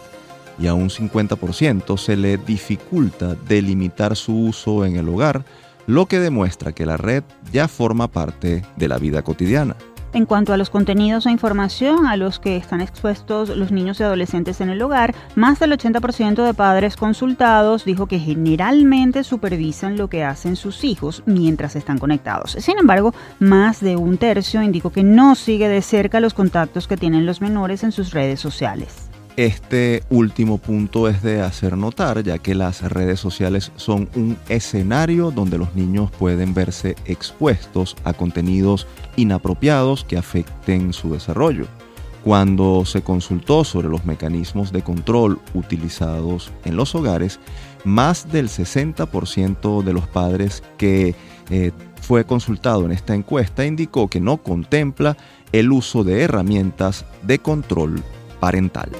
y 0.60 0.68
a 0.68 0.74
un 0.74 0.90
50% 0.90 1.98
se 1.98 2.16
le 2.16 2.36
dificulta 2.36 3.34
delimitar 3.48 4.14
su 4.14 4.44
uso 4.44 4.84
en 4.84 4.94
el 4.94 5.08
hogar, 5.08 5.44
lo 5.88 6.06
que 6.06 6.20
demuestra 6.20 6.70
que 6.70 6.86
la 6.86 6.96
red 6.96 7.24
ya 7.50 7.66
forma 7.66 8.06
parte 8.06 8.62
de 8.76 8.86
la 8.86 8.98
vida 8.98 9.22
cotidiana. 9.22 9.74
En 10.12 10.26
cuanto 10.26 10.52
a 10.52 10.56
los 10.56 10.70
contenidos 10.70 11.26
e 11.26 11.30
información 11.30 12.06
a 12.06 12.16
los 12.16 12.40
que 12.40 12.56
están 12.56 12.80
expuestos 12.80 13.48
los 13.50 13.70
niños 13.70 14.00
y 14.00 14.02
adolescentes 14.02 14.60
en 14.60 14.68
el 14.68 14.82
hogar, 14.82 15.14
más 15.36 15.60
del 15.60 15.70
80% 15.72 16.44
de 16.44 16.52
padres 16.52 16.96
consultados 16.96 17.84
dijo 17.84 18.06
que 18.06 18.18
generalmente 18.18 19.22
supervisan 19.22 19.96
lo 19.96 20.08
que 20.08 20.24
hacen 20.24 20.56
sus 20.56 20.82
hijos 20.82 21.22
mientras 21.26 21.76
están 21.76 21.98
conectados. 21.98 22.56
Sin 22.58 22.78
embargo, 22.78 23.14
más 23.38 23.80
de 23.80 23.96
un 23.96 24.18
tercio 24.18 24.62
indicó 24.62 24.90
que 24.90 25.04
no 25.04 25.36
sigue 25.36 25.68
de 25.68 25.80
cerca 25.80 26.18
los 26.18 26.34
contactos 26.34 26.88
que 26.88 26.96
tienen 26.96 27.24
los 27.24 27.40
menores 27.40 27.84
en 27.84 27.92
sus 27.92 28.10
redes 28.10 28.40
sociales. 28.40 29.09
Este 29.36 30.02
último 30.10 30.58
punto 30.58 31.08
es 31.08 31.22
de 31.22 31.40
hacer 31.40 31.76
notar, 31.76 32.22
ya 32.22 32.38
que 32.38 32.54
las 32.54 32.82
redes 32.82 33.20
sociales 33.20 33.72
son 33.76 34.08
un 34.14 34.36
escenario 34.48 35.30
donde 35.30 35.56
los 35.56 35.74
niños 35.74 36.10
pueden 36.10 36.52
verse 36.52 36.96
expuestos 37.06 37.96
a 38.04 38.12
contenidos 38.12 38.86
inapropiados 39.16 40.04
que 40.04 40.18
afecten 40.18 40.92
su 40.92 41.12
desarrollo. 41.12 41.66
Cuando 42.24 42.84
se 42.84 43.00
consultó 43.00 43.64
sobre 43.64 43.88
los 43.88 44.04
mecanismos 44.04 44.72
de 44.72 44.82
control 44.82 45.40
utilizados 45.54 46.50
en 46.64 46.76
los 46.76 46.94
hogares, 46.94 47.40
más 47.84 48.30
del 48.30 48.48
60% 48.48 49.82
de 49.82 49.92
los 49.94 50.06
padres 50.06 50.62
que 50.76 51.14
eh, 51.48 51.72
fue 52.02 52.24
consultado 52.24 52.84
en 52.84 52.92
esta 52.92 53.14
encuesta 53.14 53.64
indicó 53.64 54.08
que 54.08 54.20
no 54.20 54.38
contempla 54.38 55.16
el 55.52 55.72
uso 55.72 56.04
de 56.04 56.22
herramientas 56.22 57.06
de 57.22 57.38
control 57.38 58.02
parental. 58.38 58.90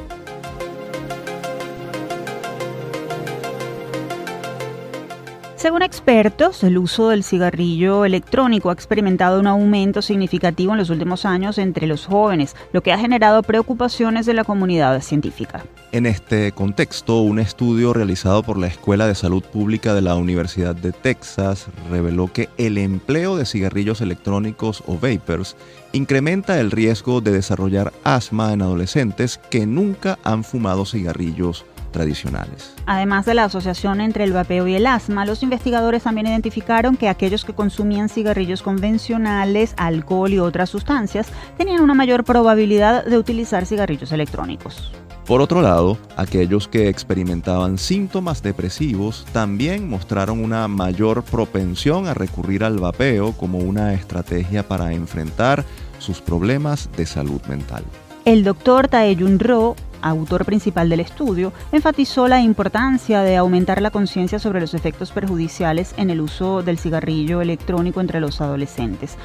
Según 5.61 5.83
expertos, 5.83 6.65
el 6.65 6.79
uso 6.79 7.11
del 7.11 7.23
cigarrillo 7.23 8.07
electrónico 8.07 8.71
ha 8.71 8.73
experimentado 8.73 9.39
un 9.39 9.47
aumento 9.47 10.01
significativo 10.01 10.73
en 10.73 10.79
los 10.79 10.89
últimos 10.89 11.27
años 11.27 11.59
entre 11.59 11.87
los 11.87 12.07
jóvenes, 12.07 12.57
lo 12.73 12.83
que 12.83 12.95
ha 12.95 12.99
generado 12.99 13.43
preocupaciones 13.43 14.25
de 14.25 14.33
la 14.33 14.45
comunidad 14.45 14.99
científica. 15.03 15.63
En 15.93 16.07
este 16.07 16.53
contexto, 16.53 17.21
un 17.21 17.39
estudio 17.39 17.93
realizado 17.93 18.43
por 18.43 18.57
la 18.57 18.69
Escuela 18.69 19.07
de 19.07 19.15
Salud 19.15 19.43
Pública 19.43 19.93
de 19.93 20.01
la 20.01 20.15
Universidad 20.15 20.75
de 20.75 20.93
Texas 20.93 21.67
reveló 21.91 22.33
que 22.33 22.49
el 22.57 22.79
empleo 22.79 23.37
de 23.37 23.45
cigarrillos 23.45 24.01
electrónicos 24.01 24.83
o 24.87 24.95
vapers 24.95 25.57
incrementa 25.93 26.59
el 26.59 26.71
riesgo 26.71 27.21
de 27.21 27.33
desarrollar 27.33 27.93
asma 28.03 28.55
en 28.55 28.63
adolescentes 28.63 29.37
que 29.51 29.67
nunca 29.67 30.19
han 30.25 30.43
fumado 30.43 30.87
cigarrillos 30.87 31.67
tradicionales. 31.91 32.75
Además 32.87 33.27
de 33.27 33.35
la 33.35 33.45
asociación 33.45 34.01
entre 34.01 34.25
el 34.25 34.33
vapeo 34.33 34.67
y 34.67 34.75
el 34.75 34.87
asma, 34.87 35.25
los 35.27 35.43
investigadores 35.43 36.05
también 36.05 36.27
identificaron 36.27 36.97
que 36.97 37.09
aquellos 37.09 37.45
que 37.45 37.55
consumían 37.55 38.09
cigarrillos 38.09 38.63
convencionales, 38.63 39.75
alcohol 39.77 40.33
y 40.33 40.39
otras 40.39 40.71
sustancias 40.71 41.29
tenían 41.57 41.83
una 41.83 41.95
mayor 41.95 42.25
probabilidad 42.25 43.05
de 43.05 43.19
utilizar 43.19 43.67
cigarrillos 43.67 44.13
electrónicos. 44.13 44.93
Por 45.31 45.41
otro 45.41 45.63
lado, 45.63 45.97
aquellos 46.17 46.67
que 46.67 46.89
experimentaban 46.89 47.79
síntomas 47.79 48.43
depresivos 48.43 49.25
también 49.33 49.89
mostraron 49.89 50.43
una 50.43 50.67
mayor 50.67 51.23
propensión 51.23 52.09
a 52.09 52.15
recurrir 52.15 52.65
al 52.65 52.79
vapeo 52.79 53.33
como 53.33 53.59
una 53.59 53.95
estrategia 53.95 54.67
para 54.67 54.93
enfrentar 54.93 55.65
sus 56.01 56.21
problemas 56.21 56.91
de 56.97 57.07
salud 57.07 57.41
mental. 57.49 57.85
El 58.25 58.43
doctor 58.43 58.89
Taeyun 58.89 59.39
Ro 59.39 59.77
autor 60.03 60.45
principal 60.45 60.89
del 60.89 61.01
estudio, 61.01 61.53
enfatizó 61.73 62.29
la 62.29 62.41
importancia 62.41 63.23
de 63.23 63.37
aumentar 63.37 63.83
la 63.83 63.91
conciencia 63.91 64.39
sobre 64.39 64.61
los 64.61 64.75
efectos 64.75 65.13
perjudiciales 65.13 65.95
en 65.97 66.11
el 66.11 66.21
uso 66.21 66.63
del 66.63 66.79
cigarrillo 66.79 67.41
electrónico 67.41 68.01
entre 68.01 68.21
los 68.21 68.41
adolescentes. 68.41 69.17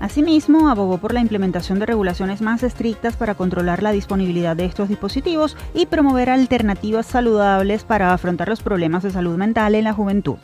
Asimismo, 0.00 0.68
abogó 0.68 0.98
por 0.98 1.14
la 1.14 1.20
implementación 1.20 1.78
de 1.78 1.86
regulaciones 1.86 2.42
más 2.42 2.64
estrictas 2.64 3.16
para 3.16 3.36
controlar 3.36 3.84
la 3.84 3.92
disponibilidad 3.92 4.56
de 4.56 4.64
estos 4.64 4.88
dispositivos 4.88 5.56
y 5.74 5.86
promover 5.86 6.28
alternativas 6.28 7.06
saludables 7.06 7.84
para 7.84 8.12
afrontar 8.12 8.48
los 8.48 8.62
problemas 8.62 9.04
de 9.04 9.12
salud 9.12 9.36
mental 9.36 9.76
en 9.76 9.84
la 9.84 9.92
juventud. 9.92 10.38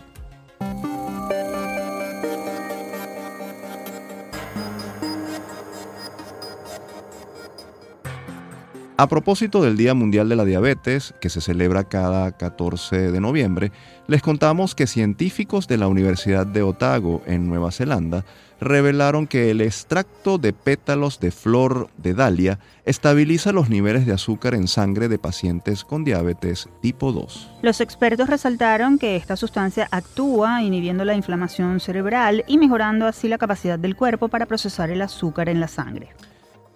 A 9.01 9.07
propósito 9.07 9.63
del 9.63 9.77
Día 9.77 9.95
Mundial 9.95 10.29
de 10.29 10.35
la 10.35 10.45
Diabetes, 10.45 11.15
que 11.21 11.29
se 11.29 11.41
celebra 11.41 11.85
cada 11.85 12.33
14 12.33 13.13
de 13.13 13.21
noviembre, 13.21 13.71
les 14.09 14.23
contamos 14.23 14.75
que 14.75 14.89
científicos 14.89 15.69
de 15.69 15.77
la 15.77 15.87
Universidad 15.87 16.45
de 16.45 16.65
Otago, 16.65 17.23
en 17.25 17.47
Nueva 17.47 17.71
Zelanda, 17.71 18.25
revelaron 18.61 19.29
que 19.29 19.53
el 19.53 19.61
extracto 19.61 20.39
de 20.39 20.53
pétalos 20.53 21.21
de 21.21 21.31
flor 21.31 21.91
de 21.97 22.15
Dalia 22.15 22.59
estabiliza 22.87 23.53
los 23.53 23.71
niveles 23.71 24.05
de 24.05 24.15
azúcar 24.15 24.57
en 24.57 24.67
sangre 24.67 25.07
de 25.07 25.21
pacientes 25.21 25.85
con 25.85 26.03
diabetes 26.03 26.69
tipo 26.83 27.13
2. 27.13 27.51
Los 27.63 27.81
expertos 27.81 28.29
resaltaron 28.29 28.99
que 28.99 29.15
esta 29.15 29.37
sustancia 29.37 29.87
actúa 29.93 30.61
inhibiendo 30.61 31.05
la 31.05 31.15
inflamación 31.15 31.79
cerebral 31.79 32.45
y 32.49 32.59
mejorando 32.59 33.07
así 33.07 33.29
la 33.29 33.39
capacidad 33.39 33.79
del 33.79 33.95
cuerpo 33.95 34.27
para 34.27 34.47
procesar 34.47 34.91
el 34.91 35.03
azúcar 35.03 35.49
en 35.49 35.61
la 35.61 35.69
sangre 35.69 36.09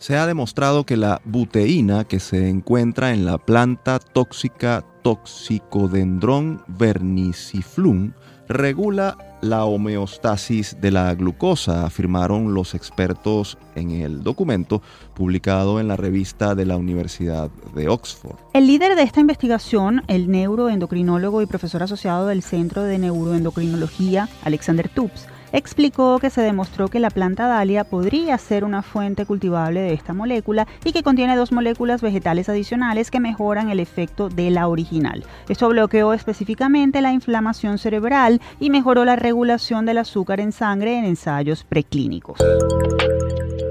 se 0.02 0.16
ha 0.16 0.26
demostrado 0.26 0.84
que 0.84 0.96
la 0.96 1.20
buteína 1.24 2.02
que 2.02 2.18
se 2.18 2.48
encuentra 2.48 3.12
en 3.12 3.24
la 3.24 3.38
planta 3.38 4.00
tóxica 4.00 4.84
Toxicodendron 5.02 6.60
verniciflum 6.66 8.12
regula 8.48 9.16
la 9.42 9.64
homeostasis 9.64 10.76
de 10.80 10.90
la 10.90 11.14
glucosa, 11.14 11.86
afirmaron 11.86 12.52
los 12.52 12.74
expertos 12.74 13.58
en 13.76 13.92
el 13.92 14.24
documento 14.24 14.82
publicado 15.14 15.78
en 15.78 15.86
la 15.86 15.96
revista 15.96 16.56
de 16.56 16.66
la 16.66 16.76
Universidad 16.76 17.50
de 17.72 17.88
Oxford. 17.88 18.36
El 18.54 18.66
líder 18.66 18.96
de 18.96 19.02
esta 19.02 19.20
investigación, 19.20 20.02
el 20.08 20.30
neuroendocrinólogo 20.32 21.42
y 21.42 21.46
profesor 21.46 21.84
asociado 21.84 22.26
del 22.26 22.42
Centro 22.42 22.82
de 22.82 22.98
Neuroendocrinología, 22.98 24.28
Alexander 24.44 24.88
Tubbs, 24.88 25.28
explicó 25.52 26.18
que 26.18 26.30
se 26.30 26.42
demostró 26.42 26.88
que 26.88 27.00
la 27.00 27.10
planta 27.10 27.46
Dalia 27.46 27.84
podría 27.84 28.36
ser 28.38 28.64
una 28.64 28.82
fuente 28.82 29.26
cultivable 29.26 29.80
de 29.80 29.92
esta 29.92 30.12
molécula 30.12 30.66
y 30.84 30.92
que 30.92 31.02
contiene 31.02 31.36
dos 31.36 31.52
moléculas 31.52 32.02
vegetales 32.02 32.48
adicionales 32.48 33.10
que 33.10 33.20
mejoran 33.20 33.70
el 33.70 33.80
efecto 33.80 34.28
de 34.28 34.50
la 34.50 34.68
original. 34.68 35.24
Esto 35.48 35.68
bloqueó 35.68 36.12
específicamente 36.14 37.02
la 37.02 37.12
inflamación 37.12 37.78
cerebral 37.78 38.40
y 38.58 38.70
mejoró 38.70 39.04
la 39.04 39.16
regulación 39.16 39.86
del 39.86 39.98
azúcar 39.98 40.40
en 40.40 40.52
sangre 40.52 40.98
en 40.98 41.04
ensayos 41.04 41.64
preclínicos. 41.64 42.38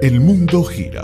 El 0.01 0.19
mundo 0.19 0.63
gira 0.63 1.03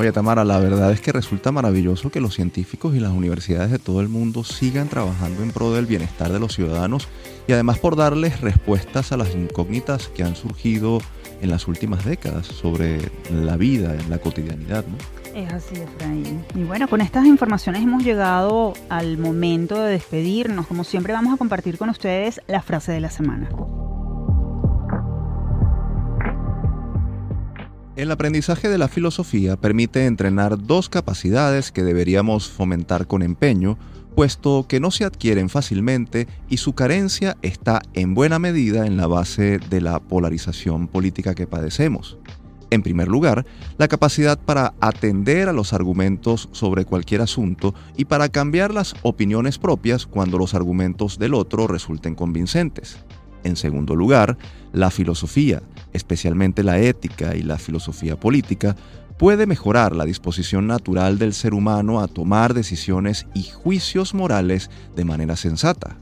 Oye, 0.00 0.12
Tamara, 0.12 0.46
la 0.46 0.58
verdad 0.58 0.92
es 0.92 1.02
que 1.02 1.12
resulta 1.12 1.52
maravilloso 1.52 2.08
que 2.08 2.22
los 2.22 2.34
científicos 2.34 2.96
y 2.96 3.00
las 3.00 3.12
universidades 3.12 3.70
de 3.70 3.78
todo 3.78 4.00
el 4.00 4.08
mundo 4.08 4.44
sigan 4.44 4.88
trabajando 4.88 5.42
en 5.42 5.50
pro 5.50 5.72
del 5.72 5.84
bienestar 5.84 6.32
de 6.32 6.40
los 6.40 6.54
ciudadanos 6.54 7.06
y 7.46 7.52
además 7.52 7.78
por 7.80 7.96
darles 7.96 8.40
respuestas 8.40 9.12
a 9.12 9.18
las 9.18 9.34
incógnitas 9.34 10.08
que 10.08 10.22
han 10.22 10.36
surgido 10.36 11.02
en 11.42 11.50
las 11.50 11.68
últimas 11.68 12.06
décadas 12.06 12.46
sobre 12.46 13.10
la 13.30 13.58
vida, 13.58 13.94
en 13.94 14.08
la 14.08 14.16
cotidianidad, 14.16 14.86
¿no? 14.86 15.38
Es 15.38 15.52
así, 15.52 15.74
Efraín. 15.74 16.46
Y 16.54 16.62
bueno, 16.62 16.88
con 16.88 17.02
estas 17.02 17.26
informaciones 17.26 17.82
hemos 17.82 18.02
llegado 18.02 18.72
al 18.88 19.18
momento 19.18 19.82
de 19.82 19.92
despedirnos. 19.92 20.66
Como 20.66 20.82
siempre 20.82 21.12
vamos 21.12 21.34
a 21.34 21.36
compartir 21.36 21.76
con 21.76 21.90
ustedes 21.90 22.40
la 22.46 22.62
frase 22.62 22.90
de 22.92 23.00
la 23.00 23.10
semana. 23.10 23.50
El 28.00 28.10
aprendizaje 28.12 28.70
de 28.70 28.78
la 28.78 28.88
filosofía 28.88 29.58
permite 29.58 30.06
entrenar 30.06 30.56
dos 30.64 30.88
capacidades 30.88 31.70
que 31.70 31.84
deberíamos 31.84 32.48
fomentar 32.48 33.06
con 33.06 33.20
empeño, 33.20 33.76
puesto 34.16 34.64
que 34.66 34.80
no 34.80 34.90
se 34.90 35.04
adquieren 35.04 35.50
fácilmente 35.50 36.26
y 36.48 36.56
su 36.56 36.72
carencia 36.72 37.36
está 37.42 37.82
en 37.92 38.14
buena 38.14 38.38
medida 38.38 38.86
en 38.86 38.96
la 38.96 39.06
base 39.06 39.58
de 39.58 39.82
la 39.82 40.00
polarización 40.00 40.88
política 40.88 41.34
que 41.34 41.46
padecemos. 41.46 42.16
En 42.70 42.82
primer 42.82 43.06
lugar, 43.06 43.44
la 43.76 43.86
capacidad 43.86 44.38
para 44.38 44.72
atender 44.80 45.50
a 45.50 45.52
los 45.52 45.74
argumentos 45.74 46.48
sobre 46.52 46.86
cualquier 46.86 47.20
asunto 47.20 47.74
y 47.98 48.06
para 48.06 48.30
cambiar 48.30 48.72
las 48.72 48.94
opiniones 49.02 49.58
propias 49.58 50.06
cuando 50.06 50.38
los 50.38 50.54
argumentos 50.54 51.18
del 51.18 51.34
otro 51.34 51.66
resulten 51.66 52.14
convincentes. 52.14 52.96
En 53.44 53.56
segundo 53.56 53.96
lugar, 53.96 54.36
la 54.72 54.90
filosofía, 54.90 55.62
especialmente 55.92 56.62
la 56.62 56.78
ética 56.78 57.34
y 57.34 57.42
la 57.42 57.58
filosofía 57.58 58.18
política, 58.18 58.76
puede 59.18 59.46
mejorar 59.46 59.94
la 59.94 60.04
disposición 60.04 60.66
natural 60.66 61.18
del 61.18 61.34
ser 61.34 61.52
humano 61.52 62.00
a 62.00 62.08
tomar 62.08 62.54
decisiones 62.54 63.26
y 63.34 63.42
juicios 63.44 64.14
morales 64.14 64.70
de 64.96 65.04
manera 65.04 65.36
sensata. 65.36 65.98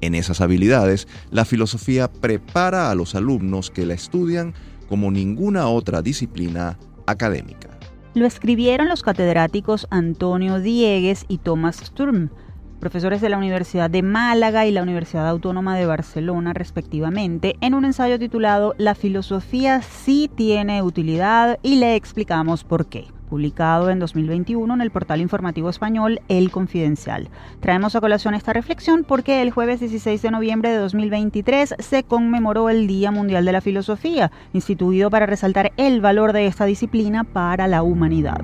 En 0.00 0.14
esas 0.14 0.40
habilidades, 0.40 1.08
la 1.30 1.44
filosofía 1.44 2.10
prepara 2.10 2.90
a 2.90 2.94
los 2.94 3.14
alumnos 3.14 3.70
que 3.70 3.86
la 3.86 3.94
estudian 3.94 4.54
como 4.88 5.10
ninguna 5.10 5.68
otra 5.68 6.02
disciplina 6.02 6.78
académica. 7.06 7.68
Lo 8.14 8.26
escribieron 8.26 8.88
los 8.88 9.02
catedráticos 9.02 9.86
Antonio 9.90 10.60
Diegues 10.60 11.24
y 11.28 11.38
Thomas 11.38 11.76
Sturm 11.76 12.30
profesores 12.78 13.20
de 13.20 13.28
la 13.28 13.38
Universidad 13.38 13.90
de 13.90 14.02
Málaga 14.02 14.66
y 14.66 14.72
la 14.72 14.82
Universidad 14.82 15.28
Autónoma 15.28 15.76
de 15.76 15.86
Barcelona 15.86 16.52
respectivamente, 16.52 17.56
en 17.60 17.74
un 17.74 17.84
ensayo 17.84 18.18
titulado 18.18 18.74
La 18.78 18.94
filosofía 18.94 19.82
sí 19.82 20.30
tiene 20.34 20.82
utilidad 20.82 21.58
y 21.62 21.76
le 21.76 21.96
explicamos 21.96 22.64
por 22.64 22.86
qué 22.86 23.06
publicado 23.28 23.90
en 23.90 23.98
2021 23.98 24.72
en 24.74 24.80
el 24.80 24.90
portal 24.90 25.20
informativo 25.20 25.70
español 25.70 26.20
El 26.28 26.50
Confidencial. 26.50 27.28
Traemos 27.60 27.94
a 27.94 28.00
colación 28.00 28.34
esta 28.34 28.52
reflexión 28.52 29.04
porque 29.04 29.42
el 29.42 29.50
jueves 29.50 29.80
16 29.80 30.20
de 30.22 30.30
noviembre 30.30 30.70
de 30.70 30.78
2023 30.78 31.74
se 31.78 32.02
conmemoró 32.02 32.70
el 32.70 32.86
Día 32.86 33.10
Mundial 33.10 33.44
de 33.44 33.52
la 33.52 33.60
Filosofía, 33.60 34.32
instituido 34.52 35.10
para 35.10 35.26
resaltar 35.26 35.72
el 35.76 36.00
valor 36.00 36.32
de 36.32 36.46
esta 36.46 36.64
disciplina 36.64 37.24
para 37.24 37.68
la 37.68 37.82
humanidad. 37.82 38.40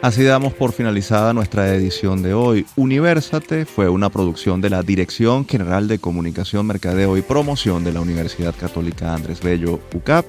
Así 0.00 0.22
damos 0.22 0.54
por 0.54 0.70
finalizada 0.70 1.32
nuestra 1.32 1.74
edición 1.74 2.22
de 2.22 2.32
hoy. 2.32 2.66
Universate 2.76 3.64
fue 3.64 3.88
una 3.88 4.10
producción 4.10 4.60
de 4.60 4.70
la 4.70 4.84
Dirección 4.84 5.44
General 5.44 5.88
de 5.88 5.98
Comunicación, 5.98 6.66
Mercadeo 6.66 7.16
y 7.16 7.22
Promoción 7.22 7.82
de 7.82 7.92
la 7.92 8.00
Universidad 8.00 8.54
Católica 8.54 9.12
Andrés 9.12 9.42
Bello, 9.42 9.80
UCAP 9.92 10.24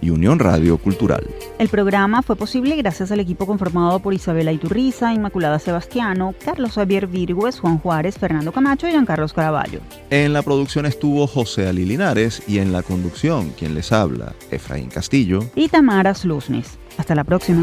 y 0.00 0.10
Unión 0.10 0.40
Radio 0.40 0.76
Cultural. 0.76 1.24
El 1.60 1.68
programa 1.68 2.22
fue 2.22 2.34
posible 2.34 2.74
gracias 2.74 3.12
al 3.12 3.20
equipo 3.20 3.46
conformado 3.46 4.00
por 4.00 4.12
Isabela 4.12 4.50
Iturriza, 4.50 5.14
Inmaculada 5.14 5.60
Sebastiano, 5.60 6.34
Carlos 6.44 6.72
Javier 6.72 7.06
Virgües, 7.06 7.60
Juan 7.60 7.78
Juárez, 7.78 8.18
Fernando 8.18 8.50
Camacho 8.50 8.88
y 8.88 8.90
Giancarlos 8.90 9.32
Caraballo. 9.32 9.78
En 10.10 10.32
la 10.32 10.42
producción 10.42 10.84
estuvo 10.84 11.28
José 11.28 11.68
Ali 11.68 11.84
Linares 11.84 12.42
y 12.48 12.58
en 12.58 12.72
la 12.72 12.82
conducción, 12.82 13.50
quien 13.56 13.76
les 13.76 13.92
habla, 13.92 14.34
Efraín 14.50 14.88
Castillo 14.88 15.44
y 15.54 15.68
Tamara 15.68 16.12
Sluznis. 16.12 16.76
Hasta 16.98 17.14
la 17.14 17.22
próxima. 17.22 17.62